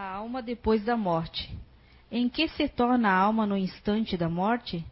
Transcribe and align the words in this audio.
A 0.00 0.14
alma 0.14 0.40
depois 0.40 0.82
da 0.82 0.96
morte. 0.96 1.54
Em 2.10 2.26
que 2.26 2.48
se 2.48 2.66
torna 2.66 3.10
a 3.10 3.14
alma 3.14 3.44
no 3.44 3.54
instante 3.54 4.16
da 4.16 4.30
morte? 4.30 4.82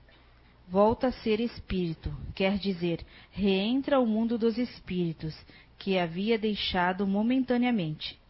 Volta 0.68 1.06
a 1.06 1.12
ser 1.12 1.40
espírito, 1.40 2.14
quer 2.34 2.58
dizer, 2.58 3.06
reentra 3.30 3.96
ao 3.96 4.04
mundo 4.04 4.36
dos 4.36 4.58
espíritos, 4.58 5.34
que 5.78 5.98
havia 5.98 6.38
deixado 6.38 7.06
momentaneamente. 7.06 8.20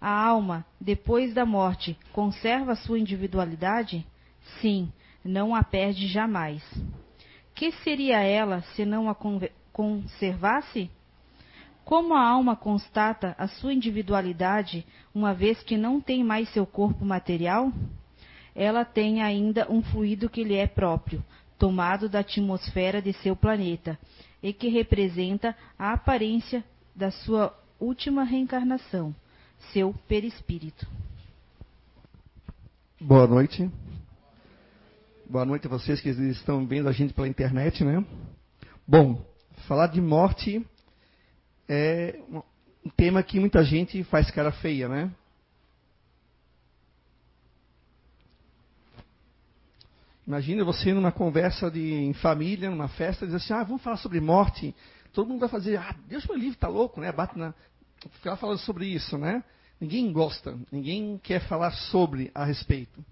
A 0.00 0.10
alma, 0.10 0.66
depois 0.80 1.32
da 1.32 1.46
morte, 1.46 1.96
conserva 2.12 2.74
sua 2.74 2.98
individualidade? 2.98 4.04
Sim, 4.60 4.92
não 5.24 5.54
a 5.54 5.62
perde 5.62 6.08
jamais. 6.08 6.60
Que 7.54 7.70
seria 7.84 8.18
ela 8.18 8.62
se 8.74 8.84
não 8.84 9.08
a 9.08 9.16
conservasse? 9.72 10.90
Como 11.90 12.14
a 12.14 12.24
alma 12.24 12.54
constata 12.54 13.34
a 13.36 13.48
sua 13.48 13.74
individualidade, 13.74 14.86
uma 15.12 15.34
vez 15.34 15.60
que 15.60 15.76
não 15.76 16.00
tem 16.00 16.22
mais 16.22 16.48
seu 16.50 16.64
corpo 16.64 17.04
material? 17.04 17.72
Ela 18.54 18.84
tem 18.84 19.20
ainda 19.20 19.66
um 19.68 19.82
fluido 19.82 20.30
que 20.30 20.44
lhe 20.44 20.54
é 20.54 20.68
próprio, 20.68 21.20
tomado 21.58 22.08
da 22.08 22.20
atmosfera 22.20 23.02
de 23.02 23.12
seu 23.14 23.34
planeta, 23.34 23.98
e 24.40 24.52
que 24.52 24.68
representa 24.68 25.52
a 25.76 25.92
aparência 25.92 26.62
da 26.94 27.10
sua 27.10 27.52
última 27.80 28.22
reencarnação, 28.22 29.12
seu 29.72 29.92
perispírito. 30.06 30.86
Boa 33.00 33.26
noite. 33.26 33.68
Boa 35.28 35.44
noite 35.44 35.66
a 35.66 35.70
vocês 35.70 36.00
que 36.00 36.10
estão 36.10 36.64
vendo 36.64 36.88
a 36.88 36.92
gente 36.92 37.12
pela 37.12 37.26
internet, 37.26 37.82
né? 37.82 38.04
Bom, 38.86 39.20
falar 39.66 39.88
de 39.88 40.00
morte 40.00 40.64
é 41.72 42.18
um 42.84 42.90
tema 42.96 43.22
que 43.22 43.38
muita 43.38 43.62
gente 43.62 44.02
faz 44.02 44.28
cara 44.28 44.50
feia, 44.50 44.88
né? 44.88 45.08
Imagina 50.26 50.64
você 50.64 50.92
numa 50.92 51.12
conversa 51.12 51.70
de, 51.70 51.92
em 51.92 52.12
família, 52.12 52.68
numa 52.68 52.88
festa, 52.88 53.24
dizer 53.24 53.36
assim, 53.36 53.52
ah, 53.52 53.62
vamos 53.62 53.82
falar 53.82 53.98
sobre 53.98 54.20
morte. 54.20 54.74
Todo 55.12 55.28
mundo 55.28 55.38
vai 55.38 55.48
fazer, 55.48 55.76
ah, 55.76 55.94
Deus 56.08 56.26
meu 56.26 56.36
livre, 56.36 56.58
tá 56.58 56.66
louco, 56.66 57.00
né? 57.00 57.12
Bate 57.12 57.38
na. 57.38 57.54
Ficar 58.14 58.36
falando 58.36 58.58
sobre 58.58 58.86
isso, 58.86 59.16
né? 59.16 59.44
Ninguém 59.80 60.12
gosta, 60.12 60.58
ninguém 60.72 61.18
quer 61.22 61.40
falar 61.46 61.70
sobre 61.70 62.32
a 62.34 62.44
respeito. 62.44 63.04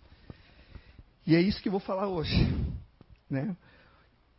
E 1.24 1.36
é 1.36 1.40
isso 1.40 1.62
que 1.62 1.68
eu 1.68 1.72
vou 1.72 1.80
falar 1.80 2.08
hoje, 2.08 2.34
né? 3.30 3.56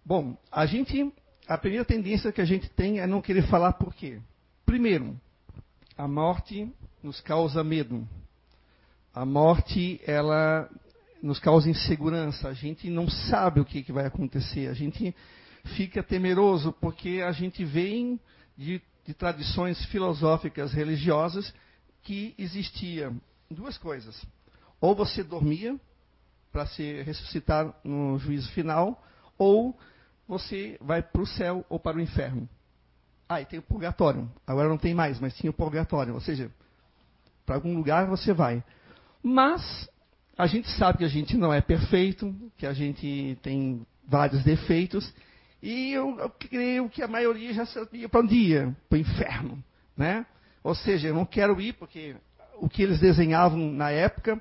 Bom, 0.03 0.37
a 0.51 0.65
gente 0.65 1.13
a 1.49 1.57
primeira 1.57 1.83
tendência 1.83 2.31
que 2.31 2.41
a 2.41 2.45
gente 2.45 2.69
tem 2.69 2.99
é 2.99 3.07
não 3.07 3.23
querer 3.23 3.41
falar 3.47 3.73
por 3.73 3.91
quê? 3.91 4.19
Primeiro, 4.67 5.19
a 5.97 6.07
morte 6.07 6.71
nos 7.01 7.19
causa 7.21 7.63
medo. 7.63 8.07
A 9.11 9.25
morte, 9.25 9.99
ela 10.05 10.69
nos 11.23 11.39
causa 11.39 11.67
insegurança. 11.67 12.47
A 12.47 12.53
gente 12.53 12.87
não 12.87 13.09
sabe 13.09 13.59
o 13.59 13.65
que, 13.65 13.81
que 13.81 13.91
vai 13.91 14.05
acontecer. 14.05 14.67
A 14.67 14.73
gente 14.73 15.15
fica 15.75 16.03
temeroso 16.03 16.71
porque 16.73 17.23
a 17.25 17.31
gente 17.31 17.65
vem 17.65 18.19
de, 18.55 18.79
de 19.03 19.15
tradições 19.15 19.83
filosóficas 19.85 20.71
religiosas 20.71 21.51
que 22.03 22.35
existia 22.37 23.11
duas 23.49 23.75
coisas. 23.75 24.23
Ou 24.79 24.93
você 24.93 25.23
dormia 25.23 25.79
para 26.51 26.67
se 26.67 27.01
ressuscitar 27.01 27.73
no 27.83 28.19
juízo 28.19 28.51
final, 28.51 29.03
ou 29.35 29.75
você 30.29 30.77
vai 30.79 31.01
para 31.01 31.23
o 31.23 31.25
céu 31.25 31.65
ou 31.67 31.79
para 31.79 31.97
o 31.97 31.99
inferno. 31.99 32.47
Ah, 33.27 33.41
e 33.41 33.45
tem 33.45 33.57
o 33.57 33.63
purgatório. 33.63 34.29
Agora 34.45 34.69
não 34.69 34.77
tem 34.77 34.93
mais, 34.93 35.19
mas 35.19 35.35
tinha 35.35 35.49
o 35.49 35.53
purgatório. 35.53 36.13
Ou 36.13 36.21
seja, 36.21 36.51
para 37.47 37.55
algum 37.55 37.75
lugar 37.75 38.05
você 38.05 38.31
vai. 38.31 38.63
Mas 39.23 39.89
a 40.37 40.45
gente 40.45 40.69
sabe 40.77 40.99
que 40.99 41.03
a 41.03 41.09
gente 41.09 41.35
não 41.35 41.51
é 41.51 41.61
perfeito, 41.61 42.33
que 42.57 42.67
a 42.67 42.73
gente 42.73 43.39
tem 43.41 43.81
vários 44.07 44.43
defeitos. 44.43 45.11
E 45.63 45.91
eu, 45.91 46.19
eu 46.19 46.29
creio 46.29 46.87
que 46.89 47.01
a 47.01 47.07
maioria 47.07 47.51
já 47.51 47.65
sabia 47.65 48.07
para 48.07 48.21
onde 48.21 48.35
ia, 48.35 48.75
para 48.87 48.97
o 48.97 48.99
inferno. 48.99 49.63
Né? 49.97 50.27
Ou 50.63 50.75
seja, 50.75 51.07
eu 51.07 51.15
não 51.15 51.25
quero 51.25 51.59
ir 51.59 51.73
porque 51.73 52.15
o 52.59 52.69
que 52.69 52.83
eles 52.83 52.99
desenhavam 52.99 53.71
na 53.71 53.89
época 53.89 54.39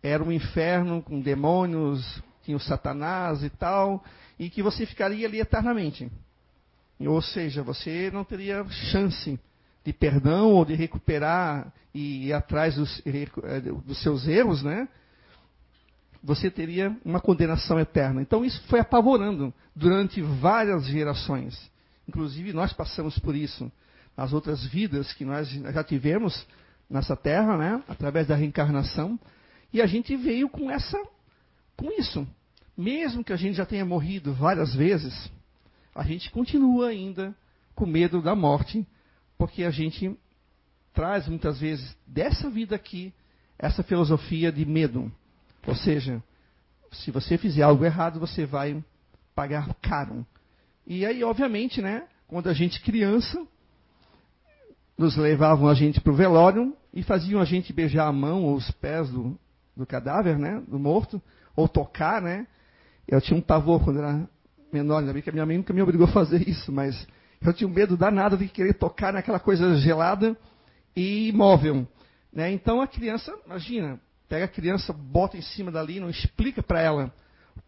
era 0.00 0.22
um 0.22 0.30
inferno 0.30 1.02
com 1.02 1.20
demônios, 1.20 2.22
tinha 2.44 2.56
o 2.56 2.60
Satanás 2.60 3.42
e 3.42 3.50
tal 3.50 4.04
e 4.38 4.50
que 4.50 4.62
você 4.62 4.86
ficaria 4.86 5.26
ali 5.26 5.40
eternamente. 5.40 6.10
Ou 7.00 7.20
seja, 7.20 7.62
você 7.62 8.10
não 8.12 8.24
teria 8.24 8.64
chance 8.90 9.38
de 9.84 9.92
perdão 9.92 10.52
ou 10.52 10.64
de 10.64 10.74
recuperar 10.74 11.72
e 11.92 12.28
ir 12.28 12.32
atrás 12.32 12.76
dos, 12.76 13.02
eh, 13.06 13.60
dos 13.84 14.02
seus 14.02 14.26
erros, 14.26 14.62
né? 14.62 14.88
Você 16.22 16.50
teria 16.50 16.96
uma 17.04 17.20
condenação 17.20 17.78
eterna. 17.78 18.22
Então 18.22 18.44
isso 18.44 18.62
foi 18.68 18.80
apavorando 18.80 19.52
durante 19.76 20.22
várias 20.22 20.86
gerações. 20.86 21.70
Inclusive 22.08 22.52
nós 22.52 22.72
passamos 22.72 23.18
por 23.18 23.36
isso 23.36 23.70
nas 24.16 24.32
outras 24.32 24.64
vidas 24.64 25.12
que 25.12 25.24
nós 25.24 25.48
já 25.48 25.84
tivemos 25.84 26.46
nessa 26.88 27.16
terra, 27.16 27.56
né? 27.56 27.82
Através 27.88 28.26
da 28.26 28.34
reencarnação. 28.34 29.18
E 29.72 29.82
a 29.82 29.86
gente 29.86 30.16
veio 30.16 30.48
com 30.48 30.70
essa, 30.70 30.98
com 31.76 31.90
isso. 31.92 32.26
Mesmo 32.76 33.22
que 33.22 33.32
a 33.32 33.36
gente 33.36 33.56
já 33.56 33.66
tenha 33.66 33.84
morrido 33.84 34.34
várias 34.34 34.74
vezes, 34.74 35.30
a 35.94 36.02
gente 36.02 36.30
continua 36.30 36.88
ainda 36.88 37.34
com 37.74 37.86
medo 37.86 38.20
da 38.20 38.34
morte, 38.34 38.86
porque 39.38 39.64
a 39.64 39.70
gente 39.70 40.16
traz 40.92 41.28
muitas 41.28 41.60
vezes 41.60 41.96
dessa 42.06 42.50
vida 42.50 42.74
aqui 42.76 43.12
essa 43.58 43.82
filosofia 43.82 44.50
de 44.50 44.64
medo. 44.64 45.10
Ou 45.66 45.74
seja, 45.74 46.22
se 46.92 47.10
você 47.10 47.38
fizer 47.38 47.62
algo 47.62 47.84
errado, 47.84 48.20
você 48.20 48.44
vai 48.44 48.82
pagar 49.34 49.72
caro. 49.74 50.26
E 50.86 51.06
aí, 51.06 51.24
obviamente, 51.24 51.80
né, 51.80 52.06
quando 52.26 52.48
a 52.48 52.52
gente 52.52 52.80
criança, 52.80 53.44
nos 54.96 55.16
levavam 55.16 55.68
a 55.68 55.74
gente 55.74 56.00
para 56.00 56.12
o 56.12 56.16
velório 56.16 56.76
e 56.92 57.02
faziam 57.02 57.40
a 57.40 57.44
gente 57.44 57.72
beijar 57.72 58.06
a 58.06 58.12
mão 58.12 58.44
ou 58.44 58.54
os 58.54 58.70
pés 58.72 59.10
do, 59.10 59.38
do 59.76 59.86
cadáver, 59.86 60.38
né, 60.38 60.62
do 60.68 60.78
morto, 60.78 61.20
ou 61.56 61.68
tocar, 61.68 62.22
né, 62.22 62.46
eu 63.06 63.20
tinha 63.20 63.36
um 63.36 63.42
pavor 63.42 63.82
quando 63.82 63.98
era 63.98 64.28
menor, 64.72 64.98
ainda 64.98 65.12
bem 65.12 65.22
que 65.22 65.30
a 65.30 65.32
minha 65.32 65.46
mãe 65.46 65.56
nunca 65.56 65.72
me 65.72 65.82
obrigou 65.82 66.06
a 66.06 66.10
fazer 66.12 66.48
isso, 66.48 66.72
mas 66.72 67.06
eu 67.40 67.52
tinha 67.52 67.68
um 67.68 67.72
medo 67.72 67.96
danado 67.96 68.36
de 68.36 68.48
querer 68.48 68.74
tocar 68.74 69.12
naquela 69.12 69.38
coisa 69.38 69.76
gelada 69.76 70.36
e 70.96 71.28
imóvel. 71.28 71.86
Né? 72.32 72.50
Então 72.52 72.80
a 72.80 72.86
criança, 72.86 73.32
imagina, 73.46 74.00
pega 74.28 74.46
a 74.46 74.48
criança, 74.48 74.92
bota 74.92 75.36
em 75.36 75.42
cima 75.42 75.70
dali, 75.70 76.00
não 76.00 76.10
explica 76.10 76.62
para 76.62 76.80
ela 76.80 77.12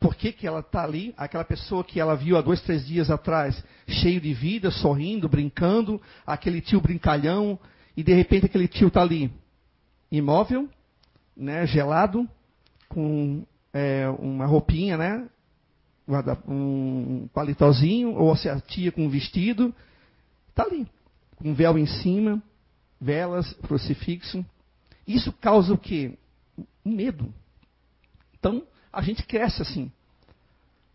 por 0.01 0.17
que, 0.17 0.33
que 0.33 0.47
ela 0.47 0.61
está 0.61 0.83
ali, 0.83 1.15
aquela 1.17 1.45
pessoa 1.45 1.85
que 1.85 2.01
ela 2.01 2.17
viu 2.17 2.37
há 2.37 2.41
dois, 2.41 2.61
três 2.63 2.85
dias 2.85 3.11
atrás, 3.11 3.63
cheio 3.87 4.21
de 4.21 4.35
vida, 4.35 4.71
sorrindo, 4.71 5.29
brincando, 5.29 6.01
aquele 6.27 6.61
tio 6.61 6.81
brincalhão, 6.81 7.59
e 7.97 8.03
de 8.03 8.13
repente 8.13 8.47
aquele 8.47 8.67
tio 8.67 8.89
está 8.89 9.01
ali, 9.01 9.33
imóvel, 10.11 10.69
né, 11.37 11.67
gelado, 11.67 12.29
com 12.89 13.45
é, 13.77 14.09
uma 14.09 14.47
roupinha, 14.47 14.97
né? 14.97 15.29
Um 16.49 17.29
paletózinho, 17.35 18.15
ou 18.15 18.35
se 18.35 18.49
a 18.49 18.59
tia 18.59 18.91
com 18.91 19.05
um 19.05 19.11
vestido, 19.11 19.75
está 20.49 20.63
ali, 20.63 20.87
com 21.37 21.51
um 21.51 21.55
véu 21.55 21.77
em 21.77 21.85
cima, 21.85 22.43
velas, 22.99 23.53
crucifixo. 23.55 24.45
Isso 25.07 25.31
causa 25.31 25.75
o 25.75 25.79
quê? 25.79 26.17
Um 26.85 26.95
medo. 26.95 27.33
Então, 28.39 28.63
a 28.91 29.03
gente 29.03 29.25
cresce 29.25 29.61
assim. 29.61 29.93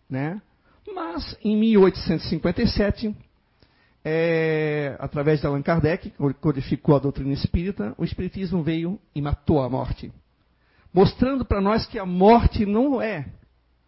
Né? 0.09 0.41
Mas, 0.95 1.37
em 1.43 1.55
1857, 1.57 3.15
é, 4.03 4.95
através 4.97 5.39
de 5.39 5.45
Allan 5.45 5.61
Kardec, 5.61 6.09
que 6.09 6.33
codificou 6.35 6.95
a 6.95 6.99
doutrina 6.99 7.33
espírita, 7.33 7.93
o 7.95 8.03
espiritismo 8.03 8.63
veio 8.63 8.99
e 9.13 9.21
matou 9.21 9.61
a 9.61 9.69
morte 9.69 10.11
mostrando 10.93 11.45
para 11.45 11.61
nós 11.61 11.85
que 11.85 11.97
a 11.97 12.05
morte 12.05 12.65
não 12.65 13.01
é 13.01 13.25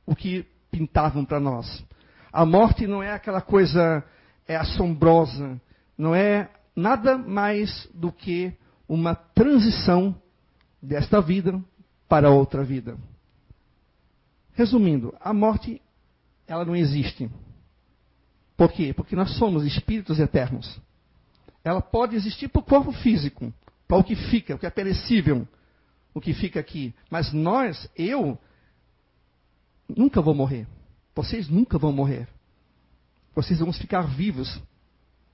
o 0.06 0.16
que 0.16 0.46
pintavam 0.72 1.26
para 1.26 1.40
nós. 1.40 1.84
A 2.32 2.46
morte 2.46 2.88
não 2.88 3.04
é 3.04 3.12
aquela 3.12 3.42
coisa 3.42 4.04
é 4.48 4.56
assombrosa, 4.56 5.62
não 5.98 6.14
é 6.14 6.50
nada 6.76 7.18
mais 7.18 7.88
do 7.94 8.12
que 8.12 8.54
uma 8.88 9.16
transição 9.16 10.16
desta 10.82 11.22
vida 11.22 11.62
para 12.08 12.30
outra 12.30 12.64
vida. 12.64 12.98
Resumindo, 14.54 15.16
a 15.20 15.34
morte 15.34 15.82
ela 16.48 16.66
não 16.66 16.76
existe. 16.76 17.30
Por 18.58 18.72
quê? 18.72 18.94
Porque 18.94 19.16
nós 19.16 19.38
somos 19.38 19.66
espíritos 19.66 20.20
eternos. 20.20 20.80
Ela 21.64 21.82
pode 21.82 22.16
existir 22.16 22.50
para 22.50 22.60
o 22.60 22.66
corpo 22.66 22.92
físico, 22.92 23.52
para 23.88 23.98
o 23.98 24.04
que 24.04 24.16
fica, 24.16 24.56
o 24.56 24.60
que 24.60 24.66
é 24.66 24.70
perecível, 24.70 25.48
o 26.13 26.21
que 26.21 26.33
fica 26.33 26.60
aqui. 26.60 26.94
Mas 27.10 27.33
nós, 27.33 27.89
eu, 27.95 28.38
nunca 29.88 30.21
vou 30.21 30.33
morrer. 30.33 30.68
Vocês 31.15 31.48
nunca 31.48 31.77
vão 31.77 31.92
morrer. 31.92 32.27
Vocês 33.36 33.60
vão 33.60 33.71
ficar 33.74 34.01
vivos. 34.01 34.62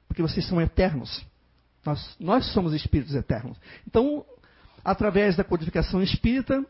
Porque 0.07 0.21
vocês 0.21 0.45
são 0.47 0.61
eternos. 0.61 1.25
Nós, 1.85 2.15
nós 2.19 2.45
somos 2.53 2.73
espíritos 2.73 3.15
eternos. 3.15 3.57
Então, 3.87 4.25
através 4.83 5.35
da 5.35 5.43
codificação 5.43 6.01
espírita, 6.01 6.65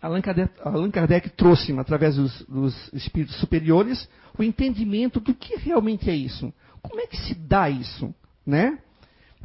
Allan 0.00 0.20
Kardec, 0.20 0.52
Allan 0.62 0.90
Kardec 0.90 1.30
trouxe, 1.30 1.72
através 1.78 2.16
dos, 2.16 2.42
dos, 2.42 2.92
espíritos 2.92 3.36
superiores, 3.36 4.08
o 4.38 4.42
entendimento 4.42 5.20
do 5.20 5.34
que 5.34 5.56
realmente 5.56 6.08
é 6.10 6.14
isso. 6.14 6.52
Como 6.82 7.00
é 7.00 7.06
que 7.06 7.16
se 7.16 7.34
dá 7.34 7.68
isso? 7.68 8.14
Né? 8.44 8.78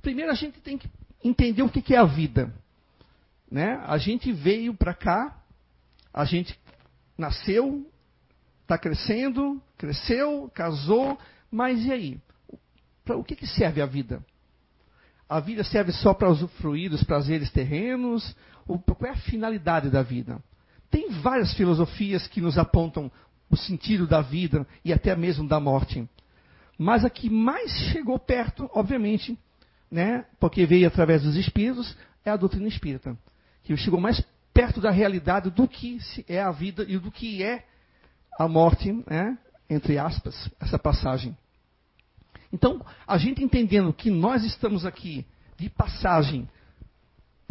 Primeiro 0.01 0.31
a 0.31 0.35
gente 0.35 0.59
tem 0.59 0.77
que 0.77 0.89
entender 1.23 1.63
o 1.63 1.69
que 1.69 1.93
é 1.93 1.97
a 1.97 2.05
vida. 2.05 2.53
Né? 3.51 3.83
A 3.85 3.97
gente 3.97 4.31
veio 4.31 4.73
para 4.73 4.93
cá, 4.93 5.37
a 6.13 6.23
gente 6.23 6.57
nasceu, 7.17 7.85
está 8.61 8.77
crescendo, 8.77 9.61
cresceu, 9.77 10.49
casou, 10.53 11.19
mas 11.51 11.85
e 11.85 11.91
aí? 11.91 12.19
Para 13.03 13.17
o 13.17 13.23
que, 13.23 13.35
que 13.35 13.45
serve 13.45 13.81
a 13.81 13.85
vida? 13.85 14.25
A 15.27 15.39
vida 15.41 15.63
serve 15.63 15.91
só 15.91 16.13
para 16.13 16.29
usufruir 16.29 16.89
dos 16.89 17.03
prazeres 17.03 17.51
terrenos? 17.51 18.35
qual 18.65 18.97
é 19.03 19.09
a 19.09 19.15
finalidade 19.15 19.89
da 19.89 20.01
vida? 20.01 20.41
Tem 20.89 21.09
várias 21.09 21.53
filosofias 21.53 22.27
que 22.27 22.39
nos 22.39 22.57
apontam 22.57 23.11
o 23.49 23.57
sentido 23.57 24.07
da 24.07 24.21
vida 24.21 24.65
e 24.83 24.93
até 24.93 25.13
mesmo 25.15 25.47
da 25.47 25.59
morte. 25.59 26.07
Mas 26.77 27.03
a 27.03 27.09
que 27.09 27.29
mais 27.29 27.69
chegou 27.91 28.17
perto, 28.17 28.69
obviamente, 28.73 29.37
né, 29.89 30.25
porque 30.39 30.65
veio 30.65 30.87
através 30.87 31.23
dos 31.23 31.35
espíritos, 31.35 31.97
é 32.23 32.29
a 32.29 32.37
doutrina 32.37 32.67
espírita. 32.67 33.17
Que 33.75 33.77
chegou 33.77 33.99
mais 33.99 34.21
perto 34.53 34.81
da 34.81 34.91
realidade 34.91 35.49
do 35.49 35.67
que 35.67 35.97
é 36.27 36.41
a 36.41 36.51
vida 36.51 36.83
e 36.87 36.97
do 36.97 37.11
que 37.11 37.41
é 37.41 37.65
a 38.39 38.47
morte, 38.47 38.91
né, 39.07 39.37
entre 39.69 39.97
aspas, 39.97 40.49
essa 40.59 40.77
passagem. 40.77 41.37
Então, 42.51 42.85
a 43.07 43.17
gente 43.17 43.43
entendendo 43.43 43.93
que 43.93 44.09
nós 44.09 44.43
estamos 44.43 44.85
aqui 44.85 45.25
de 45.57 45.69
passagem 45.69 46.49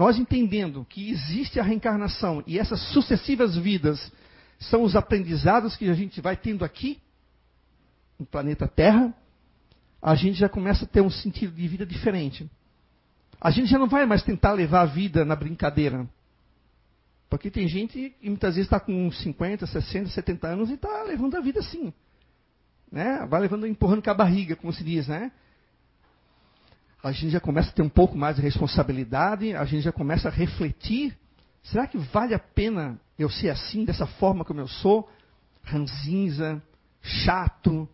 nós 0.00 0.19
entendendo 0.19 0.82
que 0.88 1.11
existe 1.11 1.61
a 1.61 1.62
reencarnação 1.62 2.43
e 2.46 2.58
essas 2.58 2.81
sucessivas 2.90 3.55
vidas 3.55 4.11
são 4.58 4.82
os 4.82 4.96
aprendizados 4.96 5.76
que 5.76 5.90
a 5.90 5.93
gente 5.93 6.22
vai 6.22 6.34
tendo 6.34 6.64
aqui, 6.64 6.99
no 8.19 8.25
planeta 8.25 8.67
Terra, 8.67 9.14
a 10.00 10.14
gente 10.14 10.38
já 10.38 10.49
começa 10.49 10.87
a 10.87 10.88
ter 10.88 11.02
um 11.02 11.11
sentido 11.11 11.55
de 11.55 11.69
vida 11.69 11.84
diferente. 11.84 12.50
A 13.41 13.51
gente 13.51 13.71
já 13.71 13.79
não 13.79 13.89
vai 13.89 14.05
mais 14.07 14.23
tentar 14.23 14.53
levar 14.53 14.83
a 14.83 14.87
vida 14.87 15.25
na 15.25 15.35
brincadeira. 15.35 16.09
Porque 17.29 17.51
tem 17.51 17.67
gente 17.69 18.15
que 18.21 18.29
muitas 18.29 18.57
vezes 18.57 18.67
está 18.67 18.81
com 18.81 19.11
50, 19.11 19.67
60, 19.67 20.11
70 20.11 20.49
anos 20.49 20.71
e 20.71 20.75
está 20.75 21.03
levando 21.05 21.37
a 21.37 21.41
vida 21.41 21.61
assim. 21.61 21.93
Né? 22.91 23.25
Vai 23.27 23.41
levando, 23.41 23.67
empurrando 23.67 24.03
com 24.03 24.11
a 24.11 24.15
barriga, 24.15 24.57
como 24.57 24.73
se 24.73 24.83
diz, 24.83 25.07
né? 25.09 25.31
a 27.03 27.13
gente 27.13 27.31
já 27.31 27.41
começa 27.41 27.71
a 27.71 27.73
ter 27.73 27.83
um 27.83 27.89
pouco 27.89 28.17
mais 28.17 28.37
de 28.37 28.43
responsabilidade, 28.43 29.55
a 29.55 29.65
gente 29.65 29.83
já 29.83 29.93
começa 29.93 30.29
a 30.29 30.31
refletir: 30.31 31.17
será 31.63 31.87
que 31.87 31.99
vale 31.99 32.35
a 32.35 32.39
pena 32.39 33.01
eu 33.19 33.31
ser 33.31 33.51
assim, 33.51 33.85
dessa 33.85 34.07
forma 34.07 34.45
como 34.45 34.61
eu 34.61 34.69
sou? 34.69 35.09
Ranzinza, 35.63 36.63
chato, 37.01 37.89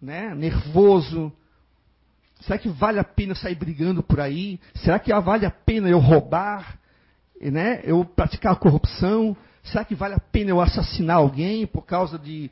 né? 0.00 0.34
nervoso. 0.34 1.32
Será 2.40 2.58
que 2.58 2.68
vale 2.68 2.98
a 2.98 3.04
pena 3.04 3.34
sair 3.34 3.54
brigando 3.54 4.02
por 4.02 4.20
aí? 4.20 4.60
Será 4.76 4.98
que 4.98 5.12
vale 5.20 5.44
a 5.44 5.50
pena 5.50 5.88
eu 5.88 5.98
roubar? 5.98 6.78
Né? 7.40 7.80
Eu 7.84 8.04
praticar 8.04 8.56
corrupção? 8.56 9.36
Será 9.64 9.84
que 9.84 9.94
vale 9.94 10.14
a 10.14 10.20
pena 10.20 10.50
eu 10.50 10.60
assassinar 10.60 11.16
alguém 11.16 11.66
por 11.66 11.82
causa 11.82 12.18
de 12.18 12.50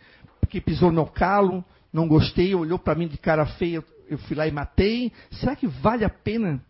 que 0.49 0.61
pisou 0.61 0.93
no 0.93 1.07
calo? 1.07 1.65
Não 1.93 2.07
gostei, 2.07 2.55
olhou 2.55 2.79
para 2.79 2.95
mim 2.95 3.09
de 3.09 3.19
cara 3.19 3.47
feia, 3.47 3.83
eu 4.09 4.19
fui 4.19 4.37
lá 4.37 4.47
e 4.47 4.51
matei. 4.51 5.13
Será 5.31 5.57
que 5.57 5.67
vale 5.67 6.05
a 6.05 6.11
pena? 6.11 6.61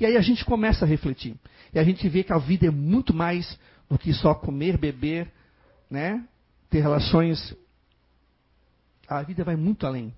E 0.00 0.06
aí 0.06 0.16
a 0.16 0.20
gente 0.20 0.44
começa 0.44 0.84
a 0.84 0.88
refletir. 0.88 1.36
E 1.72 1.78
a 1.78 1.84
gente 1.84 2.08
vê 2.08 2.22
que 2.22 2.32
a 2.32 2.38
vida 2.38 2.66
é 2.66 2.70
muito 2.70 3.14
mais 3.14 3.58
do 3.88 3.98
que 3.98 4.12
só 4.12 4.34
comer, 4.34 4.76
beber, 4.76 5.30
né? 5.90 6.24
ter 6.70 6.80
relações. 6.80 7.54
A 9.06 9.22
vida 9.22 9.44
vai 9.44 9.56
muito 9.56 9.86
além. 9.86 10.12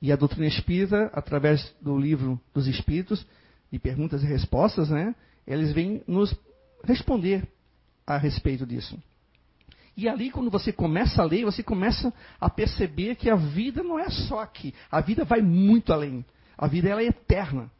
E 0.00 0.12
a 0.12 0.16
doutrina 0.16 0.46
espírita, 0.46 1.10
através 1.12 1.74
do 1.80 1.98
livro 1.98 2.40
dos 2.54 2.66
Espíritos, 2.66 3.26
de 3.70 3.78
perguntas 3.78 4.22
e 4.22 4.26
respostas, 4.26 4.90
né? 4.90 5.14
eles 5.46 5.72
vêm 5.72 6.02
nos 6.06 6.34
responder 6.84 7.46
a 8.06 8.16
respeito 8.16 8.66
disso. 8.66 8.96
E 9.96 10.08
ali, 10.08 10.30
quando 10.30 10.50
você 10.50 10.72
começa 10.72 11.20
a 11.20 11.24
ler, 11.24 11.44
você 11.44 11.62
começa 11.62 12.12
a 12.40 12.48
perceber 12.48 13.16
que 13.16 13.28
a 13.28 13.34
vida 13.34 13.82
não 13.82 13.98
é 13.98 14.08
só 14.08 14.40
aqui. 14.40 14.72
A 14.90 15.00
vida 15.00 15.24
vai 15.24 15.42
muito 15.42 15.92
além. 15.92 16.24
A 16.56 16.68
vida 16.68 16.88
ela 16.88 17.02
é 17.02 17.06
eterna. 17.06 17.70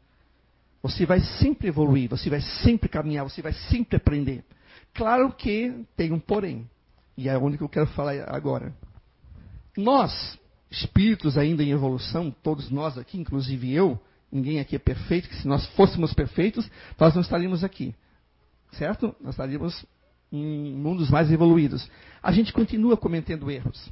Você 0.81 1.05
vai 1.05 1.21
sempre 1.21 1.67
evoluir, 1.67 2.09
você 2.09 2.29
vai 2.29 2.41
sempre 2.41 2.89
caminhar, 2.89 3.23
você 3.23 3.41
vai 3.41 3.53
sempre 3.53 3.97
aprender. 3.97 4.43
Claro 4.93 5.31
que 5.31 5.85
tem 5.95 6.11
um 6.11 6.19
porém. 6.19 6.69
E 7.17 7.27
é 7.27 7.37
onde 7.37 7.57
que 7.57 7.63
eu 7.63 7.69
quero 7.69 7.87
falar 7.87 8.13
agora. 8.29 8.73
Nós, 9.77 10.38
espíritos 10.69 11.37
ainda 11.37 11.63
em 11.63 11.71
evolução, 11.71 12.31
todos 12.43 12.69
nós 12.69 12.97
aqui, 12.97 13.17
inclusive 13.17 13.73
eu, 13.73 13.99
ninguém 14.31 14.59
aqui 14.59 14.75
é 14.75 14.79
perfeito, 14.79 15.27
que 15.27 15.35
se 15.35 15.47
nós 15.47 15.65
fôssemos 15.69 16.13
perfeitos, 16.13 16.69
nós 16.97 17.13
não 17.13 17.21
estaríamos 17.21 17.63
aqui. 17.63 17.95
Certo? 18.73 19.15
Nós 19.19 19.33
estaríamos 19.33 19.85
em 20.31 20.75
mundos 20.75 21.09
mais 21.09 21.31
evoluídos. 21.31 21.89
A 22.21 22.31
gente 22.31 22.53
continua 22.53 22.95
cometendo 22.95 23.49
erros. 23.49 23.91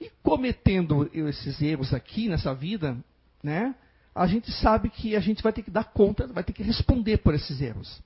E 0.00 0.10
cometendo 0.22 1.10
esses 1.12 1.60
erros 1.60 1.92
aqui 1.92 2.28
nessa 2.28 2.54
vida, 2.54 2.96
né, 3.42 3.74
a 4.14 4.26
gente 4.26 4.52
sabe 4.52 4.90
que 4.90 5.16
a 5.16 5.20
gente 5.20 5.42
vai 5.42 5.52
ter 5.52 5.62
que 5.62 5.70
dar 5.70 5.84
conta, 5.84 6.26
vai 6.28 6.44
ter 6.44 6.52
que 6.52 6.62
responder 6.62 7.18
por 7.18 7.34
esses 7.34 7.60
erros. 7.60 8.00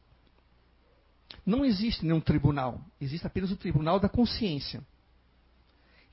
Não 1.45 1.65
existe 1.65 2.05
nenhum 2.05 2.21
tribunal, 2.21 2.81
existe 3.01 3.27
apenas 3.27 3.51
o 3.51 3.57
tribunal 3.57 4.01
da 4.01 4.09
consciência. 4.09 4.83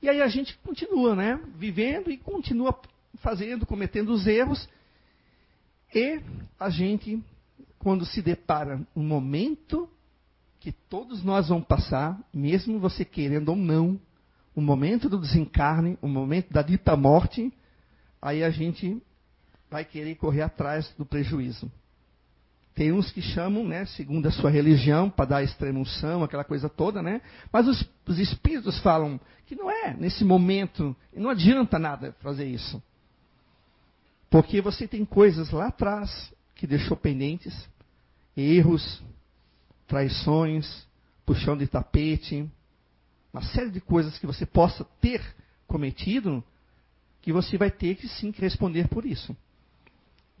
E 0.02 0.08
aí 0.08 0.22
a 0.22 0.28
gente 0.28 0.56
continua, 0.58 1.14
né, 1.14 1.40
vivendo 1.56 2.10
e 2.10 2.16
continua 2.16 2.78
fazendo, 3.16 3.66
cometendo 3.66 4.10
os 4.10 4.26
erros. 4.26 4.68
E 5.94 6.20
a 6.58 6.70
gente, 6.70 7.22
quando 7.78 8.06
se 8.06 8.22
depara 8.22 8.80
um 8.96 9.02
momento 9.02 9.88
que 10.58 10.72
todos 10.72 11.22
nós 11.22 11.48
vamos 11.48 11.66
passar, 11.66 12.18
mesmo 12.32 12.78
você 12.78 13.04
querendo 13.04 13.50
ou 13.50 13.56
não, 13.56 14.00
o 14.54 14.60
momento 14.60 15.08
do 15.08 15.18
desencarne, 15.18 15.98
o 16.02 16.08
momento 16.08 16.52
da 16.52 16.62
dita 16.62 16.96
morte, 16.96 17.52
aí 18.20 18.42
a 18.42 18.50
gente 18.50 19.02
vai 19.70 19.84
querer 19.84 20.16
correr 20.16 20.42
atrás 20.42 20.92
do 20.98 21.06
prejuízo. 21.06 21.70
Tem 22.80 22.92
uns 22.92 23.12
que 23.12 23.20
chamam, 23.20 23.62
né, 23.62 23.84
segundo 23.84 24.26
a 24.26 24.32
sua 24.32 24.48
religião, 24.48 25.10
para 25.10 25.26
dar 25.26 25.42
extremunção, 25.42 26.24
aquela 26.24 26.44
coisa 26.44 26.66
toda, 26.66 27.02
né? 27.02 27.20
Mas 27.52 27.68
os, 27.68 27.86
os 28.06 28.18
espíritos 28.18 28.78
falam 28.78 29.20
que 29.44 29.54
não 29.54 29.70
é 29.70 29.92
nesse 29.92 30.24
momento, 30.24 30.96
não 31.14 31.28
adianta 31.28 31.78
nada 31.78 32.16
fazer 32.22 32.46
isso. 32.46 32.82
Porque 34.30 34.62
você 34.62 34.88
tem 34.88 35.04
coisas 35.04 35.50
lá 35.50 35.66
atrás 35.66 36.32
que 36.54 36.66
deixou 36.66 36.96
pendentes, 36.96 37.68
erros, 38.34 39.02
traições, 39.86 40.88
puxão 41.26 41.58
de 41.58 41.66
tapete, 41.66 42.50
uma 43.30 43.42
série 43.42 43.68
de 43.68 43.82
coisas 43.82 44.18
que 44.18 44.26
você 44.26 44.46
possa 44.46 44.86
ter 45.02 45.20
cometido, 45.66 46.42
que 47.20 47.30
você 47.30 47.58
vai 47.58 47.70
ter 47.70 47.96
que 47.96 48.08
sim 48.08 48.32
responder 48.38 48.88
por 48.88 49.04
isso. 49.04 49.36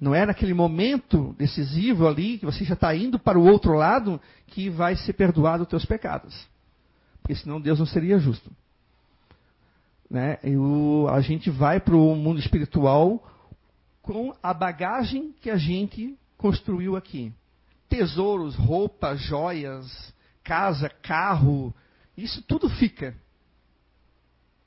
Não 0.00 0.14
é 0.14 0.24
naquele 0.24 0.54
momento 0.54 1.34
decisivo 1.36 2.08
ali, 2.08 2.38
que 2.38 2.46
você 2.46 2.64
já 2.64 2.74
está 2.74 2.94
indo 2.96 3.18
para 3.18 3.38
o 3.38 3.44
outro 3.44 3.74
lado, 3.74 4.20
que 4.46 4.70
vai 4.70 4.96
ser 4.96 5.12
perdoado 5.12 5.64
os 5.64 5.68
teus 5.68 5.84
pecados. 5.84 6.48
Porque 7.20 7.34
senão 7.34 7.60
Deus 7.60 7.78
não 7.78 7.86
seria 7.86 8.18
justo. 8.18 8.50
Né? 10.10 10.38
A 11.12 11.20
gente 11.20 11.50
vai 11.50 11.78
para 11.78 11.94
o 11.94 12.16
mundo 12.16 12.40
espiritual 12.40 13.22
com 14.00 14.34
a 14.42 14.54
bagagem 14.54 15.34
que 15.40 15.50
a 15.50 15.56
gente 15.56 16.16
construiu 16.38 16.96
aqui 16.96 17.32
tesouros, 17.90 18.54
roupas, 18.54 19.20
joias, 19.20 20.14
casa, 20.44 20.88
carro, 20.88 21.74
isso 22.16 22.40
tudo 22.42 22.70
fica. 22.70 23.14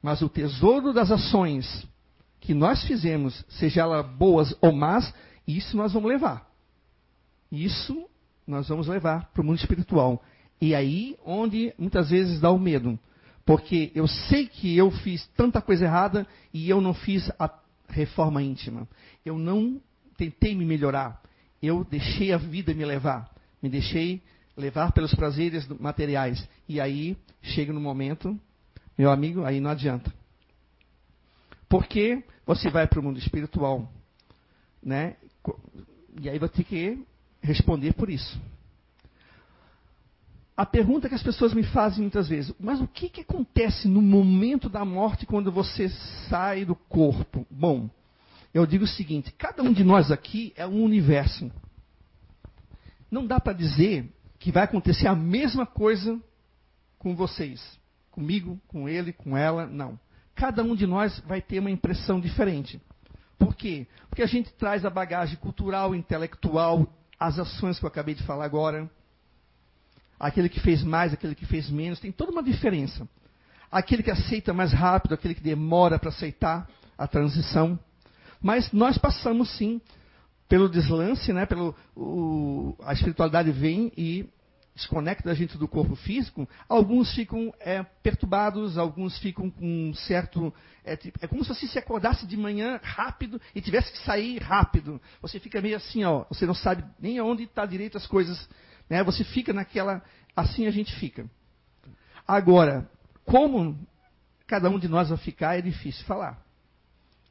Mas 0.02 0.22
o 0.22 0.28
tesouro 0.28 0.94
das 0.94 1.10
ações 1.10 1.88
que 2.44 2.54
nós 2.54 2.84
fizemos, 2.84 3.44
seja 3.50 3.82
elas 3.82 4.06
boas 4.16 4.56
ou 4.62 4.72
más, 4.72 5.14
isso 5.48 5.76
nós 5.76 5.94
vamos 5.94 6.10
levar. 6.10 6.48
Isso 7.52 8.08
nós 8.46 8.68
vamos 8.68 8.88
levar 8.88 9.30
para 9.32 9.42
o 9.42 9.46
mundo 9.46 9.60
espiritual. 9.60 10.24
E 10.62 10.74
aí 10.76 11.18
onde 11.26 11.74
muitas 11.78 12.10
vezes 12.10 12.40
dá 12.40 12.52
o 12.52 12.60
medo. 12.60 13.00
Porque 13.46 13.92
eu 13.94 14.08
sei 14.08 14.48
que 14.48 14.78
eu 14.78 14.90
fiz 14.90 15.28
tanta 15.36 15.62
coisa 15.62 15.86
errada 15.86 16.26
e 16.54 16.70
eu 16.70 16.80
não 16.80 16.94
fiz 16.94 17.30
a 17.38 17.50
reforma 17.90 18.42
íntima. 18.42 18.88
Eu 19.26 19.38
não 19.38 19.82
tentei 20.18 20.56
me 20.56 20.66
melhorar 20.66 21.24
eu 21.64 21.86
deixei 21.86 22.34
a 22.34 22.38
vida 22.38 22.74
me 22.74 22.84
levar, 22.84 23.34
me 23.62 23.70
deixei 23.70 24.22
levar 24.58 24.92
pelos 24.92 25.16
prazeres 25.16 25.66
materiais. 25.80 26.46
E 26.68 26.82
aí 26.82 27.18
chega 27.42 27.72
no 27.72 27.80
momento, 27.80 28.38
meu 28.98 29.10
amigo, 29.10 29.46
aí 29.46 29.62
não 29.62 29.70
adianta. 29.72 30.14
Porque 31.74 32.24
você 32.46 32.70
vai 32.70 32.86
para 32.86 33.00
o 33.00 33.04
mundo 33.04 33.18
espiritual, 33.18 33.92
né? 34.80 35.16
E 36.22 36.30
aí 36.30 36.38
vai 36.38 36.48
ter 36.48 36.64
que 36.64 37.04
responder 37.42 37.94
por 37.94 38.12
isso. 38.12 38.40
a 40.56 40.68
pergunta 40.68 41.10
que 41.10 41.16
as 41.16 41.24
pessoas 41.24 41.52
me 41.52 41.64
fazem 41.64 42.02
muitas 42.02 42.28
vezes, 42.30 42.54
mas 42.60 42.80
o 42.80 42.88
que, 42.88 43.10
que 43.10 43.22
acontece 43.22 43.88
no 43.88 44.04
momento 44.04 44.70
da 44.70 44.86
morte 44.86 45.26
quando 45.26 45.52
você 45.52 45.90
sai 46.30 46.64
do 46.64 46.76
corpo? 46.76 47.44
Bom, 47.50 47.90
eu 48.54 48.68
digo 48.68 48.84
o 48.84 48.88
seguinte: 48.88 49.32
cada 49.32 49.64
um 49.64 49.74
de 49.74 49.84
nós 49.84 50.12
aqui 50.12 50.54
é 50.56 50.68
um 50.68 50.84
universo. 50.84 51.52
Não 53.10 53.26
dá 53.26 53.40
para 53.40 53.54
dizer 53.54 54.08
que 54.38 54.52
vai 54.52 54.66
acontecer 54.66 55.08
a 55.08 55.16
mesma 55.16 55.66
coisa 55.66 56.22
com 57.00 57.16
vocês, 57.16 57.60
comigo, 58.12 58.62
com 58.68 58.88
ele, 58.88 59.12
com 59.12 59.36
ela, 59.36 59.66
não. 59.66 60.00
Cada 60.36 60.64
um 60.64 60.76
de 60.76 60.88
nós 60.88 61.20
vai 61.22 61.42
ter 61.42 61.60
uma 61.60 61.72
impressão 61.72 62.20
diferente. 62.20 62.82
Por 63.38 63.56
quê? 63.56 63.88
Porque 64.10 64.24
a 64.24 64.28
gente 64.28 64.52
traz 64.54 64.86
a 64.86 64.90
bagagem 64.90 65.38
cultural, 65.38 65.94
intelectual, 65.96 66.88
as 67.20 67.40
ações 67.40 67.80
que 67.80 67.86
eu 67.86 67.90
acabei 67.90 68.16
de 68.16 68.24
falar 68.24 68.46
agora 68.46 68.90
aquele 70.28 70.48
que 70.48 70.60
fez 70.62 70.82
mais, 70.84 71.14
aquele 71.14 71.36
que 71.36 71.46
fez 71.46 71.70
menos, 71.70 72.00
tem 72.00 72.12
toda 72.12 72.32
uma 72.32 72.42
diferença. 72.42 73.08
Aquele 73.70 74.02
que 74.02 74.12
aceita 74.12 74.54
mais 74.54 74.72
rápido, 74.72 75.14
aquele 75.14 75.36
que 75.36 75.42
demora 75.42 76.00
para 76.00 76.10
aceitar 76.10 76.70
a 76.98 77.06
transição. 77.08 77.78
Mas 78.42 78.72
nós 78.72 78.98
passamos 78.98 79.50
sim 79.58 79.82
pelo 80.48 80.70
deslance, 80.70 81.34
né, 81.34 81.46
pelo, 81.46 81.76
o, 81.96 82.76
a 82.84 82.94
espiritualidade 82.94 83.52
vem 83.52 83.92
e 83.98 84.30
desconecta 84.76 85.30
a 85.30 85.34
gente 85.34 85.58
do 85.58 85.68
corpo 85.68 85.96
físico. 85.96 86.48
Alguns 86.68 87.14
ficam 87.14 87.54
é, 87.60 87.84
perturbados, 88.02 88.78
alguns 88.78 89.18
ficam 89.20 89.50
com 89.50 89.90
um 89.90 89.94
certo. 89.94 90.54
É, 90.84 90.98
é, 91.22 91.28
como 91.28 91.44
se 91.44 91.54
você 91.54 91.68
se 91.68 91.80
acordasse 91.80 92.26
de 92.26 92.36
manhã 92.36 92.80
rápido 92.84 93.40
e 93.54 93.62
tivesse 93.62 93.92
que 93.92 94.00
sair 94.00 94.42
rápido. 94.42 95.02
Você 95.22 95.40
fica 95.40 95.62
meio 95.62 95.78
assim, 95.78 96.04
ó, 96.04 96.26
você 96.30 96.46
não 96.46 96.54
sabe 96.56 96.84
nem 97.00 97.20
aonde 97.20 97.44
está 97.44 97.66
direito 97.66 97.98
as 97.98 98.08
coisas 98.08 98.48
né? 98.90 99.04
Você 99.04 99.24
fica 99.24 99.54
naquela. 99.54 100.04
Assim 100.36 100.68
a 100.68 100.72
gente 100.72 100.94
fica. 100.96 101.30
Agora, 102.28 102.90
como 103.26 103.78
cada 104.48 104.70
um 104.70 104.80
de 104.80 104.88
nós 104.88 105.10
vai 105.10 105.18
ficar, 105.18 105.58
é 105.58 105.62
difícil 105.62 106.06
falar. 106.06 106.42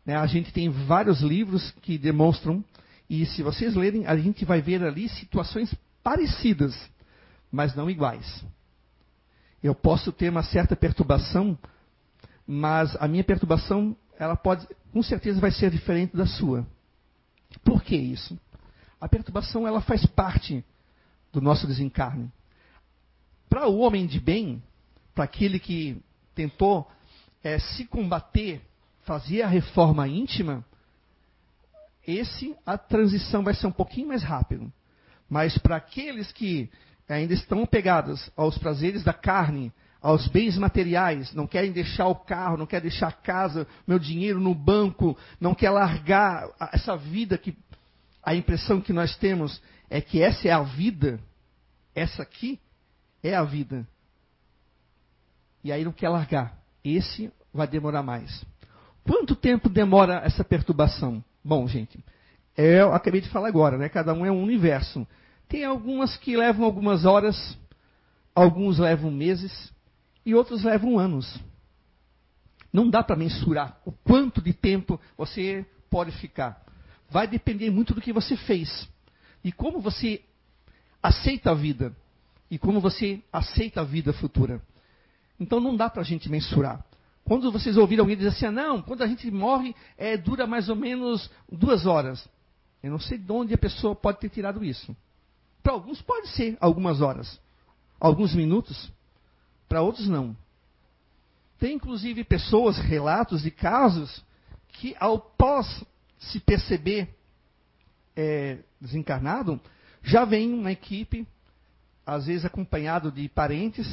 Né? 0.04 0.16
A 0.16 0.26
gente 0.26 0.52
tem 0.52 0.68
vários 0.68 1.20
livros 1.20 1.70
que 1.82 1.98
demonstram, 1.98 2.64
e 3.08 3.24
se 3.26 3.42
vocês 3.42 3.74
lerem, 3.74 4.06
a 4.06 4.16
gente 4.16 4.44
vai 4.44 4.60
ver 4.60 4.82
ali 4.82 5.08
situações 5.08 5.74
parecidas, 6.02 6.74
mas 7.52 7.76
não 7.76 7.90
iguais. 7.90 8.44
Eu 9.62 9.74
posso 9.74 10.10
ter 10.10 10.30
uma 10.30 10.42
certa 10.42 10.74
perturbação, 10.74 11.56
mas 12.46 12.96
a 12.96 13.06
minha 13.06 13.22
perturbação, 13.22 13.94
ela 14.18 14.34
pode, 14.34 14.66
com 14.90 15.02
certeza, 15.02 15.38
vai 15.38 15.52
ser 15.52 15.70
diferente 15.70 16.16
da 16.16 16.26
sua. 16.26 16.66
Por 17.62 17.82
que 17.82 17.94
isso? 17.94 18.38
A 18.98 19.08
perturbação, 19.08 19.66
ela 19.66 19.82
faz 19.82 20.06
parte 20.06 20.64
do 21.30 21.40
nosso 21.40 21.66
desencarne. 21.66 22.32
Para 23.48 23.68
o 23.68 23.78
homem 23.78 24.06
de 24.06 24.18
bem, 24.18 24.62
para 25.14 25.24
aquele 25.24 25.58
que 25.58 26.02
tentou 26.34 26.90
é, 27.44 27.58
se 27.58 27.84
combater, 27.84 28.62
fazer 29.02 29.42
a 29.42 29.48
reforma 29.48 30.08
íntima, 30.08 30.64
esse 32.06 32.56
a 32.64 32.78
transição 32.78 33.44
vai 33.44 33.54
ser 33.54 33.66
um 33.66 33.72
pouquinho 33.72 34.08
mais 34.08 34.22
rápido. 34.22 34.72
Mas 35.28 35.56
para 35.58 35.76
aqueles 35.76 36.32
que 36.32 36.70
ainda 37.08 37.34
estão 37.34 37.66
pegados 37.66 38.30
aos 38.36 38.56
prazeres 38.58 39.02
da 39.02 39.12
carne, 39.12 39.72
aos 40.00 40.26
bens 40.26 40.58
materiais, 40.58 41.32
não 41.32 41.46
querem 41.46 41.70
deixar 41.70 42.08
o 42.08 42.14
carro, 42.14 42.56
não 42.56 42.66
querem 42.66 42.88
deixar 42.88 43.08
a 43.08 43.12
casa, 43.12 43.66
meu 43.86 43.98
dinheiro 43.98 44.40
no 44.40 44.54
banco, 44.54 45.16
não 45.40 45.54
quer 45.54 45.70
largar 45.70 46.48
essa 46.72 46.96
vida 46.96 47.38
que 47.38 47.56
a 48.22 48.34
impressão 48.34 48.80
que 48.80 48.92
nós 48.92 49.16
temos 49.16 49.62
é 49.88 50.00
que 50.00 50.20
essa 50.22 50.48
é 50.48 50.50
a 50.50 50.62
vida, 50.62 51.20
essa 51.94 52.22
aqui 52.22 52.58
é 53.22 53.34
a 53.34 53.44
vida. 53.44 53.86
E 55.62 55.70
aí 55.70 55.84
não 55.84 55.92
quer 55.92 56.08
largar. 56.08 56.58
Esse 56.84 57.32
vai 57.54 57.68
demorar 57.68 58.02
mais. 58.02 58.44
Quanto 59.04 59.36
tempo 59.36 59.68
demora 59.68 60.22
essa 60.24 60.42
perturbação? 60.42 61.22
Bom, 61.44 61.66
gente, 61.68 62.02
é, 62.56 62.80
eu 62.80 62.92
acabei 62.92 63.20
de 63.20 63.28
falar 63.28 63.48
agora, 63.48 63.76
né? 63.76 63.88
Cada 63.88 64.12
um 64.12 64.26
é 64.26 64.30
um 64.30 64.42
universo. 64.42 65.06
Tem 65.52 65.66
algumas 65.66 66.16
que 66.16 66.34
levam 66.34 66.64
algumas 66.64 67.04
horas, 67.04 67.58
alguns 68.34 68.78
levam 68.78 69.10
meses 69.10 69.70
e 70.24 70.34
outros 70.34 70.64
levam 70.64 70.98
anos. 70.98 71.38
Não 72.72 72.88
dá 72.88 73.02
para 73.02 73.16
mensurar 73.16 73.78
o 73.84 73.92
quanto 73.92 74.40
de 74.40 74.54
tempo 74.54 74.98
você 75.14 75.66
pode 75.90 76.10
ficar. 76.12 76.64
Vai 77.10 77.28
depender 77.28 77.70
muito 77.70 77.92
do 77.92 78.00
que 78.00 78.14
você 78.14 78.34
fez 78.34 78.88
e 79.44 79.52
como 79.52 79.78
você 79.78 80.22
aceita 81.02 81.50
a 81.50 81.54
vida 81.54 81.94
e 82.50 82.56
como 82.56 82.80
você 82.80 83.22
aceita 83.30 83.82
a 83.82 83.84
vida 83.84 84.10
futura. 84.14 84.58
Então 85.38 85.60
não 85.60 85.76
dá 85.76 85.90
para 85.90 86.00
a 86.00 86.04
gente 86.06 86.30
mensurar. 86.30 86.82
Quando 87.24 87.52
vocês 87.52 87.76
ouviram 87.76 88.04
alguém 88.04 88.16
dizer 88.16 88.30
assim, 88.30 88.46
ah, 88.46 88.50
não, 88.50 88.80
quando 88.80 89.02
a 89.02 89.06
gente 89.06 89.30
morre, 89.30 89.76
é, 89.98 90.16
dura 90.16 90.46
mais 90.46 90.70
ou 90.70 90.76
menos 90.76 91.30
duas 91.46 91.84
horas. 91.84 92.26
Eu 92.82 92.90
não 92.90 92.98
sei 92.98 93.18
de 93.18 93.30
onde 93.30 93.52
a 93.52 93.58
pessoa 93.58 93.94
pode 93.94 94.18
ter 94.18 94.30
tirado 94.30 94.64
isso. 94.64 94.96
Para 95.62 95.72
alguns 95.72 96.02
pode 96.02 96.28
ser 96.28 96.56
algumas 96.60 97.00
horas, 97.00 97.40
alguns 98.00 98.34
minutos, 98.34 98.90
para 99.68 99.82
outros 99.82 100.08
não. 100.08 100.36
Tem 101.58 101.74
inclusive 101.74 102.24
pessoas, 102.24 102.76
relatos 102.78 103.42
de 103.42 103.50
casos, 103.50 104.24
que 104.68 104.96
ao 104.98 105.20
pós 105.20 105.84
se 106.18 106.40
perceber 106.40 107.14
é, 108.16 108.58
desencarnado, 108.80 109.60
já 110.02 110.24
vem 110.24 110.52
uma 110.52 110.72
equipe, 110.72 111.26
às 112.04 112.26
vezes 112.26 112.44
acompanhado 112.44 113.10
de 113.10 113.28
parentes, 113.28 113.86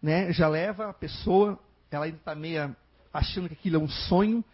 né? 0.00 0.32
já 0.32 0.48
leva 0.48 0.90
a 0.90 0.94
pessoa, 0.94 1.58
ela 1.90 2.04
ainda 2.04 2.16
está 2.16 2.34
meio 2.34 2.74
achando 3.12 3.48
que 3.48 3.54
aquilo 3.54 3.76
é 3.76 3.78
um 3.78 3.88
sonho. 3.88 4.44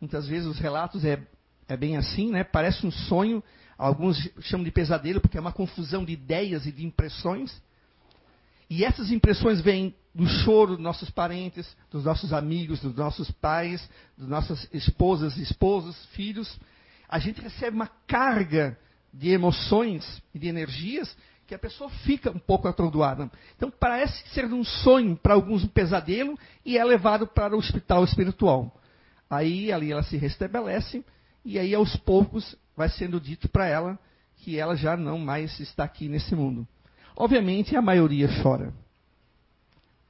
Muitas 0.00 0.26
vezes 0.26 0.48
os 0.48 0.58
relatos 0.58 1.04
é, 1.04 1.20
é 1.68 1.76
bem 1.76 1.96
assim, 1.96 2.30
né? 2.30 2.44
parece 2.44 2.86
um 2.86 2.90
sonho. 2.90 3.42
Alguns 3.76 4.16
chamam 4.40 4.64
de 4.64 4.70
pesadelo 4.70 5.20
porque 5.20 5.38
é 5.38 5.40
uma 5.40 5.52
confusão 5.52 6.04
de 6.04 6.12
ideias 6.12 6.66
e 6.66 6.72
de 6.72 6.84
impressões. 6.84 7.60
E 8.68 8.84
essas 8.84 9.10
impressões 9.10 9.60
vêm 9.60 9.94
do 10.14 10.26
choro 10.26 10.72
dos 10.72 10.80
nossos 10.82 11.10
parentes, 11.10 11.76
dos 11.90 12.04
nossos 12.04 12.32
amigos, 12.32 12.80
dos 12.80 12.94
nossos 12.94 13.30
pais, 13.30 13.88
das 14.16 14.28
nossas 14.28 14.68
esposas, 14.72 15.36
esposos, 15.36 15.96
filhos. 16.12 16.58
A 17.08 17.18
gente 17.18 17.40
recebe 17.40 17.76
uma 17.76 17.88
carga 18.06 18.78
de 19.12 19.30
emoções 19.30 20.22
e 20.34 20.38
de 20.38 20.48
energias 20.48 21.14
que 21.46 21.54
a 21.54 21.58
pessoa 21.58 21.90
fica 21.90 22.30
um 22.30 22.38
pouco 22.38 22.66
atordoada. 22.68 23.30
Então 23.56 23.70
parece 23.70 24.26
ser 24.30 24.46
um 24.46 24.64
sonho, 24.64 25.16
para 25.16 25.34
alguns 25.34 25.64
um 25.64 25.68
pesadelo, 25.68 26.38
e 26.64 26.78
é 26.78 26.84
levado 26.84 27.26
para 27.26 27.54
o 27.54 27.58
hospital 27.58 28.04
espiritual. 28.04 28.74
Aí 29.28 29.72
ali 29.72 29.92
ela 29.92 30.02
se 30.02 30.16
restabelece, 30.16 31.04
e 31.44 31.58
aí 31.58 31.74
aos 31.74 31.94
poucos 31.96 32.56
vai 32.76 32.88
sendo 32.88 33.20
dito 33.20 33.48
para 33.48 33.66
ela 33.66 33.98
que 34.36 34.58
ela 34.58 34.74
já 34.76 34.96
não 34.96 35.18
mais 35.18 35.58
está 35.60 35.84
aqui 35.84 36.08
nesse 36.08 36.34
mundo. 36.34 36.66
Obviamente 37.16 37.76
a 37.76 37.82
maioria 37.82 38.28
chora. 38.42 38.72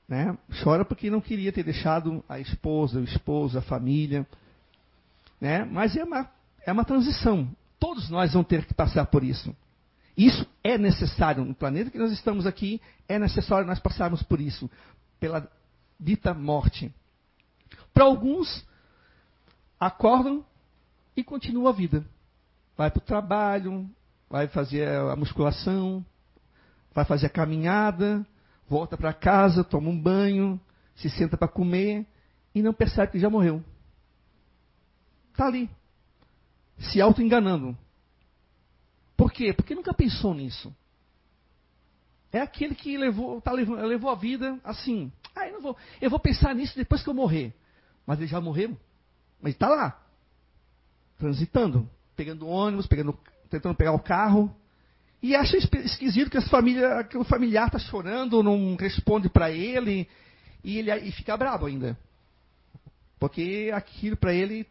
Né? 0.09 0.37
Chora 0.63 0.85
porque 0.85 1.11
não 1.11 1.21
queria 1.21 1.53
ter 1.53 1.63
deixado 1.63 2.25
a 2.29 2.39
esposa, 2.39 3.01
o 3.01 3.05
esposo, 3.05 3.59
a 3.59 3.63
família. 3.63 4.27
Né? 5.41 5.65
Mas 5.65 5.97
é 5.97 6.05
uma, 6.05 6.31
é 6.67 6.73
uma 6.73 6.85
transição. 6.85 7.49
Todos 7.79 8.09
nós 8.11 8.33
vamos 8.33 8.49
ter 8.49 8.65
que 8.65 8.75
passar 8.75 9.07
por 9.07 9.25
isso. 9.25 9.55
Isso 10.17 10.47
é 10.63 10.79
necessário. 10.79 11.45
No 11.45 11.55
planeta 11.55 11.91
que 11.91 11.99
nós 11.99 12.13
estamos 12.13 12.47
aqui, 12.47 12.81
é 13.09 13.19
necessário 13.19 13.67
nós 13.67 13.81
passarmos 13.81 14.23
por 14.23 14.41
isso. 14.41 14.71
Pela 15.19 15.51
dita 15.99 16.35
morte. 16.35 16.93
Para 17.93 18.05
alguns, 18.05 18.67
acordam 19.79 20.45
e 21.17 21.25
continua 21.25 21.71
a 21.71 21.73
vida. 21.73 22.05
Vai 22.77 22.91
para 22.91 22.99
o 22.99 23.05
trabalho, 23.05 23.89
vai 24.29 24.49
fazer 24.49 24.89
a 24.89 25.15
musculação, 25.15 26.05
vai 26.95 27.05
fazer 27.05 27.27
a 27.27 27.31
caminhada, 27.31 28.27
volta 28.69 28.97
para 28.97 29.13
casa, 29.13 29.63
toma 29.63 29.91
um 29.91 30.01
banho, 30.01 30.61
se 30.95 31.11
senta 31.11 31.37
para 31.37 31.49
comer 31.49 32.07
e 32.55 32.63
não 32.63 32.73
percebe 32.73 33.13
que 33.13 33.19
já 33.19 33.29
morreu. 33.29 33.63
Está 35.31 35.47
ali, 35.47 35.69
se 36.79 37.01
auto-enganando. 37.01 37.77
Por 39.17 39.33
quê? 39.33 39.53
Porque 39.53 39.75
nunca 39.75 39.95
pensou 39.95 40.35
nisso. 40.35 40.75
É 42.33 42.41
aquele 42.41 42.75
que 42.75 42.97
levou, 42.97 43.41
tá 43.41 43.53
levou, 43.53 44.11
a 44.11 44.15
vida 44.15 44.59
assim. 44.65 45.13
Ah, 45.37 45.47
eu, 45.47 45.55
não 45.55 45.61
vou, 45.61 45.77
eu 46.01 46.09
vou 46.09 46.19
pensar 46.19 46.55
nisso 46.55 46.75
depois 46.75 47.03
que 47.03 47.09
eu 47.09 47.15
morrer. 47.15 47.55
Mas 48.07 48.19
ele 48.19 48.27
já 48.27 48.41
morreu. 48.41 48.77
Mas 49.41 49.53
está 49.53 49.69
lá. 49.69 50.03
Transitando. 51.19 51.89
Pegando 52.23 52.47
ônibus, 52.47 52.87
pegando, 52.87 53.19
tentando 53.51 53.75
pegar 53.75 53.93
o 53.93 53.99
carro. 53.99 54.55
E 55.21 55.35
acha 55.35 55.57
esquisito 55.57 56.31
que, 56.31 56.41
família, 56.43 57.09
o 57.17 57.25
familiar 57.25 57.67
está 57.67 57.81
chorando, 57.81 58.45
não 58.45 58.77
responde 58.77 59.29
para 59.29 59.51
ele. 59.51 60.09
E 60.63 60.79
ele 60.79 60.93
e 60.93 61.11
fica 61.11 61.37
bravo 61.37 61.67
ainda. 61.67 61.99
Porque 63.19 63.73
aquilo 63.75 64.17
para 64.17 64.33
ele 64.33 64.65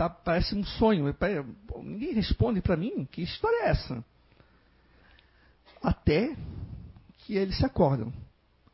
Tá, 0.00 0.08
parece 0.08 0.54
um 0.54 0.64
sonho. 0.64 1.14
Ninguém 1.82 2.14
responde 2.14 2.62
para 2.62 2.74
mim. 2.74 3.04
Que 3.04 3.20
história 3.20 3.64
é 3.64 3.68
essa? 3.68 4.02
Até 5.82 6.34
que 7.18 7.36
eles 7.36 7.58
se 7.58 7.66
acordam. 7.66 8.10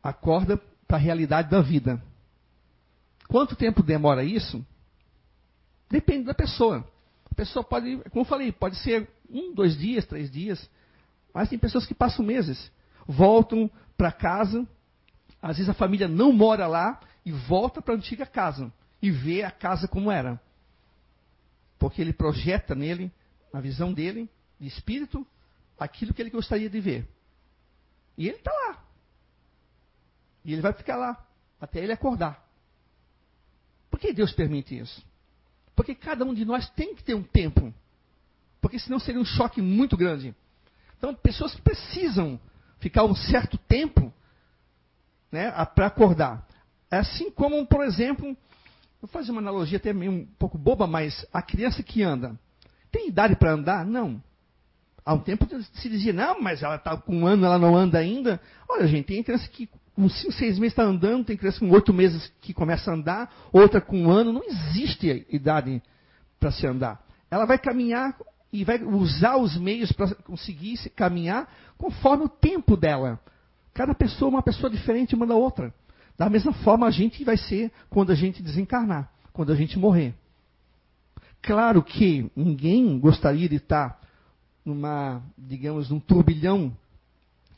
Acorda 0.01 0.55
para 0.87 0.95
a 0.95 0.99
realidade 1.01 1.49
da 1.49 1.61
vida. 1.61 2.01
Quanto 3.27 3.57
tempo 3.57 3.83
demora 3.83 4.23
isso? 4.23 4.65
Depende 5.89 6.27
da 6.27 6.33
pessoa. 6.33 6.89
Pessoa 7.37 7.63
pode, 7.63 7.97
como 8.09 8.21
eu 8.21 8.25
falei, 8.25 8.51
pode 8.51 8.77
ser 8.77 9.07
um, 9.29 9.53
dois 9.53 9.77
dias, 9.77 10.07
três 10.07 10.31
dias. 10.31 10.67
Mas 11.31 11.47
tem 11.47 11.59
pessoas 11.59 11.85
que 11.85 11.93
passam 11.93 12.25
meses. 12.25 12.71
Voltam 13.05 13.69
para 13.95 14.11
casa. 14.11 14.67
Às 15.39 15.57
vezes 15.57 15.69
a 15.69 15.73
família 15.75 16.07
não 16.07 16.33
mora 16.33 16.65
lá 16.65 16.99
e 17.23 17.31
volta 17.31 17.79
para 17.79 17.93
a 17.93 17.97
antiga 17.97 18.25
casa. 18.25 18.73
E 18.99 19.11
vê 19.11 19.43
a 19.43 19.51
casa 19.51 19.87
como 19.87 20.09
era. 20.09 20.41
Porque 21.77 22.01
ele 22.01 22.11
projeta 22.11 22.73
nele, 22.73 23.11
na 23.53 23.61
visão 23.61 23.93
dele, 23.93 24.27
de 24.59 24.67
espírito, 24.67 25.25
aquilo 25.79 26.15
que 26.15 26.21
ele 26.23 26.31
gostaria 26.31 26.71
de 26.71 26.79
ver. 26.79 27.07
E 28.17 28.27
ele 28.27 28.37
está 28.37 28.51
lá. 28.51 28.83
E 30.43 30.53
ele 30.53 30.61
vai 30.63 30.73
ficar 30.73 30.95
lá 30.95 31.23
até 31.61 31.83
ele 31.83 31.93
acordar. 31.93 32.43
Por 33.91 33.99
que 33.99 34.11
Deus 34.11 34.31
permite 34.31 34.75
isso? 34.75 35.05
Porque 35.77 35.93
cada 35.93 36.25
um 36.25 36.33
de 36.33 36.43
nós 36.43 36.67
tem 36.71 36.95
que 36.95 37.03
ter 37.03 37.13
um 37.13 37.21
tempo. 37.21 37.71
Porque 38.59 38.79
senão 38.79 38.97
seria 38.97 39.21
um 39.21 39.25
choque 39.25 39.61
muito 39.61 39.95
grande. 39.95 40.35
Então, 40.97 41.13
pessoas 41.13 41.53
precisam 41.59 42.39
ficar 42.79 43.03
um 43.03 43.15
certo 43.15 43.59
tempo 43.59 44.11
né, 45.31 45.51
para 45.75 45.85
acordar. 45.85 46.47
Assim 46.89 47.29
como, 47.29 47.63
por 47.67 47.85
exemplo, 47.85 48.35
vou 48.99 49.07
fazer 49.07 49.31
uma 49.31 49.39
analogia 49.39 49.77
até 49.77 49.93
meio 49.93 50.11
um 50.11 50.25
pouco 50.39 50.57
boba, 50.57 50.87
mas 50.87 51.23
a 51.31 51.43
criança 51.43 51.83
que 51.83 52.01
anda, 52.01 52.37
tem 52.91 53.09
idade 53.09 53.35
para 53.35 53.51
andar? 53.51 53.85
Não. 53.85 54.21
Há 55.05 55.13
um 55.13 55.19
tempo 55.19 55.47
se 55.61 55.89
dizia, 55.89 56.11
não, 56.11 56.41
mas 56.41 56.63
ela 56.63 56.77
está 56.77 56.97
com 56.97 57.17
um 57.17 57.27
ano, 57.27 57.45
ela 57.45 57.59
não 57.59 57.77
anda 57.77 57.99
ainda. 57.99 58.41
Olha, 58.67 58.87
gente, 58.87 59.05
tem 59.05 59.23
criança 59.23 59.47
que 59.47 59.69
com 59.97 60.07
5, 60.07 60.31
6 60.31 60.59
meses 60.59 60.73
está 60.73 60.83
andando, 60.83 61.25
tem 61.25 61.35
criança 61.35 61.59
com 61.59 61.71
8 61.71 61.91
meses 61.91 62.31
que 62.39 62.53
começa 62.53 62.91
a 62.91 62.93
andar, 62.93 63.33
outra 63.51 63.81
com 63.81 64.03
um 64.03 64.11
ano. 64.11 64.31
Não 64.31 64.43
existe 64.43 65.25
idade 65.27 65.81
para 66.39 66.51
se 66.51 66.67
andar. 66.67 67.03
Ela 67.31 67.45
vai 67.45 67.57
caminhar 67.57 68.15
e 68.53 68.63
vai 68.63 68.79
usar 68.83 69.37
os 69.37 69.57
meios 69.57 69.91
para 69.91 70.13
conseguir 70.13 70.77
caminhar 70.95 71.51
conforme 71.79 72.25
o 72.25 72.29
tempo 72.29 72.77
dela. 72.77 73.19
Cada 73.73 73.95
pessoa 73.95 74.29
é 74.29 74.35
uma 74.35 74.43
pessoa 74.43 74.69
diferente 74.69 75.15
uma 75.15 75.25
da 75.25 75.33
outra. 75.33 75.73
Da 76.15 76.29
mesma 76.29 76.53
forma 76.53 76.85
a 76.85 76.91
gente 76.91 77.23
vai 77.23 77.35
ser 77.35 77.71
quando 77.89 78.11
a 78.11 78.15
gente 78.15 78.43
desencarnar, 78.43 79.11
quando 79.33 79.51
a 79.51 79.55
gente 79.55 79.79
morrer. 79.79 80.13
Claro 81.41 81.81
que 81.81 82.31
ninguém 82.35 82.99
gostaria 82.99 83.49
de 83.49 83.55
estar 83.55 83.99
numa, 84.63 85.23
digamos, 85.35 85.89
num 85.89 85.99
turbilhão 85.99 86.71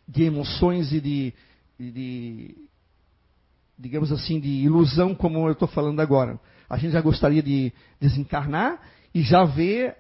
de 0.08 0.24
emoções 0.24 0.94
e 0.94 1.02
de, 1.02 1.34
de 1.80 2.56
digamos 3.80 4.12
assim, 4.12 4.42
de 4.42 4.50
ilusão, 4.50 5.16
como 5.16 5.48
eu 5.48 5.54
estou 5.54 5.68
falando 5.68 6.02
agora. 6.02 6.38
A 6.70 6.78
gente 6.78 6.92
já 6.92 7.02
gostaria 7.02 7.42
de 7.42 7.72
desencarnar 8.00 8.78
e 9.16 9.22
já 9.22 9.46
ver 9.46 9.96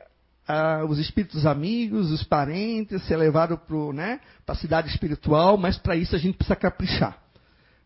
ah, 0.45 0.83
os 0.87 0.99
espíritos 0.99 1.45
amigos, 1.45 2.11
os 2.11 2.23
parentes, 2.23 3.01
ser 3.03 3.15
levado 3.15 3.57
para 3.57 3.93
né, 3.93 4.19
a 4.45 4.55
cidade 4.55 4.89
espiritual, 4.89 5.57
mas 5.57 5.77
para 5.77 5.95
isso 5.95 6.13
a 6.13 6.19
gente 6.19 6.35
precisa 6.35 6.57
caprichar. 6.57 7.17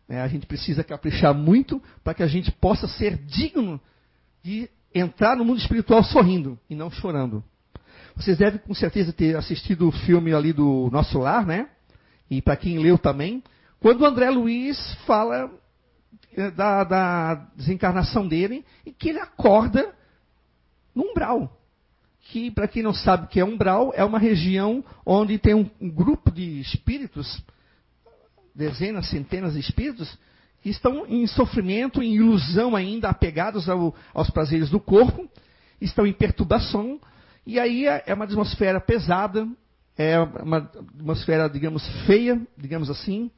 Né? 0.08 0.20
A 0.20 0.26
gente 0.26 0.46
precisa 0.46 0.82
caprichar 0.82 1.32
muito 1.32 1.80
para 2.02 2.12
que 2.12 2.24
a 2.24 2.26
gente 2.26 2.50
possa 2.50 2.88
ser 2.88 3.16
digno 3.18 3.80
de 4.42 4.68
entrar 4.92 5.36
no 5.36 5.44
mundo 5.44 5.58
espiritual 5.58 6.02
sorrindo 6.02 6.58
e 6.68 6.74
não 6.74 6.90
chorando. 6.90 7.42
Vocês 8.16 8.36
devem 8.36 8.58
com 8.58 8.74
certeza 8.74 9.12
ter 9.12 9.36
assistido 9.36 9.88
o 9.88 9.92
filme 9.92 10.32
ali 10.32 10.52
do 10.52 10.88
Nosso 10.90 11.18
Lar, 11.18 11.46
né? 11.46 11.68
E 12.30 12.40
para 12.40 12.56
quem 12.56 12.78
leu 12.78 12.96
também, 12.96 13.42
quando 13.84 14.00
o 14.00 14.06
André 14.06 14.30
Luiz 14.30 14.94
fala 15.06 15.50
eh, 16.34 16.50
da, 16.52 16.84
da, 16.84 17.34
desencarnação 17.54 18.26
dele 18.26 18.64
e 18.86 18.90
que 18.90 19.10
ele 19.10 19.18
acorda 19.18 19.94
no 20.94 21.10
umbral. 21.10 21.54
Que, 22.22 22.50
para 22.50 22.66
quem 22.66 22.82
não 22.82 22.94
sabe 22.94 23.26
o 23.26 23.28
que 23.28 23.38
é 23.38 23.44
umbral, 23.44 23.92
é 23.94 24.02
uma 24.02 24.18
região 24.18 24.82
onde 25.04 25.38
tem 25.38 25.52
um, 25.52 25.70
um 25.78 25.90
grupo 25.90 26.30
de 26.30 26.62
espíritos, 26.62 27.44
dezenas, 28.54 29.10
centenas 29.10 29.52
de 29.52 29.60
espíritos, 29.60 30.18
que 30.62 30.70
estão 30.70 31.04
em 31.06 31.26
sofrimento, 31.26 32.02
em 32.02 32.14
ilusão 32.14 32.74
ainda, 32.74 33.10
apegados 33.10 33.68
ao, 33.68 33.94
aos 34.14 34.30
prazeres 34.30 34.70
do 34.70 34.80
corpo, 34.80 35.28
estão 35.78 36.06
em 36.06 36.12
perturbação, 36.14 36.98
e 37.46 37.60
aí 37.60 37.86
é, 37.86 38.02
é 38.06 38.14
uma 38.14 38.24
atmosfera 38.24 38.80
pesada, 38.80 39.46
é 39.94 40.18
uma 40.18 40.56
atmosfera, 40.56 41.50
digamos, 41.50 41.86
feia, 42.06 42.40
digamos 42.56 42.88
assim, 42.88 43.30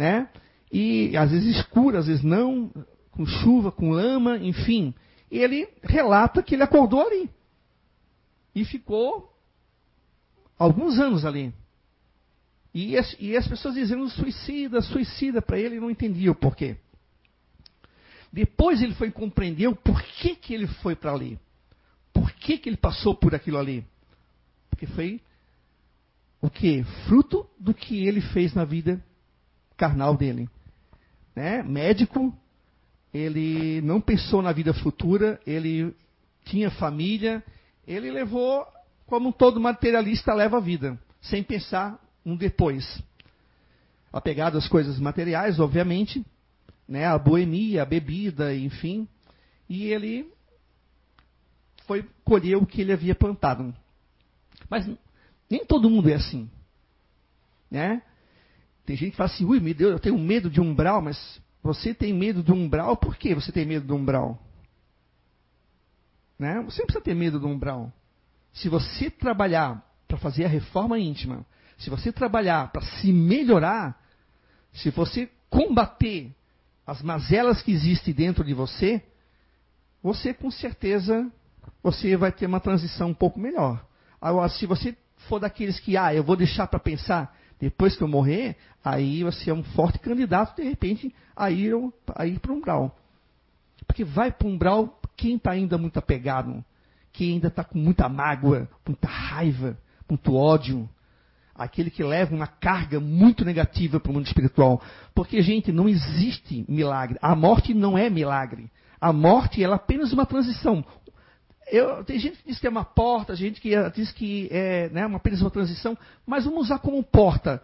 né? 0.00 0.30
E 0.72 1.14
às 1.14 1.30
vezes 1.30 1.56
escura, 1.56 1.98
às 1.98 2.06
vezes 2.06 2.24
não, 2.24 2.72
com 3.10 3.26
chuva, 3.26 3.70
com 3.70 3.90
lama, 3.90 4.38
enfim. 4.38 4.94
Ele 5.30 5.68
relata 5.82 6.42
que 6.42 6.54
ele 6.54 6.62
acordou 6.62 7.02
ali. 7.06 7.28
E 8.54 8.64
ficou 8.64 9.30
alguns 10.58 10.98
anos 10.98 11.26
ali. 11.26 11.52
E 12.72 12.96
as, 12.96 13.14
e 13.20 13.36
as 13.36 13.46
pessoas 13.46 13.74
dizendo 13.74 14.08
suicida, 14.08 14.80
suicida, 14.80 15.42
para 15.42 15.58
ele 15.58 15.78
não 15.78 15.90
entendia 15.90 16.30
o 16.30 16.34
porquê. 16.34 16.78
Depois 18.32 18.80
ele 18.80 18.94
foi 18.94 19.10
compreender 19.10 19.68
o 19.68 19.76
porquê 19.76 20.34
que 20.34 20.54
ele 20.54 20.66
foi 20.66 20.96
para 20.96 21.12
ali. 21.12 21.38
Por 22.10 22.32
que, 22.32 22.56
que 22.56 22.70
ele 22.70 22.78
passou 22.78 23.14
por 23.14 23.34
aquilo 23.34 23.58
ali? 23.58 23.84
Porque 24.70 24.86
foi 24.86 25.20
o 26.40 26.48
que? 26.48 26.84
Fruto 27.06 27.46
do 27.58 27.74
que 27.74 28.06
ele 28.06 28.22
fez 28.22 28.54
na 28.54 28.64
vida 28.64 29.04
carnal 29.80 30.14
dele. 30.14 30.46
Né? 31.34 31.62
Médico, 31.62 32.36
ele 33.14 33.80
não 33.80 33.98
pensou 33.98 34.42
na 34.42 34.52
vida 34.52 34.74
futura, 34.74 35.40
ele 35.46 35.96
tinha 36.44 36.70
família, 36.70 37.42
ele 37.86 38.10
levou 38.10 38.66
como 39.06 39.32
todo 39.32 39.58
materialista 39.58 40.34
leva 40.34 40.58
a 40.58 40.60
vida, 40.60 41.00
sem 41.22 41.42
pensar 41.42 41.98
um 42.26 42.36
depois. 42.36 43.02
Apegado 44.12 44.58
às 44.58 44.68
coisas 44.68 44.98
materiais, 44.98 45.58
obviamente, 45.58 46.24
né, 46.86 47.06
a 47.06 47.16
boemia, 47.16 47.82
a 47.82 47.86
bebida, 47.86 48.54
enfim, 48.54 49.08
e 49.66 49.84
ele 49.86 50.30
foi 51.86 52.06
colher 52.22 52.56
o 52.56 52.66
que 52.66 52.82
ele 52.82 52.92
havia 52.92 53.14
plantado. 53.14 53.74
Mas 54.68 54.88
nem 55.48 55.64
todo 55.64 55.88
mundo 55.88 56.10
é 56.10 56.14
assim. 56.14 56.50
Né? 57.70 58.02
Tem 58.90 58.96
gente 58.96 59.12
que 59.12 59.16
fala 59.18 59.30
assim, 59.30 59.44
ui, 59.44 59.60
meu 59.60 59.72
Deus, 59.72 59.92
eu 59.92 60.00
tenho 60.00 60.18
medo 60.18 60.50
de 60.50 60.60
umbral, 60.60 61.00
mas 61.00 61.40
você 61.62 61.94
tem 61.94 62.12
medo 62.12 62.42
do 62.42 62.52
umbral, 62.52 62.96
por 62.96 63.16
que 63.16 63.32
você 63.36 63.52
tem 63.52 63.64
medo 63.64 63.86
do 63.86 63.94
umbral? 63.94 64.36
Né? 66.36 66.60
Você 66.62 66.80
não 66.80 66.86
precisa 66.86 67.00
ter 67.00 67.14
medo 67.14 67.38
do 67.38 67.46
umbral. 67.46 67.92
Se 68.52 68.68
você 68.68 69.08
trabalhar 69.08 69.80
para 70.08 70.18
fazer 70.18 70.44
a 70.44 70.48
reforma 70.48 70.98
íntima, 70.98 71.46
se 71.78 71.88
você 71.88 72.10
trabalhar 72.10 72.72
para 72.72 72.82
se 72.82 73.12
melhorar, 73.12 73.96
se 74.72 74.90
você 74.90 75.30
combater 75.48 76.34
as 76.84 77.00
mazelas 77.00 77.62
que 77.62 77.70
existem 77.70 78.12
dentro 78.12 78.42
de 78.42 78.54
você, 78.54 79.00
você 80.02 80.34
com 80.34 80.50
certeza 80.50 81.30
você 81.80 82.16
vai 82.16 82.32
ter 82.32 82.46
uma 82.46 82.58
transição 82.58 83.10
um 83.10 83.14
pouco 83.14 83.38
melhor. 83.38 83.86
Agora, 84.20 84.48
se 84.48 84.66
você 84.66 84.96
for 85.28 85.38
daqueles 85.38 85.78
que, 85.78 85.96
ah, 85.96 86.12
eu 86.12 86.24
vou 86.24 86.34
deixar 86.34 86.66
para 86.66 86.80
pensar 86.80 87.38
depois 87.60 87.94
que 87.94 88.02
eu 88.02 88.08
morrer, 88.08 88.56
aí 88.82 89.22
você 89.22 89.50
é 89.50 89.54
um 89.54 89.62
forte 89.62 89.98
candidato, 89.98 90.56
de 90.56 90.62
repente, 90.62 91.14
a 91.36 91.50
ir, 91.50 91.74
a 92.14 92.26
ir 92.26 92.38
para 92.38 92.52
o 92.52 92.56
umbral. 92.56 92.98
Porque 93.86 94.04
vai 94.04 94.32
para 94.32 94.48
o 94.48 94.50
umbral 94.50 94.98
quem 95.16 95.36
está 95.36 95.50
ainda 95.50 95.76
muito 95.76 95.98
apegado, 95.98 96.64
quem 97.12 97.34
ainda 97.34 97.48
está 97.48 97.62
com 97.62 97.78
muita 97.78 98.08
mágoa, 98.08 98.68
muita 98.86 99.08
raiva, 99.08 99.76
muito 100.08 100.34
ódio. 100.34 100.88
Aquele 101.54 101.90
que 101.90 102.02
leva 102.02 102.34
uma 102.34 102.46
carga 102.46 102.98
muito 102.98 103.44
negativa 103.44 104.00
para 104.00 104.10
o 104.10 104.14
mundo 104.14 104.26
espiritual. 104.26 104.80
Porque, 105.14 105.42
gente, 105.42 105.70
não 105.70 105.86
existe 105.86 106.64
milagre. 106.66 107.18
A 107.20 107.36
morte 107.36 107.74
não 107.74 107.98
é 107.98 108.08
milagre. 108.08 108.70
A 108.98 109.12
morte 109.12 109.62
é 109.62 109.66
apenas 109.66 110.12
uma 110.12 110.24
transição. 110.24 110.82
Eu, 111.70 112.04
tem 112.04 112.18
gente 112.18 112.38
que 112.38 112.48
diz 112.48 112.58
que 112.58 112.66
é 112.66 112.70
uma 112.70 112.84
porta, 112.84 113.34
gente 113.36 113.60
que 113.60 113.70
diz 113.90 114.10
que 114.12 114.48
é 114.50 114.88
né, 114.90 115.06
uma, 115.06 115.18
apenas 115.18 115.40
uma 115.40 115.50
transição, 115.50 115.96
mas 116.26 116.44
vamos 116.44 116.64
usar 116.64 116.78
como 116.80 117.02
porta. 117.02 117.62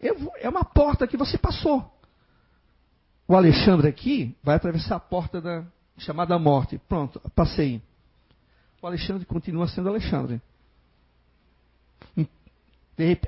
Eu, 0.00 0.32
é 0.38 0.48
uma 0.48 0.64
porta 0.64 1.06
que 1.06 1.16
você 1.16 1.38
passou. 1.38 1.90
O 3.26 3.34
Alexandre 3.34 3.88
aqui 3.88 4.36
vai 4.42 4.56
atravessar 4.56 4.96
a 4.96 5.00
porta 5.00 5.40
da 5.40 5.64
chamada 5.96 6.38
morte. 6.38 6.78
Pronto, 6.88 7.20
passei. 7.34 7.80
O 8.82 8.86
Alexandre 8.86 9.24
continua 9.24 9.66
sendo 9.68 9.88
Alexandre. 9.88 10.42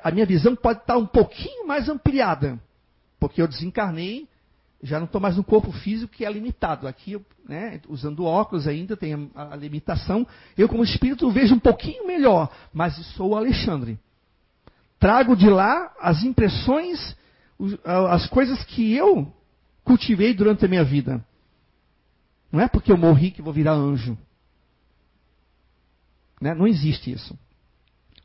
A 0.03 0.11
minha 0.11 0.27
visão 0.27 0.55
pode 0.55 0.81
estar 0.81 0.97
um 0.97 1.07
pouquinho 1.07 1.67
mais 1.67 1.89
ampliada, 1.89 2.61
porque 3.19 3.41
eu 3.41 3.49
desencarnei 3.49 4.29
já 4.83 4.99
não 4.99 5.07
estou 5.07 5.21
mais 5.21 5.37
no 5.37 5.45
corpo 5.45 5.73
físico 5.73 6.13
que 6.13 6.25
é 6.25 6.31
limitado. 6.31 6.87
Aqui, 6.87 7.21
né, 7.49 7.81
usando 7.89 8.25
óculos 8.25 8.67
ainda, 8.69 8.97
tem 8.97 9.15
a, 9.35 9.53
a, 9.53 9.57
limitação. 9.57 10.27
Eu, 10.57 10.69
como 10.69 10.85
espírito, 10.85 11.31
vejo 11.31 11.55
um 11.55 11.59
pouquinho 11.59 12.07
melhor, 12.07 12.51
mas 12.73 12.95
sou 13.15 13.31
o 13.31 13.37
Alexandre. 13.37 13.99
Trago 14.99 15.37
de 15.37 15.49
lá 15.49 15.95
as 16.01 16.23
impressões, 16.23 17.17
as 17.85 18.27
coisas 18.29 18.63
que 18.65 18.95
eu 18.95 19.33
cultivei 19.85 20.35
durante 20.35 20.65
a 20.65 20.69
minha 20.69 20.85
vida. 20.85 21.25
Não 22.51 22.61
é 22.61 22.69
porque 22.69 22.93
eu 22.93 22.97
morri 22.97 23.31
que 23.31 23.43
vou 23.43 23.53
virar 23.53 23.73
anjo. 23.73 24.17
Né? 26.41 26.55
Não 26.55 26.67
existe 26.67 27.11
isso. 27.11 27.39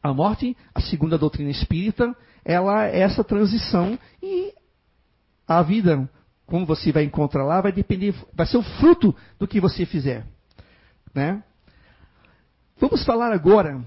A 0.04 0.14
morte, 0.14 0.56
a 0.74 0.82
segunda 0.82 1.18
doutrina 1.18 1.50
espírita, 1.50 2.16
ela 2.44 2.88
é 2.88 3.02
essa 3.02 3.24
transição 3.24 3.98
e 4.22 4.54
a 5.48 5.62
vida, 5.62 6.10
como 6.52 6.66
você 6.66 6.92
vai 6.92 7.06
encontrar 7.06 7.46
lá, 7.46 7.62
vai 7.62 7.72
depender, 7.72 8.14
vai 8.34 8.46
ser 8.46 8.58
o 8.58 8.62
fruto 8.62 9.16
do 9.40 9.48
que 9.48 9.62
você 9.62 9.86
fizer. 9.86 10.26
Né? 11.16 11.42
Vamos 12.78 13.06
falar 13.06 13.32
agora 13.32 13.82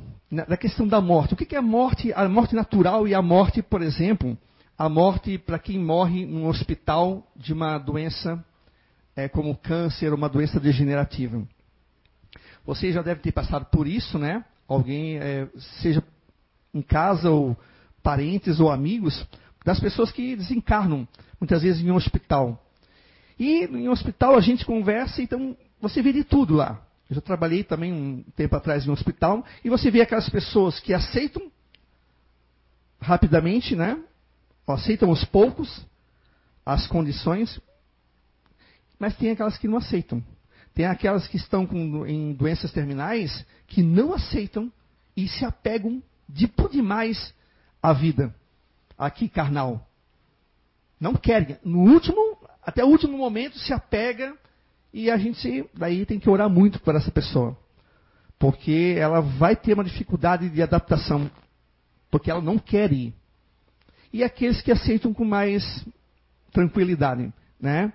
da 0.49 0.57
questão 0.57 0.89
da 0.89 0.99
morte. 0.99 1.35
O 1.35 1.37
que 1.37 1.55
é 1.55 1.59
a 1.59 1.63
morte? 1.63 2.11
A 2.15 2.27
morte 2.27 2.55
natural 2.55 3.07
e 3.07 3.15
a 3.15 3.21
morte, 3.21 3.61
por 3.61 3.83
exemplo, 3.83 4.39
a 4.79 4.89
morte 4.89 5.37
para 5.37 5.59
quem 5.59 5.79
morre 5.79 6.25
num 6.25 6.47
hospital 6.47 7.31
de 7.37 7.53
uma 7.53 7.77
doença 7.77 8.43
é, 9.15 9.29
como 9.29 9.55
câncer 9.55 10.15
uma 10.15 10.29
doença 10.31 10.59
degenerativa. 10.59 11.47
Você 12.65 12.91
já 12.93 13.03
deve 13.03 13.21
ter 13.21 13.33
passado 13.33 13.67
por 13.67 13.87
isso, 13.87 14.19
né? 14.19 14.43
Alguém, 14.67 15.19
é, 15.19 15.47
seja 15.83 16.03
em 16.73 16.81
casa 16.81 17.29
ou 17.29 17.55
parentes 18.03 18.59
ou 18.59 18.73
amigos, 18.73 19.27
das 19.65 19.81
pessoas 19.81 20.13
que 20.13 20.37
desencarnam, 20.37 21.09
muitas 21.41 21.63
vezes 21.63 21.83
em 21.83 21.91
um 21.91 21.97
hospital. 21.97 22.63
E 23.39 23.65
em 23.65 23.89
um 23.89 23.93
hospital 23.93 24.37
a 24.37 24.41
gente 24.41 24.65
conversa, 24.65 25.23
então 25.23 25.57
você 25.81 26.03
vê 26.03 26.13
de 26.13 26.23
tudo 26.23 26.55
lá. 26.55 26.87
Eu 27.09 27.17
já 27.17 27.21
trabalhei 27.21 27.65
também 27.65 27.93
um 27.93 28.23
tempo 28.37 28.55
atrás 28.55 28.87
em 28.87 28.91
um 28.91 28.93
hospital, 28.93 29.45
e 29.65 29.71
você 29.71 29.91
vê 29.91 30.03
aquelas 30.03 30.29
pessoas 30.29 30.79
que 30.81 30.93
aceitam 30.93 31.51
rapidamente, 33.01 33.75
né? 33.75 33.99
Aceitam 34.67 35.11
os 35.11 35.25
poucos, 35.25 35.85
as 36.65 36.87
condições, 36.87 37.61
mas 38.99 39.17
tem 39.17 39.31
aquelas 39.31 39.59
que 39.59 39.69
não 39.69 39.79
aceitam. 39.79 40.23
Tem 40.75 40.87
aquelas 40.87 41.29
que 41.29 41.37
estão 41.37 41.67
com, 41.67 42.07
em 42.07 42.33
doenças 42.33 42.73
terminais 42.73 43.45
que 43.67 43.83
não 43.83 44.13
aceitam 44.13 44.73
e 45.17 45.29
se 45.29 45.45
apegam 45.45 46.03
de 46.29 46.49
por 46.49 46.71
demais 46.71 47.33
à 47.83 47.93
vida, 47.93 48.35
aqui 48.99 49.29
carnal. 49.29 49.87
Não 51.01 51.15
querem. 51.15 51.59
No 51.65 51.81
último, 51.81 52.39
até 52.63 52.85
o 52.85 52.89
último 52.89 53.19
momento 53.19 53.59
se 53.59 53.73
apega 53.73 54.35
e 54.93 55.11
a 55.11 55.17
gente 55.17 55.69
daí 55.75 56.07
tem 56.07 56.19
que 56.19 56.31
orar 56.31 56.49
muito 56.49 56.81
por 56.81 56.95
essa 56.95 57.11
pessoa. 57.11 57.57
Porque 58.39 58.97
ela 58.99 59.21
vai 59.21 59.57
ter 59.57 59.75
uma 59.75 59.85
dificuldade 59.85 60.49
de 60.49 60.63
adaptação. 60.63 61.31
Porque 62.11 62.31
ela 62.31 62.41
não 62.41 62.59
quer 62.59 62.93
ir. 62.93 63.15
E 64.13 64.23
aqueles 64.23 64.61
que 64.63 64.71
aceitam 64.71 65.13
com 65.13 65.25
mais 65.25 65.85
tranquilidade, 66.53 67.33
né? 67.61 67.93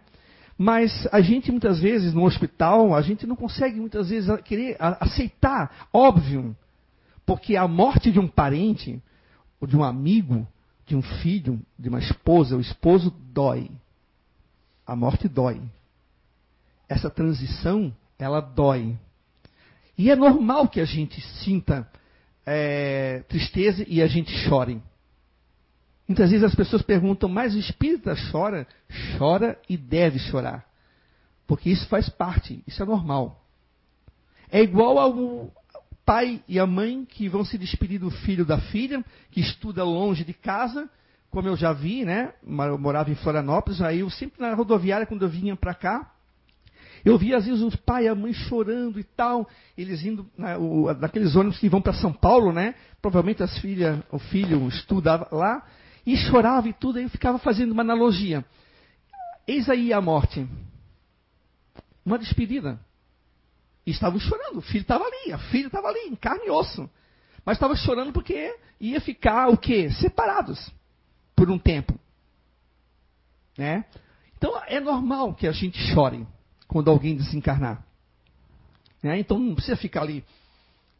Mas 0.57 1.07
a 1.13 1.21
gente 1.21 1.49
muitas 1.49 1.79
vezes 1.79 2.13
no 2.13 2.25
hospital, 2.25 2.93
a 2.93 3.01
gente 3.01 3.25
não 3.25 3.37
consegue 3.37 3.79
muitas 3.79 4.09
vezes 4.09 4.29
querer 4.41 4.75
aceitar, 4.77 5.87
óbvio, 5.93 6.53
porque 7.25 7.55
a 7.55 7.65
morte 7.65 8.11
de 8.11 8.19
um 8.19 8.27
parente, 8.27 9.01
ou 9.61 9.67
de 9.67 9.77
um 9.77 9.83
amigo, 9.83 10.45
de 10.89 10.95
um 10.95 11.01
filho, 11.03 11.61
de 11.77 11.87
uma 11.87 11.99
esposa, 11.99 12.57
o 12.57 12.61
esposo 12.61 13.11
dói. 13.11 13.69
A 14.85 14.95
morte 14.95 15.27
dói. 15.27 15.61
Essa 16.89 17.11
transição, 17.11 17.95
ela 18.17 18.41
dói. 18.41 18.97
E 19.95 20.09
é 20.09 20.15
normal 20.15 20.67
que 20.67 20.81
a 20.81 20.85
gente 20.85 21.21
sinta 21.43 21.87
é, 22.43 23.23
tristeza 23.27 23.85
e 23.87 24.01
a 24.01 24.07
gente 24.07 24.31
chore. 24.31 24.81
Muitas 26.07 26.31
vezes 26.31 26.43
as 26.43 26.55
pessoas 26.55 26.81
perguntam, 26.81 27.29
mas 27.29 27.53
o 27.53 27.59
espírita 27.59 28.15
chora? 28.31 28.65
Chora 29.15 29.59
e 29.69 29.77
deve 29.77 30.17
chorar. 30.17 30.65
Porque 31.45 31.69
isso 31.69 31.87
faz 31.87 32.09
parte, 32.09 32.63
isso 32.65 32.81
é 32.81 32.85
normal. 32.85 33.45
É 34.49 34.59
igual 34.59 34.97
ao 34.97 35.51
pai 36.09 36.41
e 36.47 36.57
a 36.57 36.65
mãe 36.65 37.05
que 37.05 37.29
vão 37.29 37.45
se 37.45 37.55
despedir 37.55 37.99
do 37.99 38.09
filho 38.09 38.43
da 38.43 38.57
filha, 38.57 39.05
que 39.29 39.39
estuda 39.39 39.83
longe 39.83 40.23
de 40.23 40.33
casa, 40.33 40.89
como 41.29 41.47
eu 41.47 41.55
já 41.55 41.71
vi, 41.71 42.03
né? 42.03 42.33
Eu 42.41 42.79
morava 42.79 43.11
em 43.11 43.15
Florianópolis, 43.15 43.79
aí 43.79 43.99
eu 43.99 44.09
sempre 44.09 44.41
na 44.41 44.55
rodoviária, 44.55 45.05
quando 45.05 45.21
eu 45.21 45.29
vinha 45.29 45.55
para 45.55 45.75
cá, 45.75 46.11
eu 47.05 47.15
via 47.15 47.37
às 47.37 47.45
vezes 47.45 47.61
o 47.61 47.77
pai 47.77 48.05
e 48.05 48.07
a 48.07 48.15
mãe 48.15 48.33
chorando 48.33 48.99
e 48.99 49.03
tal, 49.03 49.47
eles 49.77 50.03
indo 50.03 50.27
na, 50.35 50.57
o, 50.57 50.91
naqueles 50.95 51.35
ônibus 51.35 51.59
que 51.59 51.69
vão 51.69 51.79
para 51.79 51.93
São 51.93 52.11
Paulo, 52.11 52.51
né? 52.51 52.73
Provavelmente 52.99 53.43
as 53.43 53.55
filhas, 53.59 53.99
o 54.11 54.17
filho 54.17 54.67
estudava 54.67 55.27
lá, 55.31 55.63
e 56.07 56.17
chorava 56.17 56.67
e 56.67 56.73
tudo, 56.73 56.97
aí 56.97 57.03
eu 57.03 57.09
ficava 57.11 57.37
fazendo 57.37 57.71
uma 57.71 57.83
analogia. 57.83 58.43
Eis 59.47 59.69
aí 59.69 59.93
a 59.93 60.01
morte. 60.01 60.47
Uma 62.03 62.17
despedida. 62.17 62.79
E 63.89 63.91
estavam 63.91 64.19
chorando, 64.19 64.59
o 64.59 64.61
filho 64.61 64.83
estava 64.83 65.03
ali, 65.03 65.33
a 65.33 65.39
filha 65.39 65.65
estava 65.65 65.87
ali, 65.87 66.09
em 66.09 66.15
carne 66.15 66.45
e 66.45 66.51
osso. 66.51 66.87
Mas 67.43 67.57
estava 67.57 67.75
chorando 67.75 68.13
porque 68.13 68.55
ia 68.79 69.01
ficar 69.01 69.49
o 69.49 69.57
quê? 69.57 69.89
Separados 69.93 70.71
por 71.35 71.49
um 71.49 71.57
tempo. 71.57 71.99
Né? 73.57 73.83
Então 74.37 74.61
é 74.67 74.79
normal 74.79 75.33
que 75.33 75.47
a 75.47 75.51
gente 75.51 75.79
chore 75.91 76.27
quando 76.67 76.91
alguém 76.91 77.15
desencarnar. 77.15 77.83
Né? 79.01 79.17
Então 79.17 79.39
não 79.39 79.55
precisa 79.55 79.75
ficar 79.75 80.03
ali, 80.03 80.23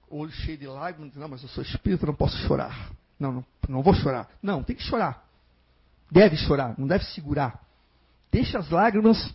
olho 0.09 0.31
cheio 0.31 0.57
de 0.57 0.65
lágrimas, 0.65 1.13
não, 1.15 1.27
mas 1.27 1.43
eu 1.43 1.49
sou 1.49 1.63
espírito, 1.63 2.07
não 2.07 2.15
posso 2.15 2.37
chorar. 2.47 2.89
Não, 3.19 3.31
não, 3.31 3.45
não 3.67 3.83
vou 3.83 3.93
chorar. 3.93 4.27
Não, 4.41 4.63
tem 4.63 4.75
que 4.75 4.81
chorar. 4.81 5.23
Deve 6.09 6.37
chorar, 6.37 6.73
não 6.75 6.87
deve 6.87 7.05
segurar. 7.05 7.63
Deixa 8.31 8.57
as 8.57 8.71
lágrimas, 8.71 9.31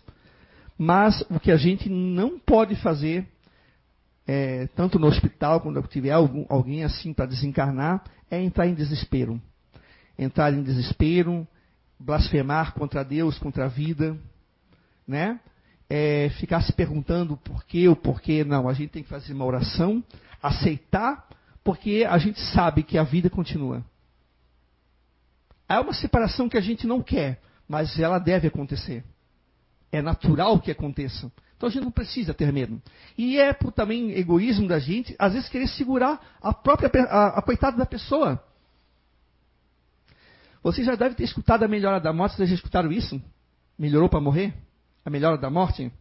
mas 0.77 1.21
o 1.29 1.39
que 1.39 1.53
a 1.53 1.57
gente 1.57 1.87
não 1.87 2.37
pode 2.37 2.75
fazer, 2.75 3.25
é, 4.27 4.67
tanto 4.67 4.97
no 4.97 5.07
hospital, 5.07 5.61
quando 5.61 5.81
tiver 5.83 6.11
algum, 6.11 6.45
alguém 6.49 6.83
assim 6.83 7.13
para 7.13 7.25
desencarnar, 7.25 8.03
é 8.29 8.41
entrar 8.41 8.67
em 8.67 8.73
desespero. 8.73 9.41
Entrar 10.17 10.53
em 10.53 10.63
desespero, 10.63 11.47
blasfemar 11.99 12.73
contra 12.73 13.03
Deus, 13.03 13.37
contra 13.37 13.65
a 13.65 13.67
vida, 13.67 14.17
né? 15.07 15.39
É, 15.87 16.29
ficar 16.39 16.61
se 16.61 16.73
perguntando 16.73 17.37
por 17.37 17.63
quê 17.65 17.87
ou 17.87 17.95
por 17.95 18.19
quê. 18.19 18.43
Não, 18.43 18.67
a 18.67 18.73
gente 18.73 18.89
tem 18.89 19.03
que 19.03 19.09
fazer 19.09 19.33
uma 19.33 19.45
oração, 19.45 20.03
aceitar 20.41 21.27
porque 21.65 22.05
a 22.07 22.19
gente 22.19 22.39
sabe 22.53 22.83
que 22.83 22.95
a 22.95 23.03
vida 23.03 23.27
continua. 23.27 23.83
É 25.67 25.79
uma 25.79 25.93
separação 25.93 26.47
que 26.47 26.57
a 26.57 26.61
gente 26.61 26.85
não 26.85 27.01
quer, 27.01 27.41
mas 27.67 27.99
ela 27.99 28.19
deve 28.19 28.47
acontecer. 28.47 29.03
É 29.91 29.99
natural 29.99 30.59
que 30.59 30.69
aconteça. 30.69 31.31
Então 31.55 31.69
a 31.69 31.71
gente 31.71 31.83
não 31.83 31.91
precisa 31.91 32.33
ter 32.33 32.51
medo. 32.51 32.81
E 33.17 33.39
é 33.39 33.53
por 33.53 33.71
também 33.71 34.11
egoísmo 34.11 34.67
da 34.67 34.79
gente, 34.79 35.15
às 35.17 35.33
vezes 35.33 35.49
querer 35.49 35.67
segurar 35.67 36.19
a 36.41 36.53
própria 36.53 36.89
a, 37.09 37.39
a 37.39 37.41
coitada 37.41 37.77
da 37.77 37.85
pessoa. 37.85 38.43
Você 40.61 40.83
já 40.83 40.95
deve 40.95 41.15
ter 41.15 41.23
escutado 41.23 41.63
a 41.63 41.67
melhora 41.67 41.99
da 41.99 42.11
morte, 42.11 42.35
vocês 42.35 42.49
já 42.49 42.55
escutaram 42.55 42.91
isso? 42.91 43.21
Melhorou 43.77 44.09
para 44.09 44.19
morrer? 44.19 44.53
A 45.05 45.09
melhora 45.09 45.37
da 45.37 45.49
morte? 45.49 45.91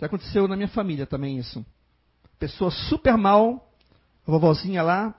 Já 0.00 0.06
aconteceu 0.06 0.46
na 0.46 0.56
minha 0.56 0.68
família 0.68 1.06
também 1.06 1.38
isso. 1.38 1.64
Pessoa 2.38 2.70
super 2.70 3.16
mal, 3.16 3.72
a 4.26 4.30
vovozinha 4.30 4.82
lá, 4.82 5.14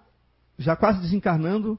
já 0.58 0.76
quase 0.76 1.02
desencarnando, 1.02 1.78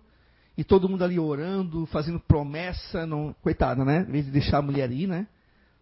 e 0.57 0.65
todo 0.65 0.89
mundo 0.89 1.05
ali 1.05 1.19
orando, 1.19 1.87
fazendo 1.87 2.21
promessa, 2.21 3.07
não, 3.07 3.35
coitada, 3.43 3.85
né? 3.85 4.01
Em 4.09 4.13
vez 4.13 4.25
de 4.25 4.31
deixar 4.31 4.59
a 4.59 4.63
mulher 4.63 4.91
ir, 4.91 5.07
né? 5.07 5.27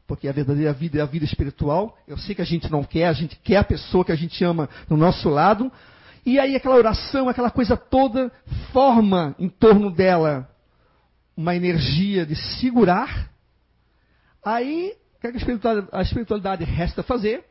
Porque 0.07 0.29
a 0.29 0.33
verdadeira 0.33 0.73
vida 0.73 0.99
é 0.99 1.03
a 1.03 1.07
vida 1.07 1.25
espiritual. 1.25 1.97
Eu 2.07 2.19
sei 2.19 2.35
que 2.35 2.43
a 2.43 2.47
gente 2.47 2.71
não 2.71 2.85
quer, 2.85 3.07
a 3.07 3.13
gente 3.13 3.37
quer 3.37 3.57
a 3.57 3.65
pessoa 3.65 4.05
que 4.05 4.13
a 4.13 4.17
gente 4.17 4.45
ama 4.45 4.69
do 4.89 4.97
nosso 4.97 5.29
lado. 5.29 5.73
E 6.27 6.39
aí 6.39 6.57
aquela 6.57 6.77
oração, 6.77 7.29
aquela 7.29 7.51
coisa 7.51 7.77
toda, 7.77 8.31
forma 8.73 9.35
em 9.39 9.49
torno 9.49 9.91
dela 9.91 10.49
uma 11.37 11.55
energia 11.57 12.25
de 12.25 12.37
segurar. 12.37 13.31
Aí, 14.45 14.95
o 15.17 15.21
que 15.21 15.27
a 15.27 15.31
espiritualidade, 15.31 15.89
a 15.93 16.03
espiritualidade 16.03 16.65
resta 16.65 17.03
fazer? 17.03 17.45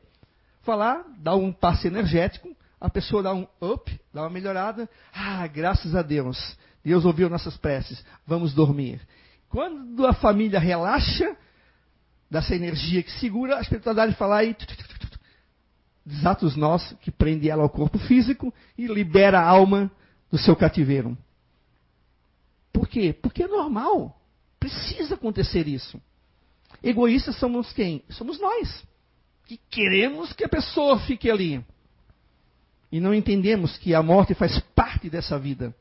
Falar, 0.61 1.03
dar 1.19 1.35
um 1.35 1.51
passe 1.51 1.87
energético, 1.87 2.55
a 2.79 2.89
pessoa 2.89 3.23
dá 3.23 3.33
um 3.33 3.47
up, 3.61 3.99
dá 4.13 4.21
uma 4.21 4.29
melhorada. 4.29 4.89
Ah, 5.13 5.45
graças 5.47 5.95
a 5.95 6.01
Deus. 6.01 6.57
Deus 6.83 7.05
ouviu 7.05 7.29
nossas 7.29 7.57
preces. 7.57 8.03
Vamos 8.27 8.53
dormir. 8.53 9.01
Quando 9.49 10.05
a 10.05 10.13
família 10.13 10.59
relaxa 10.59 11.35
dessa 12.33 12.55
energia 12.55 13.03
que 13.03 13.11
segura, 13.19 13.59
a 13.59 13.61
espiritualidade 13.61 14.15
fala 14.15 14.37
aí, 14.37 14.57
desata 16.03 16.47
os 16.47 16.55
nós 16.55 16.91
que 16.99 17.11
prende 17.11 17.47
ela 17.47 17.61
ao 17.61 17.69
corpo 17.69 17.99
físico 17.99 18.51
e 18.75 18.87
libera 18.87 19.39
a 19.39 19.47
alma 19.47 19.91
do 20.31 20.37
seu 20.39 20.55
cativeiro. 20.55 21.15
Por 22.73 22.87
quê? 22.87 23.13
Porque 23.13 23.43
é 23.43 23.47
normal. 23.47 24.19
Precisa 24.59 25.13
acontecer 25.13 25.67
isso. 25.67 26.01
Egoístas 26.81 27.35
somos 27.35 27.71
quem? 27.71 28.03
Somos 28.09 28.39
nós. 28.39 28.83
Que 29.45 29.59
queremos 29.69 30.33
que 30.33 30.43
a 30.43 30.49
pessoa 30.49 30.99
fique 31.01 31.29
ali 31.29 31.63
e 32.91 32.99
não 32.99 33.13
entendemos 33.13 33.77
que 33.77 33.93
a 33.93 34.01
morte 34.01 34.33
faz 34.33 34.59
parte 34.75 35.07
dessa 35.07 35.37
vida 35.37 35.75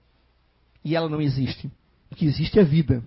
e 0.85 0.95
ela 0.95 1.09
não 1.09 1.21
existe. 1.21 1.71
O 2.11 2.15
que 2.15 2.27
existe 2.27 2.59
é 2.59 2.65
vida. 2.65 3.03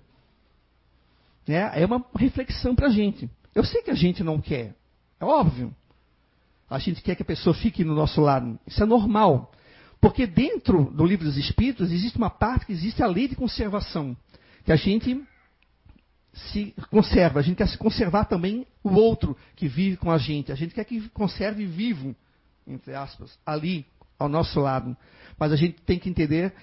Né? 1.47 1.81
É 1.81 1.85
uma 1.85 2.03
reflexão 2.15 2.75
para 2.75 2.87
a 2.87 2.91
gente. 2.91 3.29
Eu 3.53 3.63
sei 3.63 3.81
que 3.81 3.91
a 3.91 3.95
gente 3.95 4.23
não 4.23 4.41
quer, 4.41 4.75
é 5.19 5.25
óbvio. 5.25 5.73
A 6.69 6.79
gente 6.79 7.01
quer 7.01 7.15
que 7.15 7.21
a 7.21 7.25
pessoa 7.25 7.53
fique 7.53 7.83
no 7.83 7.93
nosso 7.93 8.19
lado. 8.19 8.59
Isso 8.65 8.81
é 8.81 8.85
normal. 8.85 9.51
Porque 10.01 10.25
dentro 10.25 10.85
do 10.91 11.05
livro 11.05 11.25
dos 11.25 11.37
Espíritos 11.37 11.91
existe 11.91 12.17
uma 12.17 12.29
parte 12.29 12.65
que 12.65 12.73
existe 12.73 13.01
a 13.01 13.07
lei 13.07 13.27
de 13.27 13.35
conservação. 13.35 14.17
Que 14.63 14.71
a 14.71 14.75
gente 14.75 15.23
se 16.33 16.73
conserva, 16.89 17.39
a 17.39 17.41
gente 17.41 17.57
quer 17.57 17.67
se 17.67 17.77
conservar 17.77 18.25
também 18.25 18.67
o 18.83 18.93
outro 18.93 19.37
que 19.55 19.67
vive 19.67 19.95
com 19.97 20.11
a 20.11 20.17
gente. 20.17 20.51
A 20.51 20.55
gente 20.55 20.73
quer 20.73 20.83
que 20.83 21.07
conserve 21.09 21.65
vivo, 21.65 22.15
entre 22.67 22.93
aspas, 22.93 23.39
ali 23.45 23.85
ao 24.19 24.27
nosso 24.27 24.59
lado. 24.59 24.97
Mas 25.39 25.51
a 25.51 25.55
gente 25.55 25.81
tem 25.83 25.97
que 25.97 26.09
entender 26.09 26.53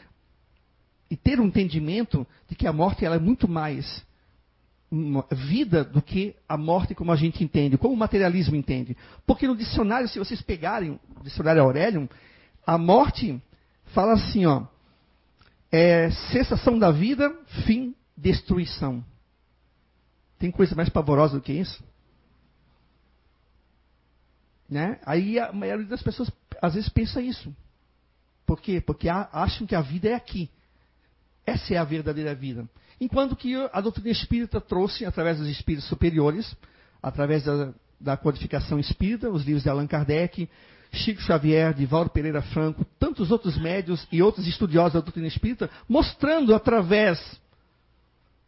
e 1.11 1.17
ter 1.17 1.41
um 1.41 1.47
entendimento 1.47 2.27
de 2.49 2.55
que 2.55 2.67
a 2.67 2.73
morte 2.73 3.05
ela 3.05 3.17
é 3.17 3.21
muito 3.21 3.49
mais 3.49 4.05
vida 5.31 5.83
do 5.83 6.03
que 6.03 6.37
a 6.47 6.57
morte 6.57 6.95
como 6.95 7.11
a 7.11 7.17
gente 7.17 7.43
entende, 7.43 7.79
como 7.79 7.95
o 7.95 7.97
materialismo 7.97 8.55
entende. 8.55 8.97
Porque 9.27 9.47
no 9.47 9.57
dicionário, 9.57 10.07
se 10.07 10.19
vocês 10.19 10.43
pegarem 10.43 11.01
o 11.19 11.23
dicionário 11.23 11.63
Aurelium, 11.63 12.07
a 12.67 12.77
morte 12.77 13.43
fala 13.87 14.13
assim, 14.13 14.45
ó, 14.45 14.67
é 15.71 16.11
cessação 16.31 16.79
da 16.79 16.91
vida, 16.91 17.35
fim, 17.65 17.95
destruição. 18.15 19.03
Tem 20.39 20.51
coisa 20.51 20.75
mais 20.75 20.91
pavorosa 20.91 21.37
do 21.37 21.43
que 21.43 21.53
isso? 21.55 21.83
Né? 24.69 25.01
Aí 25.07 25.39
a 25.39 25.53
maioria 25.53 25.87
das 25.87 26.03
pessoas 26.03 26.31
às 26.61 26.75
vezes 26.75 26.91
pensa 26.91 27.23
isso. 27.23 27.55
Por 28.45 28.61
quê? 28.61 28.81
Porque 28.81 29.09
acham 29.09 29.67
que 29.67 29.75
a 29.75 29.81
vida 29.81 30.11
é 30.11 30.15
aqui. 30.15 30.51
Essa 31.47 31.75
é 31.75 31.77
a 31.77 31.85
verdadeira 31.85 32.35
vida. 32.35 32.69
Enquanto 33.01 33.35
que 33.35 33.55
a 33.73 33.81
doutrina 33.81 34.11
espírita 34.11 34.61
trouxe, 34.61 35.05
através 35.05 35.39
dos 35.39 35.49
espíritos 35.49 35.89
superiores, 35.89 36.57
através 37.03 37.45
da, 37.45 37.73
da 38.01 38.17
codificação 38.17 38.79
espírita, 38.79 39.29
os 39.29 39.45
livros 39.45 39.65
de 39.65 39.69
Allan 39.69 39.87
Kardec, 39.87 40.49
Chico 40.93 41.21
Xavier, 41.23 41.75
Divaldo 41.75 42.11
Pereira 42.11 42.43
Franco, 42.43 42.85
tantos 42.99 43.31
outros 43.31 43.57
médios 43.59 44.07
e 44.13 44.23
outros 44.23 44.47
estudiosos 44.47 44.93
da 44.93 45.01
doutrina 45.01 45.27
espírita, 45.27 45.71
mostrando 45.89 46.55
através 46.55 47.19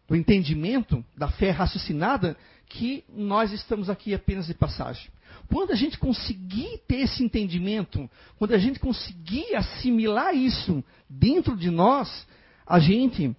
do 0.07 0.15
entendimento, 0.15 1.03
da 1.17 1.29
fé 1.29 1.51
raciocinada, 1.51 2.37
que 2.69 3.05
nós 3.09 3.51
estamos 3.53 3.89
aqui 3.89 4.15
apenas 4.15 4.47
de 4.47 4.55
passagem. 4.55 5.11
Quando 5.49 5.73
a 5.73 5.77
gente 5.77 5.99
conseguir 5.99 6.83
ter 6.87 7.01
esse 7.01 7.25
entendimento, 7.25 8.09
quando 8.39 8.53
a 8.55 8.59
gente 8.59 8.79
conseguir 8.79 9.55
assimilar 9.55 10.35
isso 10.35 10.85
dentro 11.09 11.57
de 11.57 11.71
nós, 11.71 12.27
a 12.67 12.79
gente 12.79 13.35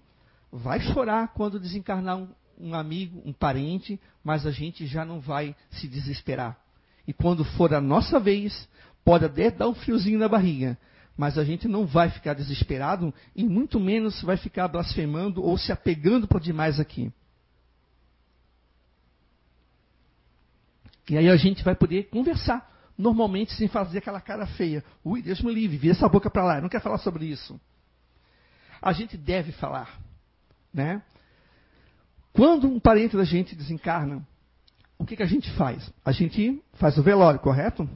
vai 0.52 0.80
chorar 0.80 1.28
quando 1.28 1.60
desencarnar 1.60 2.16
um, 2.16 2.28
um 2.58 2.74
amigo, 2.74 3.22
um 3.24 3.32
parente, 3.32 4.00
mas 4.22 4.46
a 4.46 4.50
gente 4.50 4.86
já 4.86 5.04
não 5.04 5.20
vai 5.20 5.54
se 5.70 5.86
desesperar. 5.88 6.58
E 7.06 7.12
quando 7.12 7.44
for 7.44 7.72
a 7.74 7.80
nossa 7.80 8.18
vez, 8.18 8.68
pode 9.04 9.24
até 9.24 9.50
dar 9.50 9.68
um 9.68 9.74
friozinho 9.74 10.18
na 10.18 10.28
barriga, 10.28 10.76
mas 11.16 11.38
a 11.38 11.44
gente 11.44 11.68
não 11.68 11.86
vai 11.86 12.10
ficar 12.10 12.34
desesperado 12.34 13.12
e 13.34 13.44
muito 13.44 13.78
menos 13.78 14.22
vai 14.22 14.36
ficar 14.36 14.68
blasfemando 14.68 15.42
ou 15.42 15.56
se 15.56 15.72
apegando 15.72 16.26
por 16.26 16.40
demais 16.40 16.80
aqui. 16.80 17.12
E 21.08 21.16
aí 21.16 21.28
a 21.28 21.36
gente 21.36 21.62
vai 21.62 21.74
poder 21.74 22.08
conversar 22.08 22.68
normalmente 22.98 23.52
sem 23.54 23.68
fazer 23.68 23.98
aquela 23.98 24.20
cara 24.20 24.46
feia. 24.46 24.82
Ui, 25.04 25.22
Deus 25.22 25.40
me 25.40 25.54
livre, 25.54 25.76
vira 25.76 25.94
essa 25.94 26.08
boca 26.08 26.28
para 26.28 26.44
lá, 26.44 26.56
eu 26.56 26.62
não 26.62 26.68
quero 26.68 26.82
falar 26.82 26.98
sobre 26.98 27.26
isso. 27.26 27.60
A 28.80 28.92
gente 28.92 29.16
deve 29.16 29.52
falar, 29.52 29.98
né? 30.72 31.02
Quando 32.32 32.68
um 32.68 32.78
parente 32.78 33.16
da 33.16 33.24
gente 33.24 33.56
desencarna, 33.56 34.26
o 34.98 35.04
que, 35.04 35.16
que 35.16 35.22
a 35.22 35.26
gente 35.26 35.50
faz? 35.52 35.90
A 36.04 36.12
gente 36.12 36.62
faz 36.74 36.98
o 36.98 37.02
velório, 37.02 37.40
correto? 37.40 37.88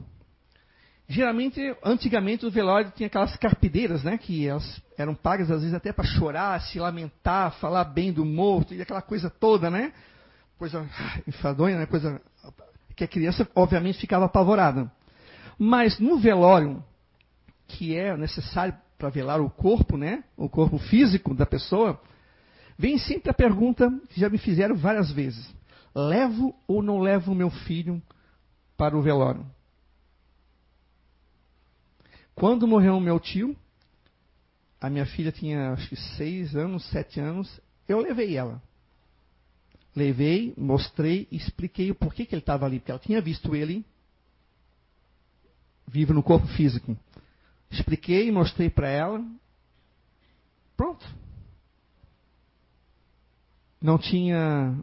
Geralmente, 1.07 1.75
antigamente, 1.83 2.45
o 2.45 2.51
velório 2.51 2.91
tinha 2.95 3.07
aquelas 3.07 3.35
carpideiras, 3.35 4.03
né? 4.03 4.17
Que 4.17 4.47
elas 4.47 4.81
eram 4.97 5.13
pagas, 5.13 5.51
às 5.51 5.59
vezes, 5.59 5.75
até 5.75 5.91
para 5.91 6.05
chorar, 6.05 6.61
se 6.61 6.79
lamentar, 6.79 7.53
falar 7.55 7.83
bem 7.83 8.13
do 8.13 8.23
morto, 8.23 8.73
e 8.73 8.81
aquela 8.81 9.01
coisa 9.01 9.29
toda, 9.29 9.69
né? 9.69 9.91
Coisa 10.57 10.87
enfadonha, 11.27 11.77
né? 11.77 11.85
Coisa 11.85 12.21
que 12.95 13.03
a 13.03 13.07
criança, 13.07 13.47
obviamente, 13.55 13.99
ficava 13.99 14.25
apavorada. 14.25 14.91
Mas 15.57 15.99
no 15.99 16.17
velório, 16.17 16.83
que 17.71 17.95
é 17.95 18.15
necessário 18.15 18.75
para 18.97 19.09
velar 19.09 19.41
o 19.41 19.49
corpo, 19.49 19.97
né? 19.97 20.23
O 20.37 20.47
corpo 20.49 20.77
físico 20.77 21.33
da 21.33 21.45
pessoa, 21.45 21.99
vem 22.77 22.97
sempre 22.97 23.31
a 23.31 23.33
pergunta 23.33 23.89
que 24.09 24.19
já 24.19 24.29
me 24.29 24.37
fizeram 24.37 24.75
várias 24.75 25.11
vezes: 25.11 25.53
levo 25.95 26.55
ou 26.67 26.83
não 26.83 26.99
levo 26.99 27.33
meu 27.33 27.49
filho 27.49 28.01
para 28.77 28.97
o 28.97 29.01
velório? 29.01 29.45
Quando 32.35 32.67
morreu 32.67 32.99
meu 32.99 33.19
tio, 33.19 33.55
a 34.79 34.89
minha 34.89 35.05
filha 35.05 35.31
tinha 35.31 35.73
acho 35.73 35.89
que 35.89 35.95
seis 35.95 36.55
anos, 36.55 36.83
sete 36.89 37.19
anos, 37.19 37.59
eu 37.87 37.99
levei 37.99 38.37
ela. 38.37 38.61
Levei, 39.95 40.53
mostrei, 40.57 41.27
expliquei 41.31 41.91
o 41.91 41.95
porquê 41.95 42.25
que 42.25 42.33
ele 42.33 42.41
estava 42.41 42.65
ali, 42.65 42.79
porque 42.79 42.91
ela 42.91 42.99
tinha 42.99 43.21
visto 43.21 43.55
ele 43.55 43.85
vivo 45.87 46.13
no 46.13 46.23
corpo 46.23 46.47
físico. 46.47 46.97
Expliquei, 47.71 48.31
mostrei 48.31 48.69
para 48.69 48.89
ela. 48.89 49.23
Pronto. 50.75 51.05
Não 53.81 53.97
tinha 53.97 54.77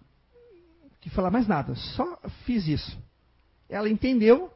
que 1.00 1.10
falar 1.10 1.30
mais 1.30 1.46
nada, 1.46 1.74
só 1.74 2.18
fiz 2.44 2.66
isso. 2.66 2.98
Ela 3.68 3.88
entendeu, 3.88 4.52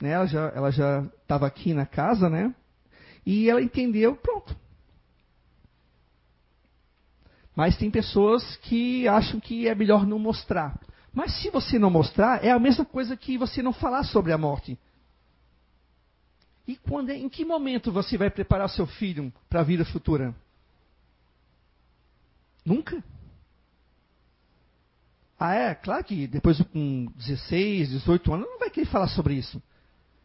né? 0.00 0.10
Ela 0.10 0.26
já 0.26 0.48
ela 0.54 0.70
já 0.70 1.02
estava 1.22 1.46
aqui 1.46 1.72
na 1.74 1.86
casa, 1.86 2.28
né? 2.28 2.54
E 3.24 3.48
ela 3.48 3.62
entendeu, 3.62 4.16
pronto. 4.16 4.56
Mas 7.54 7.76
tem 7.76 7.90
pessoas 7.90 8.56
que 8.56 9.06
acham 9.06 9.38
que 9.38 9.68
é 9.68 9.74
melhor 9.74 10.06
não 10.06 10.18
mostrar. 10.18 10.80
Mas 11.12 11.40
se 11.40 11.50
você 11.50 11.78
não 11.78 11.90
mostrar, 11.90 12.44
é 12.44 12.50
a 12.50 12.58
mesma 12.58 12.84
coisa 12.84 13.16
que 13.16 13.38
você 13.38 13.62
não 13.62 13.72
falar 13.72 14.02
sobre 14.04 14.32
a 14.32 14.38
morte. 14.38 14.76
E 16.66 16.76
quando, 16.76 17.10
em 17.10 17.28
que 17.28 17.44
momento 17.44 17.92
você 17.92 18.16
vai 18.16 18.30
preparar 18.30 18.68
seu 18.68 18.86
filho 18.86 19.32
para 19.48 19.60
a 19.60 19.64
vida 19.64 19.84
futura? 19.84 20.34
Nunca. 22.64 23.04
Ah, 25.38 25.54
é? 25.54 25.74
Claro 25.74 26.02
que 26.04 26.26
depois 26.26 26.60
com 26.72 27.06
16, 27.16 27.90
18 27.90 28.32
anos, 28.32 28.48
não 28.48 28.58
vai 28.58 28.70
querer 28.70 28.86
falar 28.86 29.08
sobre 29.08 29.34
isso. 29.34 29.62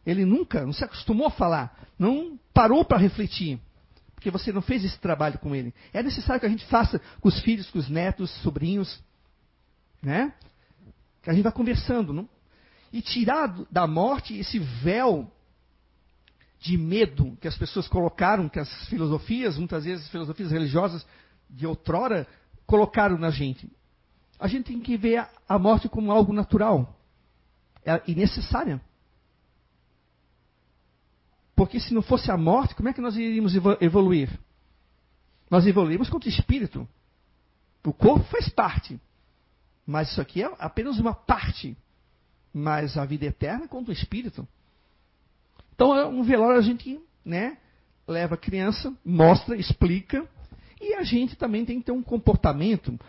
Ele 0.06 0.24
nunca, 0.24 0.64
não 0.64 0.72
se 0.72 0.82
acostumou 0.82 1.26
a 1.26 1.30
falar, 1.30 1.78
não 1.98 2.38
parou 2.54 2.84
para 2.84 2.96
refletir, 2.96 3.60
porque 4.14 4.30
você 4.30 4.50
não 4.50 4.62
fez 4.62 4.82
esse 4.82 4.98
trabalho 4.98 5.38
com 5.38 5.54
ele. 5.54 5.74
É 5.92 6.02
necessário 6.02 6.40
que 6.40 6.46
a 6.46 6.50
gente 6.50 6.64
faça 6.66 6.98
com 7.20 7.28
os 7.28 7.38
filhos, 7.40 7.68
com 7.70 7.78
os 7.78 7.88
netos, 7.90 8.30
sobrinhos, 8.42 9.02
né? 10.00 10.32
Que 11.22 11.28
a 11.28 11.34
gente 11.34 11.42
vai 11.42 11.52
conversando, 11.52 12.14
não? 12.14 12.26
E 12.90 13.02
tirar 13.02 13.54
da 13.70 13.86
morte 13.86 14.38
esse 14.38 14.58
véu 14.58 15.30
de 16.60 16.76
medo 16.76 17.36
que 17.40 17.48
as 17.48 17.56
pessoas 17.56 17.88
colocaram, 17.88 18.48
que 18.48 18.60
as 18.60 18.70
filosofias, 18.88 19.56
muitas 19.56 19.84
vezes 19.84 20.08
filosofias 20.08 20.52
religiosas 20.52 21.06
de 21.48 21.66
outrora, 21.66 22.26
colocaram 22.66 23.16
na 23.16 23.30
gente. 23.30 23.70
A 24.38 24.46
gente 24.46 24.66
tem 24.66 24.80
que 24.80 24.96
ver 24.96 25.26
a 25.48 25.58
morte 25.58 25.88
como 25.88 26.12
algo 26.12 26.32
natural 26.32 26.96
é, 27.84 28.02
e 28.06 28.14
necessária. 28.14 28.80
Porque 31.56 31.80
se 31.80 31.94
não 31.94 32.02
fosse 32.02 32.30
a 32.30 32.36
morte, 32.36 32.74
como 32.74 32.88
é 32.88 32.92
que 32.92 33.00
nós 33.00 33.16
iríamos 33.16 33.54
evoluir? 33.80 34.30
Nós 35.50 35.66
evoluímos 35.66 36.08
contra 36.10 36.28
o 36.28 36.32
espírito. 36.32 36.86
O 37.84 37.92
corpo 37.92 38.24
faz 38.26 38.48
parte. 38.50 39.00
Mas 39.86 40.10
isso 40.10 40.20
aqui 40.20 40.42
é 40.42 40.54
apenas 40.58 40.98
uma 40.98 41.14
parte. 41.14 41.76
Mas 42.52 42.96
a 42.96 43.04
vida 43.04 43.26
eterna 43.26 43.64
é 43.64 43.68
contra 43.68 43.90
o 43.90 43.94
espírito. 43.94 44.46
Então, 45.80 45.96
é 45.96 46.04
um 46.04 46.22
velório 46.22 46.58
a 46.58 46.62
gente 46.62 47.00
né, 47.24 47.56
leva 48.06 48.34
a 48.34 48.38
criança, 48.38 48.94
mostra, 49.02 49.56
explica. 49.56 50.28
E 50.78 50.92
a 50.92 51.02
gente 51.02 51.34
também 51.36 51.64
tem 51.64 51.78
que 51.78 51.86
ter 51.86 51.92
um 51.92 52.02
comportamento 52.02 53.00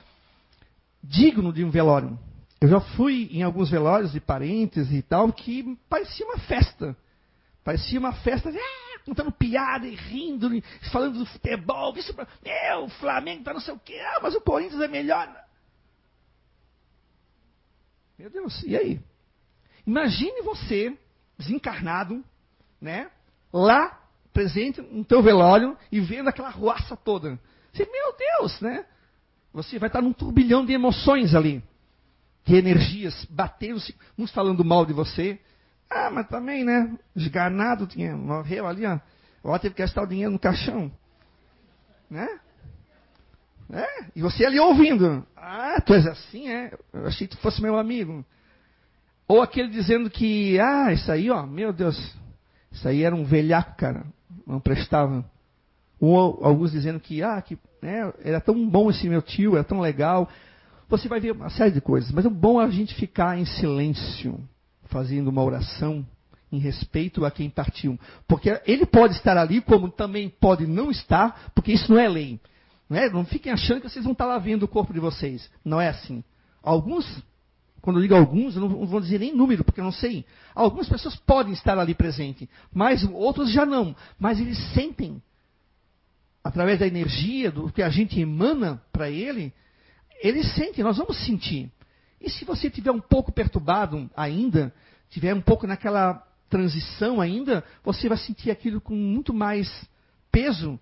digno 1.03 1.51
de 1.51 1.65
um 1.65 1.69
velório. 1.69 2.17
Eu 2.61 2.69
já 2.69 2.79
fui 2.79 3.27
em 3.29 3.43
alguns 3.43 3.69
velórios 3.69 4.13
de 4.13 4.21
parentes 4.21 4.89
e 4.89 5.01
tal 5.01 5.33
que 5.33 5.77
parecia 5.89 6.25
uma 6.25 6.37
festa. 6.37 6.95
Parecia 7.61 7.99
uma 7.99 8.13
festa, 8.13 8.49
ah, 8.49 8.99
contando 9.03 9.33
piada 9.33 9.85
e 9.85 9.93
rindo, 9.93 10.49
falando 10.93 11.19
do 11.19 11.25
futebol. 11.25 11.93
Isso, 11.97 12.15
meu, 12.15 12.85
o 12.85 12.89
Flamengo 12.89 13.43
tá 13.43 13.53
não 13.53 13.59
sei 13.59 13.73
o 13.73 13.79
quê. 13.79 13.99
Ah, 13.99 14.19
mas 14.23 14.33
o 14.33 14.39
Corinthians 14.39 14.81
é 14.81 14.87
melhor. 14.87 15.29
Meu 18.17 18.29
Deus, 18.29 18.63
e 18.63 18.77
aí? 18.77 19.01
Imagine 19.85 20.41
você, 20.43 20.97
desencarnado, 21.37 22.23
né? 22.81 23.09
Lá, 23.53 23.99
presente 24.33 24.81
no 24.81 25.05
teu 25.05 25.21
velório 25.21 25.77
e 25.91 25.99
vendo 25.99 26.29
aquela 26.29 26.49
ruaça 26.49 26.97
toda. 26.97 27.39
Você, 27.71 27.85
meu 27.85 28.15
Deus, 28.17 28.59
né? 28.61 28.85
Você 29.53 29.77
vai 29.77 29.87
estar 29.87 30.01
num 30.01 30.13
turbilhão 30.13 30.65
de 30.65 30.73
emoções 30.73 31.35
ali. 31.35 31.63
de 32.43 32.55
energias 32.55 33.25
batendo-se, 33.29 33.95
uns 34.17 34.31
falando 34.31 34.65
mal 34.65 34.85
de 34.85 34.93
você. 34.93 35.39
Ah, 35.89 36.09
mas 36.09 36.27
também, 36.27 36.63
né? 36.63 36.97
Esganado 37.15 37.85
tinha, 37.85 38.15
morreu 38.15 38.65
ali, 38.65 38.85
ó. 38.85 38.99
Ó, 39.43 39.57
teve 39.59 39.75
que 39.75 39.81
gastar 39.81 40.03
o 40.03 40.07
dinheiro 40.07 40.31
no 40.31 40.39
caixão. 40.39 40.91
Né? 42.09 42.27
É? 43.71 44.05
E 44.15 44.21
você 44.21 44.45
ali 44.45 44.59
ouvindo. 44.59 45.25
Ah, 45.35 45.81
tu 45.85 45.93
és 45.93 46.05
assim, 46.05 46.49
é? 46.49 46.73
Eu 46.93 47.07
achei 47.07 47.27
que 47.27 47.35
tu 47.35 47.41
fosse 47.41 47.61
meu 47.61 47.77
amigo. 47.77 48.25
Ou 49.27 49.41
aquele 49.41 49.69
dizendo 49.69 50.09
que, 50.09 50.59
ah, 50.59 50.91
isso 50.91 51.11
aí, 51.11 51.29
ó, 51.29 51.45
meu 51.45 51.71
Deus, 51.71 51.97
isso 52.71 52.87
aí 52.87 53.03
era 53.03 53.15
um 53.15 53.23
velhaco, 53.23 53.75
cara, 53.75 54.05
não 54.47 54.59
prestava. 54.59 55.25
Ou 55.99 56.39
alguns 56.43 56.71
dizendo 56.71 56.99
que, 56.99 57.21
ah, 57.21 57.41
que 57.41 57.57
né, 57.81 58.11
era 58.23 58.39
tão 58.39 58.67
bom 58.67 58.89
esse 58.89 59.07
meu 59.07 59.21
tio, 59.21 59.55
era 59.55 59.63
tão 59.63 59.81
legal. 59.81 60.29
Você 60.89 61.07
vai 61.07 61.19
ver 61.19 61.31
uma 61.31 61.49
série 61.49 61.71
de 61.71 61.81
coisas, 61.81 62.11
mas 62.11 62.25
é 62.25 62.29
bom 62.29 62.59
a 62.59 62.69
gente 62.69 62.95
ficar 62.95 63.37
em 63.37 63.45
silêncio, 63.45 64.39
fazendo 64.85 65.29
uma 65.29 65.43
oração 65.43 66.05
em 66.51 66.59
respeito 66.59 67.23
a 67.23 67.31
quem 67.31 67.49
partiu. 67.49 67.97
Porque 68.27 68.59
ele 68.65 68.85
pode 68.85 69.15
estar 69.15 69.37
ali, 69.37 69.61
como 69.61 69.89
também 69.89 70.29
pode 70.29 70.67
não 70.67 70.91
estar, 70.91 71.51
porque 71.55 71.71
isso 71.71 71.91
não 71.91 71.99
é 71.99 72.09
lei. 72.09 72.39
Não, 72.89 72.97
é? 72.97 73.09
não 73.09 73.23
fiquem 73.23 73.51
achando 73.51 73.79
que 73.79 73.89
vocês 73.89 74.03
vão 74.03 74.11
estar 74.11 74.25
lá 74.25 74.37
vendo 74.37 74.63
o 74.63 74.67
corpo 74.67 74.91
de 74.91 74.99
vocês. 74.99 75.49
Não 75.63 75.79
é 75.79 75.87
assim. 75.87 76.23
Alguns, 76.61 77.05
quando 77.81 77.97
eu 77.97 78.01
digo 78.01 78.15
alguns, 78.15 78.55
eu 78.55 78.61
não 78.61 78.85
vou 78.85 79.01
dizer 79.01 79.19
nem 79.19 79.35
número, 79.35 79.63
porque 79.63 79.79
eu 79.79 79.83
não 79.83 79.91
sei. 79.91 80.23
Algumas 80.53 80.87
pessoas 80.87 81.15
podem 81.15 81.53
estar 81.53 81.77
ali 81.79 81.95
presentes, 81.95 82.47
mas 82.71 83.03
outros 83.03 83.51
já 83.51 83.65
não. 83.65 83.95
Mas 84.19 84.39
eles 84.39 84.57
sentem, 84.73 85.21
através 86.43 86.79
da 86.79 86.87
energia, 86.87 87.51
do 87.51 87.71
que 87.71 87.81
a 87.81 87.89
gente 87.89 88.19
emana 88.19 88.81
para 88.91 89.09
ele, 89.09 89.51
eles 90.21 90.53
sentem, 90.53 90.83
nós 90.83 90.97
vamos 90.97 91.17
sentir. 91.25 91.71
E 92.19 92.29
se 92.29 92.45
você 92.45 92.69
tiver 92.69 92.91
um 92.91 92.99
pouco 92.99 93.31
perturbado 93.31 94.09
ainda, 94.15 94.71
tiver 95.09 95.33
um 95.33 95.41
pouco 95.41 95.65
naquela 95.65 96.23
transição 96.47 97.19
ainda, 97.19 97.63
você 97.83 98.07
vai 98.07 98.17
sentir 98.17 98.51
aquilo 98.51 98.79
com 98.79 98.93
muito 98.93 99.33
mais 99.33 99.67
peso 100.31 100.79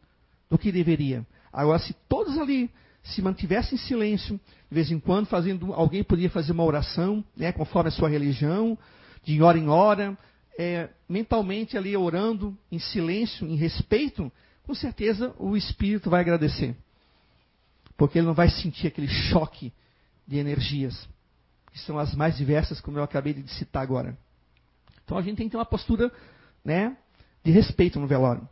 do 0.49 0.57
que 0.57 0.71
deveria. 0.71 1.25
Agora, 1.53 1.79
se 1.79 1.95
todos 2.09 2.37
ali 2.37 2.69
se 3.03 3.21
mantivessem 3.21 3.75
em 3.75 3.81
silêncio, 3.81 4.39
de 4.69 4.75
vez 4.75 4.91
em 4.91 4.99
quando 4.99 5.27
fazendo, 5.27 5.73
alguém 5.73 6.03
podia 6.03 6.29
fazer 6.29 6.51
uma 6.51 6.63
oração, 6.63 7.23
né, 7.35 7.51
conforme 7.51 7.89
a 7.89 7.91
sua 7.91 8.09
religião, 8.09 8.77
de 9.23 9.41
hora 9.41 9.57
em 9.57 9.67
hora, 9.67 10.17
é, 10.57 10.89
mentalmente 11.07 11.77
ali 11.77 11.95
orando 11.95 12.57
em 12.71 12.79
silêncio, 12.79 13.47
em 13.47 13.55
respeito, 13.55 14.31
com 14.63 14.75
certeza 14.75 15.33
o 15.39 15.55
espírito 15.55 16.09
vai 16.09 16.21
agradecer. 16.21 16.75
Porque 17.97 18.19
ele 18.19 18.27
não 18.27 18.33
vai 18.33 18.49
sentir 18.49 18.87
aquele 18.87 19.07
choque 19.07 19.73
de 20.27 20.37
energias, 20.37 21.07
que 21.71 21.79
são 21.79 21.97
as 21.97 22.13
mais 22.13 22.37
diversas, 22.37 22.79
como 22.79 22.97
eu 22.97 23.03
acabei 23.03 23.33
de 23.33 23.49
citar 23.51 23.81
agora. 23.81 24.17
Então 25.03 25.17
a 25.17 25.21
gente 25.21 25.37
tem 25.37 25.47
que 25.47 25.51
ter 25.51 25.57
uma 25.57 25.65
postura 25.65 26.11
né, 26.63 26.95
de 27.43 27.51
respeito 27.51 27.99
no 27.99 28.07
velório. 28.07 28.47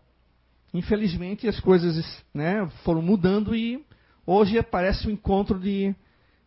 Infelizmente 0.73 1.47
as 1.47 1.59
coisas 1.59 2.23
né, 2.33 2.67
foram 2.83 3.01
mudando 3.01 3.55
e 3.55 3.85
hoje 4.27 4.61
parece 4.61 5.07
um 5.07 5.11
encontro 5.11 5.59
de, 5.59 5.95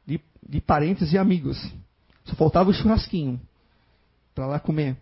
de, 0.06 0.20
de 0.46 0.60
parentes 0.60 1.12
e 1.12 1.18
amigos. 1.18 1.58
Só 2.24 2.36
faltava 2.36 2.70
o 2.70 2.74
churrasquinho 2.74 3.40
para 4.34 4.46
lá 4.46 4.60
comer. 4.60 4.96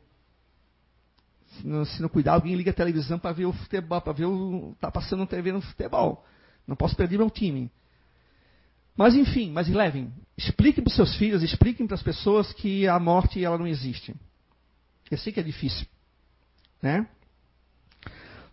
Se 1.49 1.67
não, 1.67 1.85
se 1.85 2.01
não, 2.01 2.09
cuidar, 2.09 2.35
alguém 2.35 2.55
liga 2.55 2.71
a 2.71 2.75
televisão 2.75 3.19
para 3.19 3.33
ver 3.33 3.47
o 3.47 3.53
futebol, 3.53 4.01
para 4.01 4.12
ver 4.12 4.27
o. 4.27 4.75
tá 4.81 4.91
passando 4.91 5.27
TV 5.27 5.53
no 5.53 5.61
futebol. 5.61 6.25
Não 6.67 6.77
posso 6.77 6.95
perder 6.95 7.19
meu 7.19 7.31
time. 7.31 7.71
Mas 8.97 9.14
enfim, 9.14 9.53
mas 9.53 9.69
levem, 9.69 10.12
expliquem 10.37 10.83
para 10.83 10.91
os 10.91 10.97
seus 10.97 11.17
filhos, 11.17 11.43
expliquem 11.43 11.87
para 11.87 11.95
as 11.95 12.03
pessoas 12.03 12.53
que 12.53 12.87
a 12.88 12.99
morte 12.99 13.43
ela 13.45 13.57
não 13.57 13.67
existe. 13.67 14.14
Eu 15.11 15.17
sei 15.17 15.33
que 15.33 15.41
é 15.41 15.43
difícil, 15.43 15.87
né? 16.83 17.07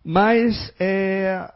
Mas, 0.04 0.72
é, 0.80 1.52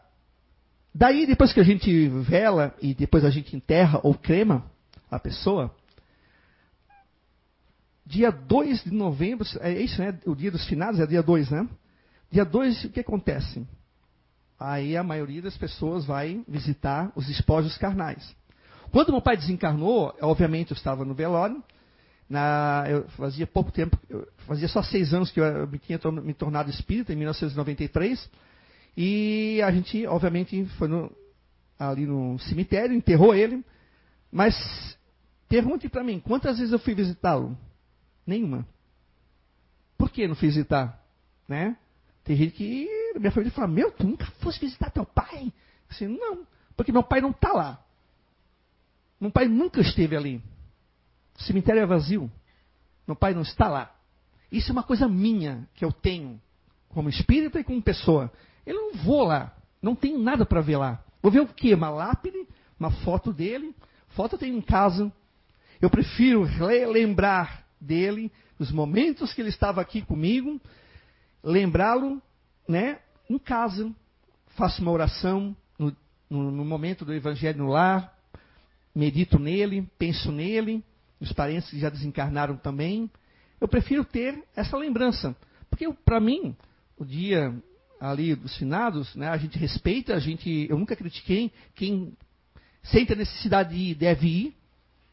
daí, 0.94 1.26
depois 1.26 1.52
que 1.52 1.60
a 1.60 1.64
gente 1.64 2.08
vela 2.08 2.74
e 2.80 2.94
depois 2.94 3.24
a 3.24 3.30
gente 3.30 3.56
enterra 3.56 4.00
ou 4.02 4.14
crema 4.14 4.64
a 5.10 5.18
pessoa, 5.18 5.74
dia 8.04 8.30
2 8.30 8.84
de 8.84 8.90
novembro, 8.90 9.46
é 9.60 9.72
isso, 9.72 10.00
né? 10.00 10.18
O 10.26 10.34
dia 10.34 10.50
dos 10.50 10.66
finados 10.66 11.00
é 11.00 11.06
dia 11.06 11.22
2, 11.22 11.50
né? 11.50 11.68
Dia 12.30 12.44
2, 12.44 12.84
o 12.84 12.90
que 12.90 13.00
acontece? 13.00 13.66
Aí 14.58 14.96
a 14.96 15.02
maioria 15.02 15.40
das 15.40 15.56
pessoas 15.56 16.04
vai 16.04 16.42
visitar 16.46 17.10
os 17.14 17.28
espojos 17.28 17.78
carnais. 17.78 18.36
Quando 18.90 19.12
meu 19.12 19.22
pai 19.22 19.36
desencarnou, 19.36 20.14
obviamente 20.20 20.72
eu 20.72 20.76
estava 20.76 21.04
no 21.04 21.14
velório, 21.14 21.62
na, 22.28 22.84
eu 22.88 23.08
fazia 23.10 23.46
pouco 23.46 23.72
tempo, 23.72 23.98
fazia 24.46 24.68
só 24.68 24.82
seis 24.82 25.14
anos 25.14 25.30
que 25.30 25.40
eu 25.40 25.66
me 25.66 25.78
tinha 25.78 25.98
me 26.22 26.34
tornado 26.34 26.70
espírita, 26.70 27.12
em 27.12 27.16
1993. 27.16 28.30
E 29.02 29.62
a 29.62 29.72
gente, 29.72 30.06
obviamente, 30.06 30.62
foi 30.76 30.86
no, 30.86 31.10
ali 31.78 32.04
no 32.04 32.38
cemitério, 32.40 32.94
enterrou 32.94 33.34
ele. 33.34 33.64
Mas 34.30 34.54
pergunte 35.48 35.88
para 35.88 36.04
mim, 36.04 36.20
quantas 36.20 36.58
vezes 36.58 36.70
eu 36.70 36.78
fui 36.78 36.94
visitá-lo? 36.94 37.56
Nenhuma. 38.26 38.68
Por 39.96 40.10
que 40.10 40.28
não 40.28 40.34
fui 40.34 40.48
visitar? 40.48 41.02
Né? 41.48 41.78
Tem 42.24 42.36
gente 42.36 42.52
que, 42.52 42.86
minha 43.18 43.32
família 43.32 43.50
fala, 43.52 43.68
meu, 43.68 43.90
tu 43.90 44.06
nunca 44.06 44.26
fosse 44.42 44.60
visitar 44.60 44.90
teu 44.90 45.06
pai? 45.06 45.50
Assim, 45.88 46.06
não, 46.06 46.46
porque 46.76 46.92
meu 46.92 47.02
pai 47.02 47.22
não 47.22 47.30
está 47.30 47.54
lá. 47.54 47.82
Meu 49.18 49.30
pai 49.30 49.48
nunca 49.48 49.80
esteve 49.80 50.14
ali. 50.14 50.42
O 51.38 51.42
cemitério 51.42 51.80
é 51.80 51.86
vazio. 51.86 52.30
Meu 53.06 53.16
pai 53.16 53.32
não 53.32 53.40
está 53.40 53.66
lá. 53.66 53.96
Isso 54.52 54.70
é 54.70 54.72
uma 54.72 54.82
coisa 54.82 55.08
minha 55.08 55.66
que 55.72 55.86
eu 55.86 55.90
tenho 55.90 56.38
como 56.90 57.08
espírita 57.08 57.58
e 57.58 57.64
como 57.64 57.80
pessoa. 57.80 58.30
Eu 58.70 58.76
não 58.76 58.92
vou 59.02 59.24
lá. 59.24 59.52
Não 59.82 59.96
tenho 59.96 60.16
nada 60.16 60.46
para 60.46 60.60
ver 60.60 60.76
lá. 60.76 61.02
Vou 61.20 61.32
ver 61.32 61.40
o 61.40 61.48
quê? 61.48 61.74
Uma 61.74 61.90
lápide, 61.90 62.46
uma 62.78 62.90
foto 62.90 63.32
dele. 63.32 63.74
Foto 64.10 64.36
eu 64.36 64.38
tenho 64.38 64.56
em 64.56 64.60
casa. 64.60 65.12
Eu 65.80 65.90
prefiro 65.90 66.46
lembrar 66.92 67.66
dele, 67.80 68.30
os 68.60 68.70
momentos 68.70 69.32
que 69.32 69.40
ele 69.40 69.48
estava 69.48 69.80
aqui 69.80 70.02
comigo, 70.02 70.60
lembrá-lo 71.42 72.22
né, 72.68 73.00
em 73.28 73.38
casa. 73.38 73.92
Faço 74.56 74.82
uma 74.82 74.92
oração 74.92 75.56
no, 75.76 75.96
no, 76.28 76.52
no 76.52 76.64
momento 76.64 77.04
do 77.04 77.12
Evangelho 77.12 77.58
no 77.58 77.70
lar, 77.70 78.16
medito 78.94 79.36
nele, 79.36 79.88
penso 79.98 80.30
nele, 80.30 80.84
os 81.18 81.32
parentes 81.32 81.70
que 81.70 81.80
já 81.80 81.90
desencarnaram 81.90 82.56
também. 82.56 83.10
Eu 83.60 83.66
prefiro 83.66 84.04
ter 84.04 84.44
essa 84.54 84.76
lembrança. 84.76 85.34
Porque, 85.68 85.92
para 86.04 86.20
mim, 86.20 86.54
o 86.96 87.04
dia 87.04 87.52
ali 88.00 88.34
dos 88.34 88.56
finados, 88.56 89.14
né, 89.14 89.28
a 89.28 89.36
gente 89.36 89.58
respeita, 89.58 90.14
a 90.14 90.18
gente, 90.18 90.66
eu 90.68 90.78
nunca 90.78 90.96
critiquei 90.96 91.52
quem 91.74 92.16
sente 92.82 93.12
a 93.12 93.16
necessidade 93.16 93.74
de 93.74 93.90
ir, 93.90 93.94
deve 93.94 94.26
ir. 94.26 94.54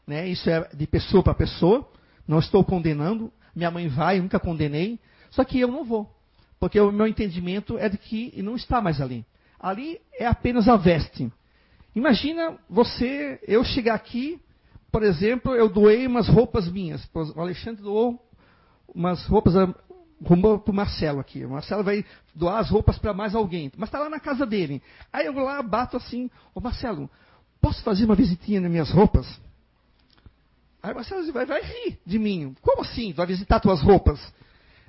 Né, 0.06 0.26
isso 0.28 0.48
é 0.48 0.68
de 0.74 0.86
pessoa 0.86 1.22
para 1.22 1.34
pessoa. 1.34 1.86
Não 2.26 2.38
estou 2.38 2.64
condenando. 2.64 3.30
Minha 3.54 3.70
mãe 3.70 3.88
vai, 3.88 4.20
nunca 4.20 4.40
condenei. 4.40 4.98
Só 5.30 5.44
que 5.44 5.60
eu 5.60 5.68
não 5.68 5.84
vou. 5.84 6.10
Porque 6.58 6.80
o 6.80 6.90
meu 6.90 7.06
entendimento 7.06 7.78
é 7.78 7.88
de 7.88 7.98
que 7.98 8.40
não 8.42 8.56
está 8.56 8.80
mais 8.80 9.00
ali. 9.00 9.24
Ali 9.60 10.00
é 10.18 10.26
apenas 10.26 10.66
a 10.66 10.76
veste. 10.76 11.30
Imagina 11.94 12.56
você, 12.68 13.38
eu 13.46 13.62
chegar 13.64 13.94
aqui 13.94 14.40
por 14.90 15.02
exemplo, 15.02 15.54
eu 15.54 15.68
doei 15.68 16.06
umas 16.06 16.28
roupas 16.28 16.70
minhas. 16.70 17.06
O 17.14 17.40
Alexandre 17.40 17.82
doou 17.82 18.18
umas 18.94 19.24
roupas 19.26 19.54
rumou 20.24 20.58
para 20.58 20.72
o 20.72 20.74
Marcelo 20.74 21.20
aqui. 21.20 21.44
O 21.44 21.50
Marcelo 21.50 21.84
vai 21.84 22.04
doar 22.34 22.58
as 22.58 22.70
roupas 22.70 22.98
para 22.98 23.12
mais 23.12 23.34
alguém. 23.34 23.70
Mas 23.76 23.88
está 23.88 23.98
lá 24.00 24.08
na 24.08 24.20
casa 24.20 24.46
dele. 24.46 24.82
Aí 25.12 25.26
eu 25.26 25.32
vou 25.32 25.44
lá, 25.44 25.62
bato 25.62 25.96
assim, 25.96 26.30
ô 26.54 26.60
Marcelo, 26.60 27.10
posso 27.60 27.82
fazer 27.82 28.04
uma 28.04 28.14
visitinha 28.14 28.60
nas 28.60 28.70
minhas 28.70 28.90
roupas? 28.90 29.26
Aí 30.82 30.92
o 30.92 30.94
Marcelo 30.94 31.32
vai, 31.32 31.46
vai 31.46 31.62
rir 31.62 31.98
de 32.04 32.18
mim. 32.18 32.54
Como 32.62 32.82
assim? 32.82 33.12
Vai 33.12 33.26
visitar 33.26 33.60
tuas 33.60 33.80
roupas? 33.80 34.20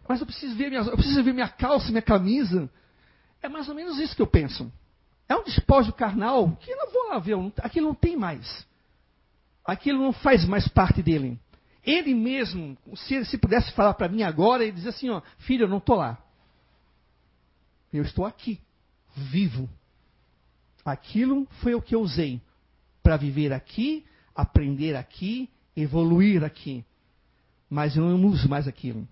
Mas 0.07 0.19
eu 0.19 0.25
preciso 0.25 0.55
ver 0.55 0.69
minhas, 0.69 0.87
eu 0.87 0.95
preciso 0.95 1.23
ver 1.23 1.33
minha 1.33 1.49
calça, 1.49 1.89
minha 1.89 2.01
camisa. 2.01 2.69
É 3.41 3.47
mais 3.47 3.69
ou 3.69 3.75
menos 3.75 3.99
isso 3.99 4.15
que 4.15 4.21
eu 4.21 4.27
penso. 4.27 4.71
É 5.27 5.35
um 5.35 5.43
despojo 5.43 5.93
carnal 5.93 6.51
que 6.59 6.71
eu 6.71 6.77
não 6.77 6.91
vou 6.91 7.09
lá 7.09 7.19
ver, 7.19 7.35
aquilo 7.61 7.87
não 7.87 7.95
tem 7.95 8.17
mais 8.17 8.67
aquilo 9.71 10.01
não 10.01 10.11
faz 10.11 10.45
mais 10.45 10.67
parte 10.67 11.01
dele. 11.01 11.39
Ele 11.89 12.13
mesmo, 12.13 12.77
se, 12.93 13.25
se 13.25 13.35
pudesse 13.35 13.71
falar 13.71 13.95
para 13.95 14.07
mim 14.07 14.21
agora, 14.21 14.61
ele 14.61 14.73
dizia 14.73 14.91
assim: 14.91 15.09
ó, 15.09 15.23
filho, 15.39 15.63
eu 15.63 15.67
não 15.67 15.79
estou 15.79 15.95
lá. 15.95 16.23
Eu 17.91 18.03
estou 18.03 18.27
aqui, 18.27 18.61
vivo. 19.15 19.67
Aquilo 20.85 21.47
foi 21.63 21.73
o 21.73 21.81
que 21.81 21.95
eu 21.95 22.01
usei 22.01 22.39
para 23.01 23.17
viver 23.17 23.51
aqui, 23.51 24.05
aprender 24.35 24.95
aqui, 24.95 25.49
evoluir 25.75 26.43
aqui. 26.43 26.85
Mas 27.67 27.97
eu 27.97 28.03
não 28.03 28.23
uso 28.27 28.47
mais 28.47 28.67
aquilo. 28.67 29.07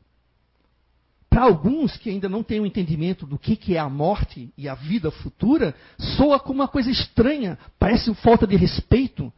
Para 1.27 1.45
alguns 1.45 1.97
que 1.97 2.11
ainda 2.11 2.29
não 2.29 2.43
têm 2.43 2.59
o 2.59 2.63
um 2.63 2.67
entendimento 2.67 3.25
do 3.25 3.39
que, 3.39 3.55
que 3.55 3.75
é 3.75 3.79
a 3.79 3.89
morte 3.89 4.53
e 4.55 4.69
a 4.69 4.75
vida 4.75 5.09
futura, 5.09 5.73
soa 6.15 6.39
como 6.39 6.61
uma 6.61 6.67
coisa 6.67 6.91
estranha, 6.91 7.57
parece 7.79 8.13
falta 8.15 8.45
de 8.45 8.55
respeito. 8.55 9.33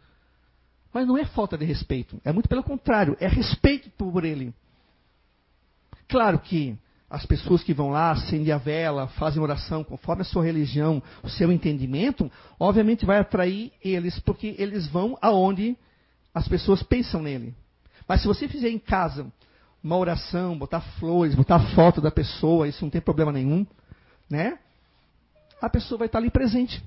Mas 0.93 1.07
não 1.07 1.17
é 1.17 1.25
falta 1.25 1.57
de 1.57 1.65
respeito. 1.65 2.19
É 2.23 2.31
muito 2.31 2.49
pelo 2.49 2.63
contrário. 2.63 3.15
É 3.19 3.27
respeito 3.27 3.89
por 3.91 4.25
ele. 4.25 4.53
Claro 6.07 6.39
que 6.39 6.77
as 7.09 7.25
pessoas 7.25 7.63
que 7.63 7.73
vão 7.73 7.89
lá, 7.89 8.11
acendem 8.11 8.51
a 8.53 8.57
vela, 8.57 9.07
fazem 9.07 9.41
oração 9.41 9.83
conforme 9.83 10.21
a 10.21 10.25
sua 10.25 10.43
religião, 10.43 11.01
o 11.23 11.29
seu 11.29 11.51
entendimento, 11.51 12.31
obviamente 12.59 13.05
vai 13.05 13.17
atrair 13.17 13.71
eles, 13.83 14.19
porque 14.19 14.55
eles 14.59 14.87
vão 14.87 15.17
aonde 15.21 15.75
as 16.33 16.47
pessoas 16.47 16.83
pensam 16.83 17.21
nele. 17.21 17.55
Mas 18.07 18.21
se 18.21 18.27
você 18.27 18.47
fizer 18.47 18.69
em 18.69 18.77
casa 18.77 19.25
uma 19.83 19.97
oração, 19.97 20.57
botar 20.57 20.81
flores, 20.99 21.33
botar 21.33 21.59
foto 21.73 21.99
da 21.99 22.11
pessoa, 22.11 22.67
isso 22.67 22.83
não 22.83 22.91
tem 22.91 23.01
problema 23.01 23.31
nenhum, 23.31 23.65
né? 24.29 24.59
A 25.61 25.69
pessoa 25.69 25.97
vai 25.97 26.07
estar 26.07 26.19
ali 26.19 26.29
presente, 26.29 26.83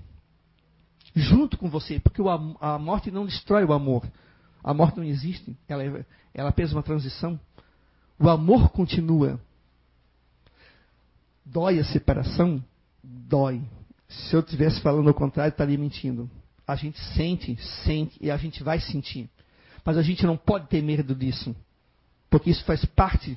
junto 1.15 1.57
com 1.59 1.69
você, 1.69 2.01
porque 2.01 2.23
a 2.61 2.79
morte 2.79 3.11
não 3.11 3.27
destrói 3.27 3.65
o 3.65 3.73
amor. 3.73 4.07
A 4.65 4.73
morte 4.73 4.97
não 4.97 5.05
existe, 5.05 5.57
ela 5.69 5.83
é, 5.83 5.87
ela 6.35 6.49
é 6.49 6.49
apenas 6.49 6.73
uma 6.73 6.83
transição. 6.83 7.39
O 8.19 8.29
amor 8.29 8.71
continua. 8.71 9.41
Dói 11.45 11.79
a 11.81 11.85
separação? 11.85 12.63
Dói. 13.03 13.61
Se 14.09 14.35
eu 14.35 14.41
estivesse 14.41 14.81
falando 14.81 15.09
ao 15.09 15.15
contrário, 15.15 15.51
estaria 15.51 15.79
mentindo. 15.79 16.31
A 16.67 16.77
gente 16.77 16.99
sente, 17.15 17.57
sente 17.85 18.17
e 18.21 18.31
a 18.31 18.37
gente 18.37 18.63
vai 18.63 18.79
sentir. 18.79 19.29
Mas 19.85 19.97
a 19.97 20.03
gente 20.03 20.25
não 20.25 20.37
pode 20.37 20.69
ter 20.69 20.83
medo 20.83 21.15
disso. 21.15 21.57
Porque 22.31 22.51
isso 22.51 22.65
faz 22.65 22.85
parte 22.85 23.37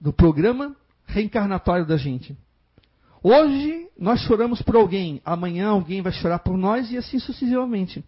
do 0.00 0.12
programa 0.12 0.76
reencarnatório 1.06 1.86
da 1.86 1.96
gente. 1.96 2.36
Hoje 3.22 3.88
nós 3.98 4.20
choramos 4.20 4.62
por 4.62 4.76
alguém, 4.76 5.20
amanhã 5.24 5.68
alguém 5.68 6.02
vai 6.02 6.12
chorar 6.12 6.38
por 6.38 6.56
nós 6.56 6.90
e 6.90 6.96
assim 6.96 7.18
sucessivamente. 7.18 8.04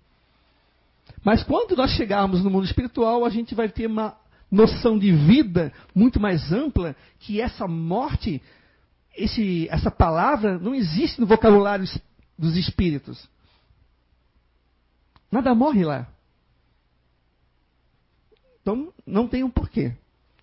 Mas 1.24 1.42
quando 1.42 1.76
nós 1.76 1.90
chegarmos 1.92 2.42
no 2.42 2.50
mundo 2.50 2.64
espiritual, 2.64 3.24
a 3.24 3.30
gente 3.30 3.54
vai 3.54 3.68
ter 3.68 3.86
uma 3.86 4.16
noção 4.50 4.98
de 4.98 5.12
vida 5.12 5.72
muito 5.94 6.20
mais 6.20 6.52
ampla 6.52 6.96
que 7.18 7.40
essa 7.40 7.66
morte 7.66 8.42
esse, 9.16 9.68
essa 9.70 9.90
palavra 9.90 10.58
não 10.58 10.74
existe 10.74 11.20
no 11.20 11.26
vocabulário 11.26 11.84
dos 12.38 12.56
espíritos. 12.56 13.28
Nada 15.30 15.54
morre 15.54 15.84
lá. 15.84 16.08
Então, 18.62 18.92
não 19.06 19.28
tem 19.28 19.44
um 19.44 19.50
porquê. 19.50 19.94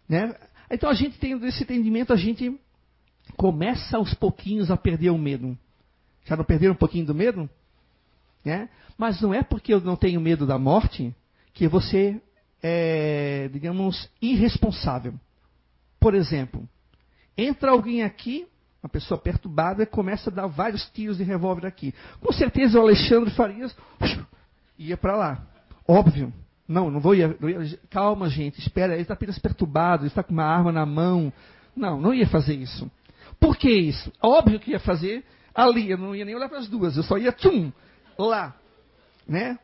Né? 0.08 0.36
Então, 0.70 0.90
a 0.90 0.94
gente 0.94 1.18
tem 1.18 1.34
esse 1.46 1.64
entendimento, 1.64 2.14
a 2.14 2.16
gente 2.16 2.60
começa 3.38 3.96
aos 3.96 4.14
pouquinhos 4.14 4.70
a 4.70 4.76
perder 4.76 5.12
o 5.12 5.18
medo. 5.18 5.58
Já 6.26 6.36
não 6.36 6.44
perderam 6.44 6.74
um 6.74 6.78
pouquinho 6.78 7.06
do 7.06 7.16
medo? 7.16 7.50
Né? 8.44 8.68
Mas 8.98 9.22
não 9.22 9.34
é 9.34 9.44
porque 9.44 9.74
eu 9.74 9.80
não 9.80 9.96
tenho 9.96 10.20
medo 10.20 10.46
da 10.46 10.58
morte 10.58 11.16
que 11.54 11.68
você 11.68 12.22
é, 12.62 13.50
digamos, 13.54 14.10
irresponsável. 14.22 15.14
Por 16.00 16.14
exemplo, 16.14 16.68
entra 17.38 17.72
alguém 17.72 18.04
aqui 18.04 18.48
uma 18.82 18.90
pessoa 18.90 19.20
perturbada 19.20 19.86
começa 19.86 20.30
a 20.30 20.34
dar 20.34 20.48
vários 20.48 20.86
tiros 20.92 21.18
de 21.18 21.24
revólver 21.24 21.68
aqui. 21.68 21.94
Com 22.22 22.32
certeza 22.32 22.80
o 22.80 22.82
Alexandre 22.82 23.32
Farias 23.32 23.76
ia 24.78 24.96
para 24.96 25.16
lá. 25.16 25.44
Óbvio. 25.88 26.34
Não, 26.68 26.90
não 26.92 27.00
vou 27.00 27.16
ir. 27.16 27.36
Não 27.40 27.50
ia, 27.50 27.78
calma, 27.90 28.30
gente, 28.30 28.60
espera, 28.60 28.94
ele 28.94 29.02
está 29.02 29.14
apenas 29.14 29.40
perturbado, 29.40 30.04
ele 30.04 30.10
está 30.10 30.24
com 30.24 30.32
uma 30.32 30.46
arma 30.46 30.72
na 30.72 30.86
mão. 30.86 31.34
Não, 31.76 32.00
não 32.00 32.14
ia 32.14 32.28
fazer 32.28 32.56
isso. 32.56 32.90
Por 33.40 33.58
que 33.58 33.70
isso? 33.70 34.12
Óbvio 34.22 34.60
que 34.60 34.72
ia 34.72 34.80
fazer 34.80 35.24
ali, 35.54 35.90
eu 35.90 35.98
não 35.98 36.16
ia 36.16 36.26
nem 36.26 36.36
olhar 36.36 36.50
para 36.50 36.60
as 36.60 36.68
duas, 36.68 36.96
eu 36.98 37.04
só 37.04 37.18
ia 37.18 37.32
tchum, 37.32 37.72
lá. 38.18 38.56
Né? 39.28 39.58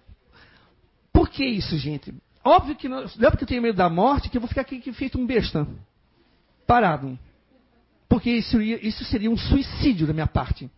Por 1.11 1.29
que 1.29 1.45
isso, 1.45 1.77
gente? 1.77 2.13
Óbvio 2.43 2.75
que 2.75 2.89
não, 2.89 3.05
não 3.17 3.27
é 3.27 3.29
porque 3.29 3.43
eu 3.43 3.47
tenho 3.47 3.61
medo 3.61 3.77
da 3.77 3.89
morte 3.89 4.29
que 4.29 4.37
eu 4.37 4.41
vou 4.41 4.47
ficar 4.47 4.61
aqui 4.61 4.91
feito 4.91 5.19
um 5.19 5.25
besta. 5.25 5.67
Parado 6.67 7.17
porque 8.13 8.29
isso, 8.29 8.61
isso 8.61 9.03
seria 9.05 9.31
um 9.31 9.35
suicídio 9.35 10.05
da 10.05 10.13
minha 10.13 10.27
parte. 10.27 10.69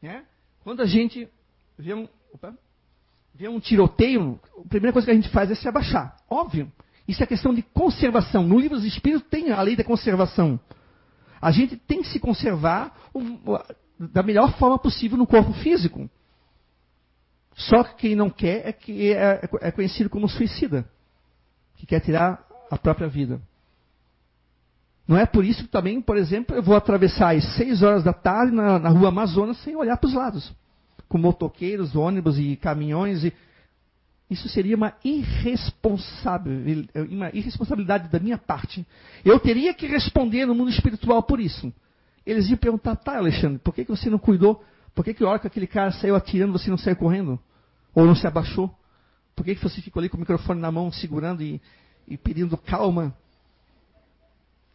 Né? 0.00 0.22
Quando 0.62 0.80
a 0.80 0.86
gente 0.86 1.28
vê 1.76 1.92
um, 1.92 2.08
opa, 2.32 2.54
vê 3.34 3.48
um 3.48 3.58
tiroteio, 3.58 4.38
a 4.64 4.68
primeira 4.68 4.92
coisa 4.92 5.06
que 5.06 5.10
a 5.10 5.14
gente 5.14 5.28
faz 5.30 5.50
é 5.50 5.56
se 5.56 5.66
abaixar. 5.66 6.16
Óbvio. 6.30 6.70
Isso 7.08 7.20
é 7.20 7.26
questão 7.26 7.52
de 7.52 7.62
conservação. 7.62 8.44
No 8.44 8.60
livro 8.60 8.76
dos 8.76 8.86
Espíritos 8.86 9.28
tem 9.28 9.50
a 9.50 9.60
lei 9.60 9.74
da 9.74 9.82
conservação. 9.82 10.60
A 11.40 11.50
gente 11.50 11.76
tem 11.76 12.02
que 12.02 12.08
se 12.08 12.18
conservar 12.18 12.94
da 13.98 14.22
melhor 14.22 14.56
forma 14.58 14.78
possível 14.78 15.16
no 15.16 15.26
corpo 15.26 15.52
físico. 15.54 16.08
Só 17.54 17.82
que 17.82 17.94
quem 17.96 18.14
não 18.14 18.28
quer 18.28 18.68
é 18.68 18.72
que 18.72 19.12
é, 19.12 19.48
é 19.62 19.70
conhecido 19.70 20.10
como 20.10 20.28
suicida, 20.28 20.86
que 21.76 21.86
quer 21.86 22.00
tirar 22.00 22.44
a 22.70 22.76
própria 22.76 23.08
vida. 23.08 23.40
Não 25.08 25.16
é 25.16 25.24
por 25.24 25.44
isso 25.44 25.62
que 25.62 25.68
também, 25.68 26.00
por 26.00 26.16
exemplo, 26.16 26.54
eu 26.54 26.62
vou 26.62 26.76
atravessar 26.76 27.34
às 27.34 27.56
6 27.56 27.82
horas 27.82 28.02
da 28.02 28.12
tarde 28.12 28.52
na, 28.52 28.78
na 28.78 28.88
rua 28.88 29.08
Amazonas 29.08 29.56
sem 29.58 29.76
olhar 29.76 29.96
para 29.96 30.08
os 30.08 30.14
lados. 30.14 30.52
Com 31.08 31.18
motoqueiros, 31.18 31.94
ônibus 31.94 32.38
e 32.38 32.56
caminhões. 32.56 33.24
E... 33.24 33.32
Isso 34.28 34.48
seria 34.48 34.76
uma, 34.76 34.92
uma 37.10 37.30
irresponsabilidade 37.32 38.08
da 38.08 38.18
minha 38.18 38.36
parte. 38.36 38.84
Eu 39.24 39.38
teria 39.38 39.72
que 39.72 39.86
responder 39.86 40.46
no 40.46 40.54
mundo 40.54 40.70
espiritual 40.70 41.22
por 41.22 41.38
isso. 41.38 41.72
Eles 42.24 42.48
iam 42.48 42.56
perguntar, 42.56 42.96
tá, 42.96 43.16
Alexandre, 43.16 43.58
por 43.58 43.72
que, 43.72 43.84
que 43.84 43.90
você 43.90 44.10
não 44.10 44.18
cuidou? 44.18 44.64
Por 44.94 45.04
que, 45.04 45.14
que 45.14 45.22
a 45.22 45.28
hora 45.28 45.38
que 45.38 45.46
aquele 45.46 45.66
cara 45.66 45.92
saiu 45.92 46.16
atirando, 46.16 46.52
você 46.52 46.68
não 46.68 46.78
saiu 46.78 46.96
correndo? 46.96 47.38
Ou 47.94 48.04
não 48.04 48.16
se 48.16 48.26
abaixou? 48.26 48.74
Por 49.36 49.44
que, 49.44 49.54
que 49.54 49.62
você 49.62 49.80
ficou 49.80 50.00
ali 50.00 50.08
com 50.08 50.16
o 50.16 50.20
microfone 50.20 50.60
na 50.60 50.72
mão, 50.72 50.90
segurando 50.90 51.42
e, 51.42 51.60
e 52.08 52.16
pedindo 52.16 52.56
calma? 52.56 53.14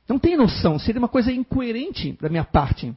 Não 0.08 0.18
tem 0.18 0.38
noção, 0.38 0.80
seria 0.80 0.99
uma 0.99 1.10
coisa 1.10 1.32
incoerente 1.32 2.18
da 2.22 2.30
minha 2.30 2.45
parte. 2.45 2.95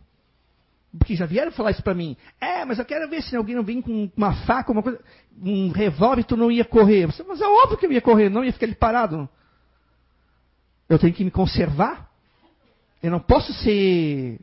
Porque 0.99 1.17
já 1.17 1.27
vieram 1.27 1.51
falar 1.51 1.73
isso 1.73 1.83
para 1.83 1.95
mim. 1.95 2.17
É, 2.41 2.65
mas 2.65 2.79
eu 2.79 2.85
quero 2.85 3.09
ver 3.09 3.23
se 3.23 3.35
alguém 3.35 3.57
não 3.57 3.65
vem 3.65 3.83
com 3.83 4.11
uma 4.17 4.33
faca, 4.47 4.71
uma 4.71 4.83
coisa, 4.83 5.01
um 5.43 5.71
revólver, 5.71 6.25
tu 6.25 6.37
não 6.37 6.51
ia 6.51 6.65
correr. 6.65 7.09
Mas 7.27 7.41
é 7.41 7.47
óbvio 7.47 7.77
que 7.77 7.87
eu 7.87 7.93
ia 7.93 8.01
correr, 8.01 8.29
não 8.29 8.45
ia 8.45 8.53
ficar 8.53 8.67
ali 8.67 8.75
parado. 8.75 9.29
Eu 10.89 10.99
tenho 10.99 11.13
que 11.13 11.25
me 11.25 11.31
conservar. 11.31 12.09
Eu 13.03 13.11
não 13.11 13.21
posso 13.21 13.53
ser 13.55 14.41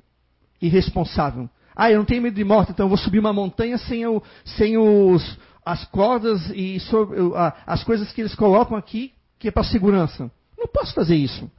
irresponsável. 0.61 1.49
Ah, 1.75 1.89
eu 1.89 1.97
não 1.97 2.05
tenho 2.05 2.21
medo 2.21 2.35
de 2.35 2.43
morte, 2.43 2.71
então 2.71 2.85
eu 2.85 2.89
vou 2.89 2.97
subir 2.97 3.19
uma 3.19 3.31
montanha 3.33 3.77
sem, 3.77 4.03
sem 4.43 4.77
os, 4.77 5.39
as 5.65 5.85
cordas 5.85 6.49
e 6.53 6.79
sobre, 6.81 7.17
as 7.65 7.83
coisas 7.83 8.11
que 8.11 8.21
eles 8.21 8.35
colocam 8.35 8.75
aqui, 8.75 9.13
que 9.39 9.47
é 9.47 9.51
para 9.51 9.63
segurança. 9.63 10.29
Não 10.57 10.67
posso 10.67 10.93
fazer 10.93 11.15
isso. 11.15 11.49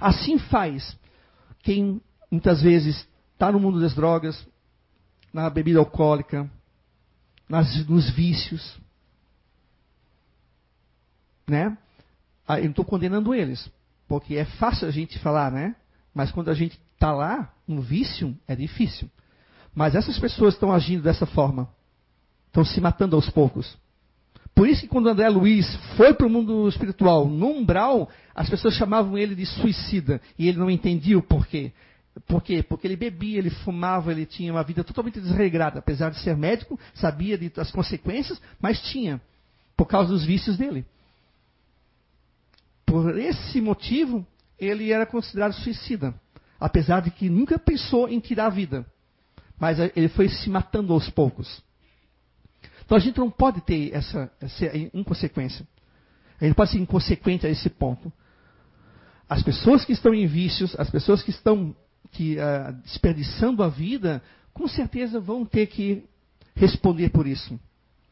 Assim 0.00 0.38
faz 0.38 0.96
quem 1.62 2.00
muitas 2.30 2.62
vezes 2.62 3.06
está 3.38 3.52
no 3.52 3.60
mundo 3.60 3.80
das 3.80 3.94
drogas, 3.94 4.44
na 5.32 5.48
bebida 5.48 5.78
alcoólica, 5.78 6.50
nas, 7.48 7.86
nos 7.86 8.10
vícios. 8.10 8.76
Né? 11.46 11.78
Ah, 12.46 12.58
eu 12.58 12.64
não 12.64 12.70
estou 12.70 12.84
condenando 12.84 13.32
eles, 13.32 13.70
porque 14.08 14.34
é 14.34 14.44
fácil 14.44 14.88
a 14.88 14.90
gente 14.90 15.20
falar, 15.20 15.52
né? 15.52 15.76
Mas 16.12 16.32
quando 16.32 16.50
a 16.50 16.54
gente 16.54 16.80
está 16.94 17.12
lá, 17.12 17.54
no 17.66 17.80
vício, 17.80 18.36
é 18.48 18.56
difícil. 18.56 19.08
Mas 19.72 19.94
essas 19.94 20.18
pessoas 20.18 20.54
estão 20.54 20.72
agindo 20.72 21.04
dessa 21.04 21.24
forma. 21.24 21.68
Estão 22.48 22.64
se 22.64 22.80
matando 22.80 23.14
aos 23.14 23.30
poucos. 23.30 23.78
Por 24.52 24.68
isso 24.68 24.80
que 24.80 24.88
quando 24.88 25.08
André 25.08 25.28
Luiz 25.28 25.76
foi 25.96 26.12
para 26.12 26.26
o 26.26 26.30
mundo 26.30 26.68
espiritual, 26.68 27.28
no 27.28 27.46
umbral, 27.46 28.10
as 28.34 28.50
pessoas 28.50 28.74
chamavam 28.74 29.16
ele 29.16 29.36
de 29.36 29.46
suicida. 29.46 30.20
E 30.36 30.48
ele 30.48 30.58
não 30.58 30.68
entendia 30.68 31.16
o 31.16 31.22
porquê. 31.22 31.72
Por 32.26 32.42
quê? 32.42 32.62
Porque 32.62 32.86
ele 32.86 32.96
bebia, 32.96 33.38
ele 33.38 33.50
fumava, 33.50 34.10
ele 34.10 34.26
tinha 34.26 34.52
uma 34.52 34.62
vida 34.62 34.82
totalmente 34.82 35.20
desregrada. 35.20 35.78
Apesar 35.78 36.10
de 36.10 36.18
ser 36.20 36.36
médico, 36.36 36.78
sabia 36.94 37.38
das 37.50 37.70
consequências, 37.70 38.40
mas 38.60 38.80
tinha. 38.80 39.20
Por 39.76 39.86
causa 39.86 40.10
dos 40.10 40.24
vícios 40.24 40.56
dele. 40.56 40.84
Por 42.84 43.18
esse 43.18 43.60
motivo, 43.60 44.26
ele 44.58 44.90
era 44.90 45.06
considerado 45.06 45.52
suicida. 45.52 46.14
Apesar 46.58 47.00
de 47.00 47.10
que 47.10 47.28
nunca 47.28 47.58
pensou 47.58 48.08
em 48.08 48.18
tirar 48.18 48.46
a 48.46 48.50
vida. 48.50 48.86
Mas 49.58 49.78
ele 49.78 50.08
foi 50.08 50.28
se 50.28 50.48
matando 50.50 50.92
aos 50.92 51.08
poucos. 51.10 51.62
Então 52.84 52.96
a 52.96 53.00
gente 53.00 53.18
não 53.18 53.30
pode 53.30 53.60
ter 53.60 53.94
essa, 53.94 54.32
essa 54.40 54.76
inconsequência. 54.94 55.66
A 56.40 56.44
gente 56.44 56.54
pode 56.54 56.70
ser 56.70 56.78
inconsequente 56.78 57.46
a 57.46 57.50
esse 57.50 57.68
ponto. 57.68 58.12
As 59.28 59.42
pessoas 59.42 59.84
que 59.84 59.92
estão 59.92 60.14
em 60.14 60.26
vícios, 60.26 60.74
as 60.78 60.88
pessoas 60.90 61.22
que 61.22 61.30
estão 61.30 61.76
que, 62.10 62.36
uh, 62.36 62.72
desperdiçando 62.82 63.62
a 63.62 63.68
vida, 63.68 64.22
com 64.52 64.66
certeza 64.66 65.20
vão 65.20 65.44
ter 65.44 65.66
que 65.66 66.04
responder 66.54 67.10
por 67.10 67.26
isso. 67.26 67.58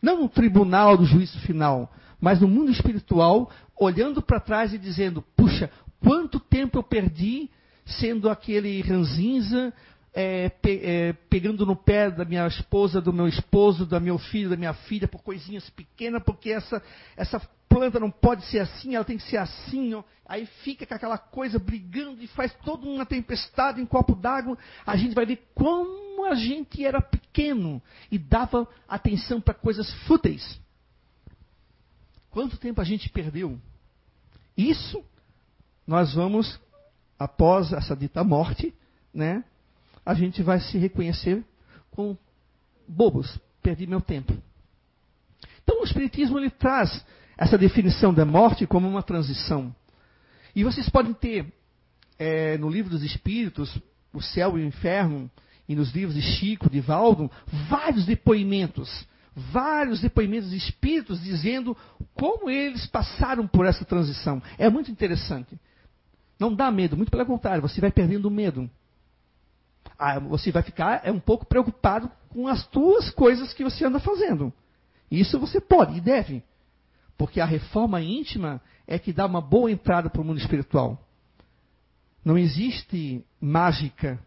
Não 0.03 0.20
no 0.20 0.28
tribunal 0.28 0.97
do 0.97 1.05
juízo 1.05 1.38
final, 1.40 1.92
mas 2.20 2.40
no 2.40 2.49
mundo 2.49 2.70
espiritual, 2.70 3.51
olhando 3.78 4.22
para 4.22 4.40
trás 4.40 4.72
e 4.72 4.78
dizendo: 4.78 5.22
puxa, 5.36 5.70
quanto 6.01 6.38
tempo 6.38 6.78
eu 6.78 6.82
perdi 6.82 7.51
sendo 7.84 8.28
aquele 8.28 8.80
ranzinza, 8.82 9.72
é, 10.18 10.48
pe, 10.48 10.80
é, 10.82 11.12
pegando 11.28 11.66
no 11.66 11.76
pé 11.76 12.10
da 12.10 12.24
minha 12.24 12.46
esposa, 12.46 13.02
do 13.02 13.12
meu 13.12 13.28
esposo, 13.28 13.84
do 13.84 14.00
meu 14.00 14.16
filho, 14.16 14.48
da 14.48 14.56
minha 14.56 14.72
filha, 14.72 15.06
por 15.06 15.22
coisinhas 15.22 15.68
pequenas, 15.68 16.22
porque 16.22 16.50
essa, 16.50 16.82
essa 17.14 17.38
planta 17.68 18.00
não 18.00 18.10
pode 18.10 18.42
ser 18.46 18.60
assim, 18.60 18.94
ela 18.94 19.04
tem 19.04 19.18
que 19.18 19.24
ser 19.24 19.36
assim. 19.36 19.92
Ó. 19.92 20.02
Aí 20.24 20.46
fica 20.64 20.86
com 20.86 20.94
aquela 20.94 21.18
coisa 21.18 21.58
brigando 21.58 22.22
e 22.22 22.26
faz 22.28 22.54
toda 22.64 22.86
uma 22.88 23.04
tempestade 23.04 23.78
em 23.78 23.84
copo 23.84 24.14
d'água. 24.14 24.56
A 24.86 24.96
gente 24.96 25.14
vai 25.14 25.26
ver 25.26 25.46
como 25.54 26.24
a 26.24 26.34
gente 26.34 26.82
era 26.82 27.02
pequeno 27.02 27.82
e 28.10 28.18
dava 28.18 28.66
atenção 28.88 29.38
para 29.38 29.52
coisas 29.52 29.92
fúteis. 30.06 30.58
Quanto 32.30 32.56
tempo 32.56 32.80
a 32.80 32.84
gente 32.84 33.10
perdeu? 33.10 33.60
Isso 34.56 35.04
nós 35.86 36.14
vamos, 36.14 36.58
após 37.18 37.70
essa 37.74 37.94
dita 37.94 38.24
morte, 38.24 38.74
né, 39.12 39.44
a 40.07 40.14
gente 40.14 40.40
vai 40.40 40.61
se 40.61 40.78
reconhecer 40.78 41.44
com 41.90 42.16
bobos, 42.86 43.38
perdi 43.61 43.86
meu 43.86 44.00
tempo. 44.00 44.32
Então 45.64 45.80
o 45.80 45.84
Espiritismo 45.84 46.38
ele 46.38 46.48
traz 46.48 47.04
essa 47.36 47.59
definição 47.59 48.14
da 48.14 48.24
morte 48.24 48.66
como 48.66 48.88
uma 48.88 49.02
transição. 49.02 49.74
E 50.54 50.62
vocês 50.62 50.88
podem 50.88 51.12
ter 51.12 51.52
é, 52.18 52.57
no 52.57 52.70
livro 52.70 52.90
dos 52.90 53.02
Espíritos, 53.02 53.76
o 54.12 54.22
céu 54.22 54.57
e 54.57 54.62
o 54.62 54.66
inferno, 54.66 55.28
e 55.68 55.74
nos 55.74 55.92
livros 55.92 56.14
de 56.14 56.22
Chico, 56.22 56.70
de 56.70 56.80
Valdo, 56.80 57.28
vários 57.68 58.07
depoimentos, 58.07 59.07
vários 59.34 60.00
depoimentos 60.00 60.50
de 60.50 60.57
espíritos 60.57 61.20
dizendo 61.20 61.76
como 62.14 62.48
eles 62.48 62.86
passaram 62.86 63.46
por 63.46 63.66
essa 63.66 63.84
transição. 63.84 64.40
É 64.57 64.70
muito 64.70 64.90
interessante. 64.90 65.59
Não 66.38 66.54
dá 66.54 66.70
medo, 66.70 66.96
muito 66.96 67.11
pelo 67.11 67.26
contrário, 67.26 67.61
você 67.61 67.80
vai 67.80 67.90
perdendo 67.90 68.30
medo. 68.30 68.70
Ah, 69.99 70.18
você 70.18 70.53
vai 70.53 70.62
ficar 70.62 71.01
é 71.05 71.11
um 71.11 71.20
pouco 71.20 71.47
preocupado 71.47 72.11
com 72.28 72.47
as 72.49 72.66
tuas 72.66 73.11
coisas 73.11 73.53
que 73.55 73.64
você 73.64 73.84
anda 73.84 73.99
fazendo. 73.99 74.53
Isso 75.11 75.38
você 75.38 75.61
pode 75.61 75.97
e 75.97 76.01
deve. 76.01 76.42
Porque 77.16 77.40
a 77.40 77.47
reforma 77.47 78.01
íntima 78.01 78.61
é 78.86 78.99
que 78.99 79.12
dá 79.12 79.24
uma 79.24 79.40
boa 79.40 79.70
entrada 79.70 80.11
para 80.11 80.20
o 80.20 80.24
mundo 80.24 80.38
espiritual. 80.38 81.03
Não 82.24 82.36
existe 82.36 83.24
mágica, 83.40 84.18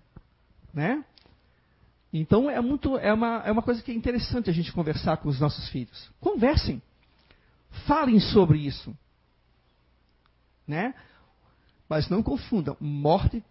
né? 0.74 1.03
Então 2.11 2.49
é 2.49 2.59
muito 2.59 2.97
é 2.97 3.13
uma, 3.13 3.43
é 3.45 3.51
uma 3.51 3.61
coisa 3.61 3.84
que 3.84 3.91
é 3.91 3.93
interessante 3.93 4.49
a 4.49 4.53
gente 4.53 4.72
conversar 4.72 5.17
com 5.17 5.30
os 5.30 5.39
nossos 5.39 5.70
filhos. 5.70 6.09
Conversem. 6.20 6.82
Falem 7.86 8.20
sobre 8.20 8.57
isso. 8.59 8.95
Né? 10.67 10.95
Mas 11.88 12.09
não 12.09 12.24
confundam 12.24 12.76
morte 12.80 13.43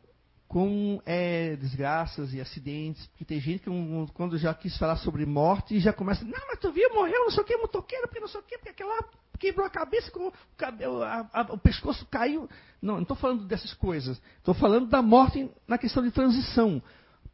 com 0.48 1.00
é, 1.04 1.56
desgraças 1.56 2.32
e 2.32 2.40
acidentes, 2.40 3.06
porque 3.08 3.24
tem 3.24 3.38
gente 3.38 3.64
que 3.64 3.70
quando 4.14 4.38
já 4.38 4.54
quis 4.54 4.76
falar 4.78 4.96
sobre 4.96 5.26
morte 5.26 5.78
já 5.78 5.92
começa, 5.92 6.24
não, 6.24 6.46
mas 6.48 6.58
tu 6.58 6.72
viu, 6.72 6.92
morreu, 6.94 7.24
não 7.24 7.30
sei 7.30 7.42
o 7.42 7.46
que, 7.46 7.56
motoqueiro, 7.58 8.08
porque 8.08 8.20
não 8.20 8.28
sei 8.28 8.40
o 8.40 8.42
que, 8.42 8.56
porque 8.56 8.70
aquela 8.70 8.98
quebrou 9.38 9.66
a 9.66 9.70
cabeça, 9.70 10.10
o, 10.16 10.32
cabelo, 10.56 11.02
a, 11.02 11.28
a, 11.32 11.42
o 11.52 11.58
pescoço 11.58 12.04
caiu. 12.10 12.48
Não, 12.82 12.94
não 12.94 13.02
estou 13.02 13.16
falando 13.16 13.44
dessas 13.44 13.72
coisas. 13.74 14.20
Estou 14.38 14.54
falando 14.54 14.88
da 14.88 15.00
morte 15.00 15.48
na 15.66 15.78
questão 15.78 16.02
de 16.02 16.10
transição. 16.10 16.82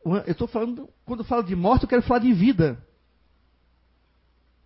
Eu 0.05 0.33
estou 0.33 0.47
falando, 0.47 0.89
quando 1.07 1.21
eu 1.21 1.25
falo 1.25 1.43
de 1.43 1.57
morte, 1.57 1.85
eu 1.85 1.89
quero 1.89 2.03
falar 2.03 2.21
de 2.21 2.33
vida. 2.33 2.79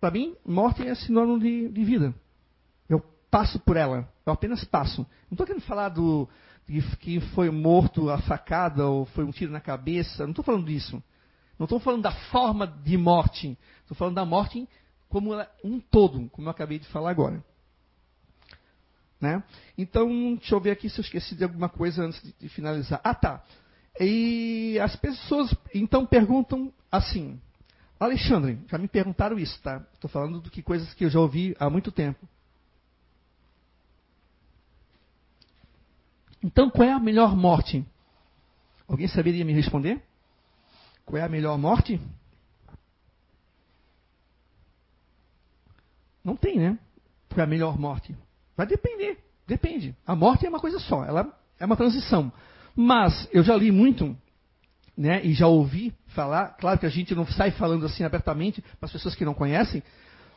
Para 0.01 0.11
mim, 0.11 0.35
morte 0.45 0.85
é 0.85 0.93
sinônimo 0.95 1.39
de, 1.39 1.69
de 1.69 1.83
vida. 1.83 2.13
Eu 2.89 2.99
passo 3.31 3.59
por 3.59 3.77
ela, 3.77 4.11
eu 4.25 4.33
apenas 4.33 4.63
passo. 4.65 5.01
Não 5.29 5.33
estou 5.35 5.45
querendo 5.45 5.63
falar 5.63 5.89
do, 5.89 6.27
que 6.99 7.19
foi 7.33 7.49
morto 7.49 8.09
a 8.09 8.19
facada 8.19 8.85
ou 8.85 9.05
foi 9.07 9.23
um 9.23 9.31
tiro 9.31 9.51
na 9.51 9.59
cabeça. 9.59 10.23
Não 10.23 10.31
estou 10.31 10.45
falando 10.45 10.65
disso. 10.65 11.01
Não 11.57 11.65
estou 11.65 11.79
falando 11.79 12.03
da 12.03 12.11
forma 12.11 12.67
de 12.67 12.97
morte. 12.97 13.57
Estou 13.81 13.97
falando 13.97 14.15
da 14.15 14.25
morte 14.25 14.67
como 15.09 15.31
um 15.63 15.79
todo, 15.79 16.29
como 16.29 16.47
eu 16.47 16.51
acabei 16.51 16.77
de 16.79 16.87
falar 16.87 17.09
agora. 17.09 17.43
Né? 19.19 19.43
Então, 19.77 20.07
deixa 20.35 20.55
eu 20.55 20.61
ver 20.61 20.71
aqui 20.71 20.89
se 20.89 20.99
eu 20.99 21.03
esqueci 21.03 21.35
de 21.35 21.43
alguma 21.43 21.67
coisa 21.67 22.03
antes 22.03 22.21
de, 22.21 22.33
de 22.39 22.49
finalizar. 22.49 23.01
Ah, 23.03 23.15
tá. 23.15 23.43
E 23.99 24.79
as 24.81 24.95
pessoas 24.95 25.53
então 25.73 26.05
perguntam 26.05 26.71
assim. 26.91 27.39
Alexandre, 27.99 28.57
já 28.67 28.77
me 28.77 28.87
perguntaram 28.87 29.37
isso, 29.37 29.61
tá? 29.61 29.85
Estou 29.93 30.09
falando 30.09 30.39
do 30.39 30.49
que 30.49 30.61
coisas 30.61 30.93
que 30.93 31.03
eu 31.03 31.09
já 31.09 31.19
ouvi 31.19 31.53
há 31.59 31.69
muito 31.69 31.91
tempo. 31.91 32.25
Então, 36.43 36.69
qual 36.69 36.87
é 36.87 36.91
a 36.91 36.99
melhor 36.99 37.35
morte? 37.35 37.85
Alguém 38.87 39.07
saberia 39.07 39.43
me 39.43 39.53
responder? 39.53 40.01
Qual 41.05 41.21
é 41.21 41.25
a 41.25 41.29
melhor 41.29 41.57
morte? 41.57 41.99
Não 46.23 46.35
tem, 46.35 46.57
né? 46.57 46.79
Qual 47.29 47.41
é 47.41 47.43
a 47.43 47.47
melhor 47.47 47.77
morte? 47.77 48.15
Vai 48.55 48.65
depender. 48.65 49.17
Depende. 49.47 49.95
A 50.05 50.15
morte 50.15 50.45
é 50.45 50.49
uma 50.49 50.59
coisa 50.59 50.79
só. 50.79 51.03
Ela 51.03 51.31
é 51.59 51.65
uma 51.65 51.75
transição. 51.75 52.31
Mas 52.75 53.27
eu 53.31 53.43
já 53.43 53.55
li 53.55 53.71
muito, 53.71 54.15
né? 54.95 55.23
E 55.25 55.33
já 55.33 55.47
ouvi 55.47 55.93
falar. 56.07 56.55
Claro 56.59 56.79
que 56.79 56.85
a 56.85 56.89
gente 56.89 57.13
não 57.13 57.25
sai 57.25 57.51
falando 57.51 57.85
assim 57.85 58.03
abertamente 58.03 58.61
para 58.61 58.85
as 58.85 58.91
pessoas 58.91 59.15
que 59.15 59.25
não 59.25 59.33
conhecem. 59.33 59.83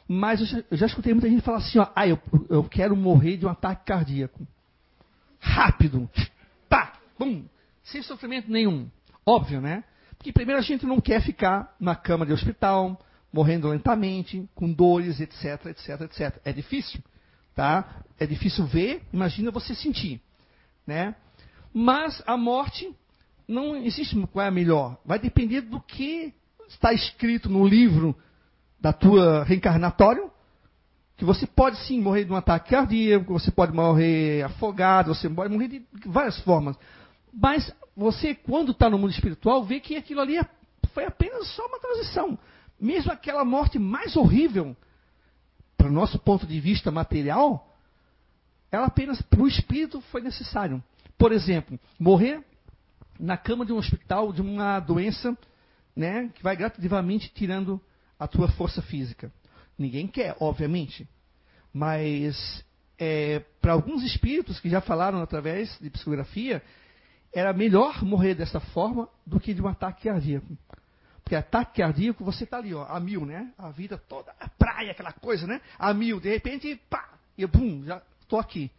Mas 0.09 0.41
eu 0.41 0.47
já, 0.47 0.65
eu 0.71 0.77
já 0.77 0.87
escutei 0.87 1.13
muita 1.13 1.29
gente 1.29 1.43
falar 1.43 1.59
assim: 1.59 1.79
ó, 1.79 1.89
ah, 1.95 2.09
eu, 2.09 2.19
eu 2.49 2.65
quero 2.65 2.97
morrer 2.97 3.37
de 3.37 3.47
um 3.47 3.49
ataque 3.49 3.85
cardíaco 3.85 4.47
rápido, 5.43 6.09
pá, 6.69 6.93
bum, 7.19 7.45
sem 7.83 8.01
sofrimento 8.03 8.51
nenhum. 8.51 8.89
Óbvio, 9.27 9.61
né? 9.61 9.85
Porque 10.17 10.33
primeiro 10.33 10.61
a 10.61 10.65
gente 10.65 10.87
não 10.87 11.01
quer 11.01 11.21
ficar 11.21 11.75
na 11.81 11.97
cama 11.97 12.25
de 12.25 12.33
hospital, 12.33 12.99
morrendo 13.33 13.69
lentamente, 13.69 14.49
com 14.55 14.73
dores, 14.73 15.21
etc, 15.21 15.67
etc, 15.67 16.01
etc. 16.03 16.41
É 16.45 16.53
difícil, 16.53 17.01
tá? 17.55 18.03
É 18.19 18.27
difícil 18.27 18.65
ver, 18.67 19.03
imagina 19.13 19.51
você 19.51 19.75
sentir, 19.75 20.21
né? 20.87 21.15
Mas 21.75 22.23
a 22.27 22.37
morte 22.37 22.95
não 23.49 23.75
existe 23.77 24.15
qual 24.29 24.45
é 24.45 24.49
a 24.49 24.53
melhor. 24.53 24.97
Vai 25.05 25.19
depender 25.19 25.63
do 25.63 25.81
que 25.81 26.33
está 26.69 26.93
escrito 26.93 27.49
no 27.51 27.67
livro 27.67 28.17
da 28.81 28.93
tua 28.93 29.45
reencarnatório 29.45 30.32
que 31.17 31.25
você 31.25 31.47
pode 31.47 31.77
sim 31.87 32.01
morrer 32.01 32.25
de 32.25 32.33
um 32.33 32.37
ataque 32.37 32.71
cardíaco, 32.71 33.33
você 33.33 33.51
pode 33.51 33.73
morrer 33.73 34.43
afogado, 34.43 35.15
você 35.15 35.29
pode 35.29 35.53
morrer 35.53 35.69
de 35.69 35.87
várias 36.07 36.39
formas. 36.41 36.77
Mas 37.33 37.73
você, 37.97 38.35
quando 38.35 38.73
está 38.73 38.89
no 38.89 38.99
mundo 38.99 39.11
espiritual, 39.11 39.63
vê 39.65 39.81
que 39.81 39.97
aquilo 39.97 40.21
ali 40.21 40.39
é, 40.39 40.45
foi 40.93 41.05
apenas 41.05 41.49
só 41.49 41.67
uma 41.67 41.79
transição. 41.79 42.39
Mesmo 42.81 43.13
aquela 43.13 43.45
morte 43.45 43.79
mais 43.79 44.17
horrível, 44.17 44.77
para 45.77 45.89
o 45.89 45.93
nosso 45.93 46.19
ponto 46.19 46.47
de 46.47 46.61
vista 46.61 46.91
material, 46.91 47.69
ela 48.71 48.87
apenas 48.87 49.21
para 49.23 49.41
o 49.41 49.49
espírito 49.49 50.01
foi 50.13 50.21
necessário. 50.21 50.83
Por 51.19 51.33
exemplo, 51.33 51.79
morrer 51.99 52.43
na 53.19 53.37
cama 53.37 53.65
de 53.67 53.73
um 53.73 53.77
hospital 53.77 54.33
de 54.33 54.41
uma 54.41 54.81
doença 54.81 55.37
né, 55.95 56.31
que 56.35 56.43
vai 56.43 56.57
gradativamente 56.57 57.31
tirando 57.35 57.81
a 58.19 58.27
tua 58.27 58.49
força 58.49 58.81
física. 58.81 59.33
Ninguém 59.83 60.07
quer, 60.07 60.37
obviamente. 60.39 61.09
Mas 61.75 62.65
é, 62.97 63.41
para 63.61 63.73
alguns 63.73 64.05
espíritos 64.05 64.61
que 64.61 64.71
já 64.71 64.81
falaram 64.81 65.21
através 65.21 65.77
de 65.81 65.91
psicografia, 65.91 66.63
era 67.33 67.53
melhor 67.53 68.05
morrer 68.05 68.37
dessa 68.37 68.61
forma 68.61 69.09
do 69.27 69.41
que 69.41 69.53
de 69.53 69.61
um 69.61 69.67
ataque 69.67 70.05
cardíaco. 70.05 70.57
Porque 71.25 71.35
ataque 71.35 71.83
cardíaco, 71.83 72.25
você 72.25 72.45
está 72.45 72.59
ali, 72.59 72.73
ó, 72.73 72.85
a 72.85 73.01
mil, 73.01 73.27
né? 73.27 73.53
A 73.59 73.71
vida 73.71 73.99
toda, 73.99 74.33
a 74.39 74.49
praia, 74.49 74.93
aquela 74.93 75.13
coisa, 75.13 75.49
né? 75.49 75.61
A 75.77 75.93
mil, 75.93 76.21
de 76.21 76.31
repente, 76.31 76.81
pá, 76.89 77.11
e 77.37 77.45
bum, 77.45 77.83
já 77.85 78.01
estou 78.21 78.39
aqui. 78.39 78.71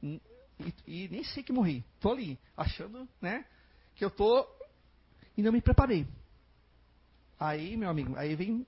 E, 0.00 0.20
e, 0.86 1.08
nem 1.08 1.24
sei 1.24 1.42
que 1.42 1.52
morri. 1.52 1.84
Estou 1.96 2.12
ali, 2.12 2.38
achando, 2.56 3.08
né? 3.20 3.44
Que 3.96 4.04
eu 4.04 4.08
estou 4.08 4.46
e 5.36 5.42
não 5.42 5.50
me 5.50 5.60
preparei. 5.60 6.06
Aí, 7.40 7.76
meu 7.76 7.90
amigo, 7.90 8.14
aí 8.16 8.36
vem 8.36 8.64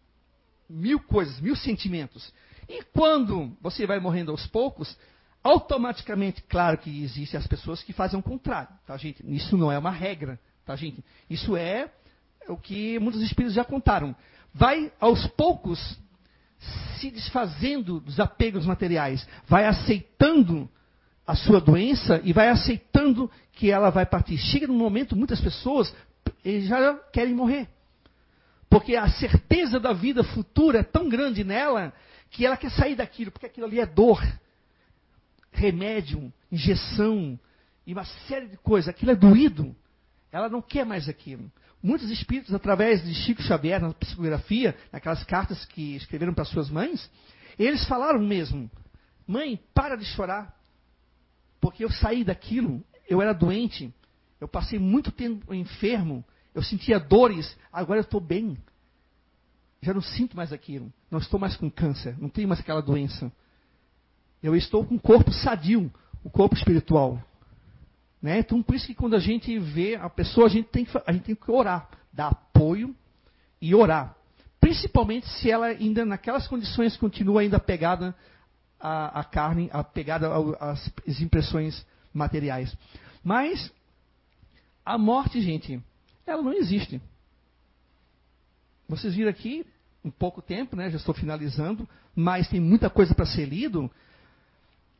mil 0.69 1.01
coisas, 1.01 1.41
mil 1.41 1.57
sentimentos. 1.57 2.33
E 2.69 2.83
quando 2.93 3.57
você 3.61 3.87
vai 3.87 4.01
morrendo 4.01 4.31
aos 4.31 4.47
poucos, 4.47 4.97
automaticamente, 5.43 6.43
claro 6.43 6.79
que 6.79 7.05
existem 7.05 7.39
as 7.39 7.47
pessoas 7.47 7.83
que 7.83 7.93
fazem 7.93 8.19
o 8.19 8.23
contrário, 8.23 8.69
tá, 8.87 8.97
gente? 8.97 9.23
Isso 9.33 9.57
não 9.57 9.71
é 9.71 9.79
uma 9.79 9.91
regra, 9.91 10.41
tá, 10.64 10.75
gente? 10.75 11.05
Isso 11.31 11.57
é 11.57 11.91
o 12.49 12.57
que 12.57 12.99
muitos 12.99 13.23
espíritos 13.23 13.55
já 13.55 13.64
contaram. 13.64 14.14
Vai 14.53 14.93
aos 14.99 15.27
poucos 15.29 15.99
se 16.99 17.11
desfazendo 17.11 18.01
dos 18.01 18.19
apegos 18.19 18.67
materiais, 18.67 19.27
vai 19.47 19.67
aceitando 19.67 20.69
a 21.27 21.37
sua 21.37 21.61
doença 21.61 22.21
e 22.25 22.33
vai 22.33 22.49
aceitando 22.49 23.31
que 23.53 23.71
ela 23.71 23.91
vai 23.91 24.07
partir. 24.07 24.39
Chega 24.39 24.67
num 24.67 24.79
momento, 24.79 25.14
muitas 25.14 25.41
pessoas 25.41 25.95
já 26.45 26.95
querem 27.12 27.35
morrer. 27.35 27.69
Porque 28.69 28.97
a 28.97 29.09
certeza 29.09 29.79
da 29.79 29.93
vida 29.93 30.25
futura 30.25 30.81
é 30.81 30.83
tão 30.83 31.09
grande 31.09 31.45
nela 31.45 31.93
que 32.31 32.45
ela 32.45 32.57
quer 32.57 32.71
sair 32.71 32.97
daquilo, 32.97 33.31
porque 33.31 33.47
aquilo 33.47 33.67
ali 33.67 33.81
é 33.81 33.87
dor, 33.87 34.21
remédio, 35.53 36.33
injeção 36.51 37.39
e 37.87 37.93
uma 37.93 38.05
série 38.05 38.49
de 38.49 38.57
coisas. 38.57 38.89
Aquilo 38.89 39.12
é 39.12 39.17
doído. 39.17 39.75
Ela 40.33 40.49
não 40.49 40.61
quer 40.61 40.85
mais 40.85 41.09
aquilo. 41.09 41.51
muitos 41.83 42.11
espíritos, 42.11 42.53
através 42.53 43.05
de 43.05 43.14
Chico 43.14 43.43
Xavier, 43.43 43.81
na 43.81 43.93
psicografia, 43.95 44.77
naquelas 44.93 45.23
cartas 45.25 45.64
que 45.64 45.95
escreveram 45.97 46.35
para 46.35 46.45
suas 46.45 46.69
mães, 46.69 47.11
eles 47.59 47.87
falaram 47.87 48.21
mesmo: 48.21 48.71
Mãe, 49.27 49.61
para 49.73 49.97
de 49.97 50.05
chorar. 50.05 50.55
Porque 51.61 51.85
eu 51.85 51.91
saí 51.91 52.23
daquilo, 52.23 52.85
eu 53.09 53.23
era 53.23 53.33
doente, 53.33 53.93
eu 54.41 54.47
passei 54.47 54.79
muito 54.79 55.11
tempo 55.11 55.55
enfermo, 55.55 56.25
eu 56.57 56.62
sentia 56.62 56.98
dores, 56.98 57.54
agora 57.70 58.00
eu 58.00 58.04
estou 58.04 58.18
bem. 58.18 58.57
Já 59.82 59.92
não 59.92 60.00
sinto 60.00 60.34
mais 60.34 60.54
aquilo, 60.54 60.90
não 61.11 61.18
estou 61.18 61.38
mais 61.38 61.54
com 61.54 61.70
câncer, 61.70 62.16
não 62.18 62.30
tenho 62.30 62.48
mais 62.48 62.61
aquela 62.61 62.80
doença. 62.80 63.30
Eu 64.42 64.57
estou 64.57 64.82
com 64.82 64.94
o 64.94 65.00
corpo 65.00 65.30
sadio, 65.30 65.92
o 66.24 66.30
corpo 66.30 66.57
espiritual. 66.57 67.22
Né? 68.22 68.38
Então, 68.38 68.62
por 68.62 68.74
isso 68.74 68.86
que 68.86 68.94
quando 68.94 69.14
a 69.14 69.18
gente 69.18 69.59
vê 69.59 69.96
a 69.96 70.09
pessoa, 70.09 70.46
a 70.46 70.48
gente 70.48 70.68
tem 70.70 70.86
que, 70.86 70.96
a 71.07 71.12
gente 71.12 71.24
tem 71.24 71.34
que 71.34 71.50
orar, 71.50 71.90
dar 72.11 72.28
apoio 72.28 72.96
e 73.61 73.74
orar. 73.74 74.16
Principalmente 74.59 75.28
se 75.28 75.50
ela 75.50 75.66
ainda, 75.66 76.07
naquelas 76.07 76.48
condições, 76.48 76.96
continua 76.96 77.42
ainda 77.42 77.61
pegada 77.61 78.16
à, 78.80 79.20
à 79.20 79.24
carne, 79.24 79.68
apegada 79.70 80.30
às 80.59 81.20
impressões 81.20 81.86
materiais. 82.14 82.74
Mas 83.22 83.70
a 84.86 84.96
morte, 84.96 85.42
gente, 85.42 85.82
ela 86.27 86.43
não 86.43 86.53
existe. 86.53 87.01
Vocês 88.89 89.14
viram 89.14 89.31
aqui, 89.31 89.64
um 90.05 90.11
pouco 90.11 90.41
tempo, 90.41 90.77
né? 90.77 90.91
Já 90.91 90.97
estou 90.97 91.14
finalizando, 91.14 91.89
mas 92.14 92.49
tem 92.49 92.61
muita 92.61 92.89
coisa 92.89 93.14
para 93.14 93.27
ser 93.27 93.47
lido. 93.47 93.91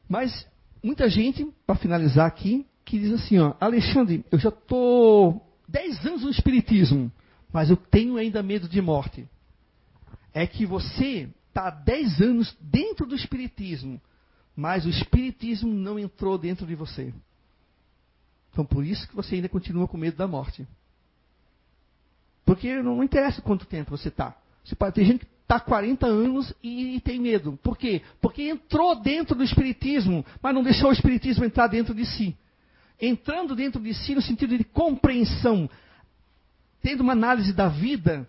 Mas 0.09 0.47
muita 0.83 1.09
gente, 1.09 1.45
para 1.67 1.77
finalizar 1.77 2.27
aqui, 2.27 2.67
que 2.85 2.99
diz 2.99 3.13
assim, 3.13 3.39
ó, 3.39 3.55
Alexandre, 3.61 4.25
eu 4.31 4.39
já 4.39 4.49
estou 4.49 5.45
10 5.69 6.07
anos 6.07 6.23
no 6.23 6.31
Espiritismo, 6.31 7.11
mas 7.53 7.71
eu 7.71 7.77
tenho 7.77 8.17
ainda 8.17 8.43
medo 8.43 8.69
de 8.69 8.81
morte. 8.81 9.29
É 10.33 10.47
que 10.47 10.65
você 10.65 11.29
está 11.49 11.69
há 11.69 11.71
10 11.71 12.21
anos 12.21 12.57
dentro 12.61 13.07
do 13.07 13.15
Espiritismo, 13.15 14.01
mas 14.55 14.85
o 14.85 14.89
Espiritismo 14.89 15.73
não 15.73 15.99
entrou 15.99 16.39
dentro 16.39 16.67
de 16.67 16.75
você. 16.75 17.13
Então 18.53 18.65
por 18.65 18.85
isso 18.85 19.09
que 19.09 19.17
você 19.17 19.37
ainda 19.37 19.49
continua 19.49 19.89
com 19.89 19.97
medo 19.97 20.17
da 20.17 20.29
morte. 20.29 20.67
Porque 22.47 22.81
não 22.81 23.03
interessa 23.03 23.43
quanto 23.43 23.67
tempo 23.67 23.91
você 23.91 24.09
está. 24.09 24.35
Ter 24.95 25.05
gente 25.05 25.27
que 25.27 25.33
está 25.43 25.59
40 25.59 26.07
anos 26.07 26.55
e, 26.63 26.97
e, 26.97 27.01
tem 27.01 27.21
medo. 27.21 27.59
Por 27.61 27.77
quê? 27.77 28.03
Porque 28.21 28.45
entrou 28.45 28.95
dentro 29.01 29.35
do 29.35 29.43
Espiritismo, 29.43 30.25
mas 30.41 30.55
não 30.55 30.63
deixou 30.63 30.91
o 30.91 30.93
Espiritismo 30.93 31.45
entrar 31.45 31.67
dentro 31.67 31.93
de 31.93 32.07
si. 32.07 32.37
Entrando 33.01 33.55
dentro 33.57 33.81
de 33.83 33.93
si 33.93 34.15
no 34.15 34.23
sentido 34.23 34.57
de 34.57 34.63
compreensão, 34.63 35.69
tendo 36.81 37.03
uma 37.03 37.13
análise 37.13 37.53
da 37.53 37.69
vida 37.69 38.29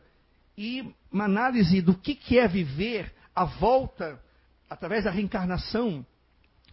e 0.58 0.84
uma 1.12 1.26
análise 1.26 1.80
do 1.80 1.94
que, 1.94 2.16
que 2.16 2.40
é 2.40 2.48
viver, 2.48 3.14
a 3.36 3.46
volta, 3.46 4.20
através 4.68 5.04
da 5.04 5.12
reencarnação, 5.12 6.04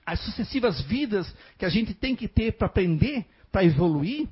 as 0.04 0.18
sucessivas 0.20 0.80
vidas 0.80 1.32
que 1.58 1.64
a 1.66 1.68
gente 1.68 1.92
tem 1.92 2.16
que 2.16 2.26
ter 2.26 2.52
para 2.52 2.66
aprender, 2.66 3.26
para 3.52 3.64
evoluir. 3.64 4.28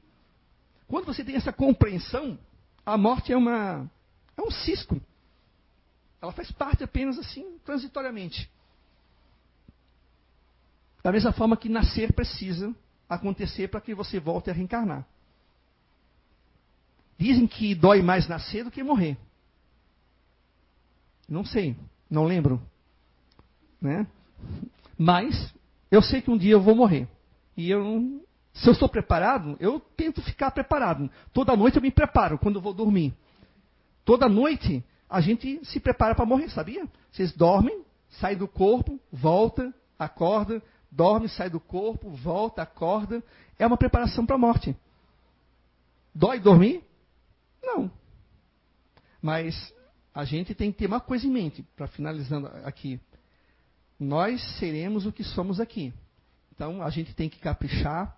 Quando 0.88 1.04
você 1.04 1.22
tem 1.22 1.36
essa 1.36 1.52
compreensão, 1.52 2.38
a 2.84 2.96
morte 2.98 3.32
é 3.32 3.36
uma 3.36 3.90
é 4.36 4.42
um 4.42 4.50
cisco. 4.50 5.00
Ela 6.20 6.32
faz 6.32 6.50
parte 6.52 6.84
apenas 6.84 7.18
assim, 7.18 7.58
transitoriamente. 7.64 8.50
Da 11.02 11.10
mesma 11.10 11.32
forma 11.32 11.56
que 11.56 11.68
nascer 11.68 12.12
precisa 12.12 12.74
acontecer 13.08 13.68
para 13.68 13.80
que 13.80 13.94
você 13.94 14.20
volte 14.20 14.50
a 14.50 14.52
reencarnar. 14.52 15.06
Dizem 17.18 17.46
que 17.46 17.74
dói 17.74 18.02
mais 18.02 18.28
nascer 18.28 18.64
do 18.64 18.70
que 18.70 18.82
morrer. 18.82 19.16
Não 21.28 21.44
sei, 21.44 21.76
não 22.08 22.24
lembro. 22.24 22.60
Né? 23.80 24.06
Mas 24.96 25.52
eu 25.90 26.02
sei 26.02 26.22
que 26.22 26.30
um 26.30 26.38
dia 26.38 26.52
eu 26.52 26.62
vou 26.62 26.74
morrer. 26.74 27.08
E 27.56 27.70
eu 27.70 28.24
se 28.52 28.68
eu 28.68 28.72
estou 28.72 28.88
preparado, 28.88 29.56
eu 29.58 29.80
tento 29.80 30.20
ficar 30.22 30.50
preparado. 30.50 31.10
Toda 31.32 31.56
noite 31.56 31.76
eu 31.76 31.82
me 31.82 31.90
preparo 31.90 32.38
quando 32.38 32.56
eu 32.56 32.62
vou 32.62 32.74
dormir. 32.74 33.14
Toda 34.04 34.28
noite 34.28 34.84
a 35.08 35.20
gente 35.20 35.64
se 35.64 35.80
prepara 35.80 36.14
para 36.14 36.26
morrer, 36.26 36.50
sabia? 36.50 36.86
Vocês 37.10 37.32
dormem, 37.32 37.82
sai 38.20 38.36
do 38.36 38.46
corpo, 38.46 39.00
volta, 39.10 39.72
acorda, 39.98 40.62
dorme, 40.90 41.28
sai 41.28 41.48
do 41.48 41.60
corpo, 41.60 42.10
volta, 42.10 42.62
acorda. 42.62 43.22
É 43.58 43.66
uma 43.66 43.76
preparação 43.76 44.26
para 44.26 44.36
a 44.36 44.38
morte. 44.38 44.76
Dói 46.14 46.38
dormir? 46.38 46.84
Não. 47.62 47.90
Mas 49.20 49.72
a 50.14 50.24
gente 50.24 50.54
tem 50.54 50.70
que 50.70 50.78
ter 50.78 50.86
uma 50.86 51.00
coisa 51.00 51.26
em 51.26 51.30
mente, 51.30 51.62
para 51.74 51.86
finalizando 51.86 52.48
aqui. 52.64 53.00
Nós 53.98 54.42
seremos 54.58 55.06
o 55.06 55.12
que 55.12 55.24
somos 55.24 55.58
aqui. 55.60 55.92
Então 56.54 56.82
a 56.82 56.90
gente 56.90 57.14
tem 57.14 57.30
que 57.30 57.38
caprichar, 57.38 58.14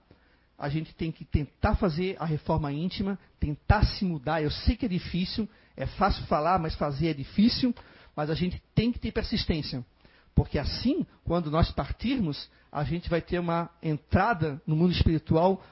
a 0.59 0.69
gente 0.69 0.95
tem 0.95 1.11
que 1.11 1.25
tentar 1.25 1.75
fazer 1.77 2.17
a 2.19 2.25
reforma 2.25 2.73
íntima, 2.73 3.19
tentar 3.41 3.85
se 3.85 4.05
mudar. 4.05 4.43
Eu 4.43 4.51
sei 4.51 4.77
que 4.77 4.87
é 4.87 4.89
difícil, 4.89 5.49
é 5.77 5.87
fácil 5.87 6.25
falar, 6.27 6.59
mas 6.59 6.75
fazer 6.75 7.09
é 7.09 7.15
difícil, 7.15 7.75
mas 8.15 8.31
a 8.31 8.35
gente 8.35 8.63
tem 8.75 8.93
que 8.93 8.99
ter 8.99 9.13
persistência. 9.13 9.85
Porque 10.35 10.59
assim, 10.59 11.07
quando 11.25 11.51
nós 11.51 11.71
partirmos, 11.71 12.49
a 12.71 12.85
gente 12.85 13.09
vai 13.09 13.21
ter 13.21 13.39
uma 13.39 13.71
entrada 13.83 14.61
no 14.67 14.75
mundo 14.75 14.93
espiritual, 14.93 15.65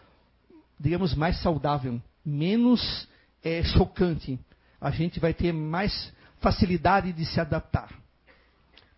digamos, 0.78 1.14
mais 1.14 1.40
saudável, 1.40 2.00
menos 2.24 3.08
é, 3.42 3.62
chocante. 3.62 4.38
A 4.80 4.90
gente 4.90 5.20
vai 5.20 5.32
ter 5.32 5.52
mais 5.52 6.12
facilidade 6.40 7.12
de 7.12 7.24
se 7.24 7.40
adaptar. 7.40 8.01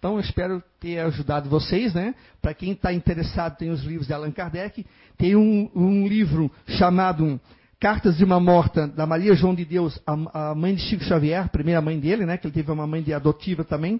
Então, 0.05 0.17
eu 0.17 0.21
espero 0.21 0.63
ter 0.79 0.99
ajudado 0.99 1.49
vocês, 1.49 1.95
né? 1.95 2.15
Para 2.43 2.53
quem 2.53 2.73
está 2.73 2.93
interessado, 2.93 3.57
tem 3.57 3.71
os 3.71 3.83
livros 3.85 4.07
de 4.07 4.13
Allan 4.13 4.33
Kardec. 4.33 4.85
Tem 5.17 5.35
um, 5.35 5.71
um, 5.75 6.07
livro 6.07 6.53
chamado 6.67 7.41
Cartas 7.81 8.19
de 8.19 8.23
uma 8.23 8.39
Morta, 8.39 8.87
da 8.87 9.07
Maria 9.07 9.35
João 9.35 9.55
de 9.55 9.65
Deus, 9.65 9.99
a, 10.07 10.51
a, 10.51 10.55
mãe 10.55 10.75
de 10.75 10.83
Chico 10.83 11.03
Xavier, 11.05 11.49
primeira 11.49 11.81
mãe 11.81 11.99
dele, 11.99 12.27
né? 12.27 12.37
Que 12.37 12.47
ele 12.47 12.53
teve 12.53 12.71
uma 12.71 12.87
mãe 12.87 13.03
de 13.03 13.15
adotiva 13.15 13.65
também. 13.65 13.99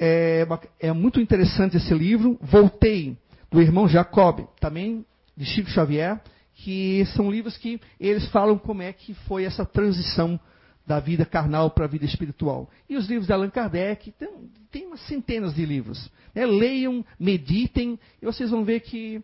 É, 0.00 0.46
é 0.80 0.92
muito 0.94 1.20
interessante 1.20 1.76
esse 1.76 1.92
livro. 1.92 2.38
Voltei, 2.40 3.14
do 3.50 3.60
irmão 3.60 3.86
Jacob, 3.86 4.48
também 4.58 5.04
de 5.36 5.44
Chico 5.44 5.68
Xavier, 5.68 6.18
que 6.54 7.04
são 7.14 7.30
livros 7.30 7.58
que 7.58 7.78
eles 8.00 8.26
falam 8.30 8.56
como 8.56 8.80
é 8.80 8.94
que 8.94 9.12
foi 9.12 9.44
essa 9.44 9.66
transição 9.66 10.40
da 10.88 10.98
vida 10.98 11.26
carnal 11.26 11.70
para 11.70 11.84
a 11.84 11.88
vida 11.88 12.06
espiritual. 12.06 12.68
E 12.88 12.96
os 12.96 13.06
livros 13.06 13.26
de 13.26 13.32
Allan 13.34 13.50
Kardec, 13.50 14.10
tem, 14.12 14.28
tem 14.70 14.86
umas 14.86 15.00
centenas 15.06 15.54
de 15.54 15.64
livros. 15.66 16.10
Né? 16.34 16.46
Leiam, 16.46 17.04
meditem, 17.20 18.00
e 18.22 18.24
vocês 18.24 18.50
vão 18.50 18.64
ver 18.64 18.80
que, 18.80 19.22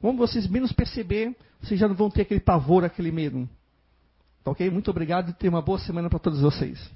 como 0.00 0.18
vocês 0.18 0.48
menos 0.48 0.72
perceber, 0.72 1.34
vocês 1.62 1.78
já 1.78 1.86
não 1.86 1.94
vão 1.94 2.10
ter 2.10 2.22
aquele 2.22 2.40
pavor, 2.40 2.84
aquele 2.84 3.12
medo. 3.12 3.48
Tá 4.42 4.50
ok? 4.50 4.68
Muito 4.68 4.90
obrigado 4.90 5.30
e 5.30 5.32
tenha 5.32 5.50
uma 5.52 5.62
boa 5.62 5.78
semana 5.78 6.10
para 6.10 6.18
todos 6.18 6.40
vocês. 6.40 6.90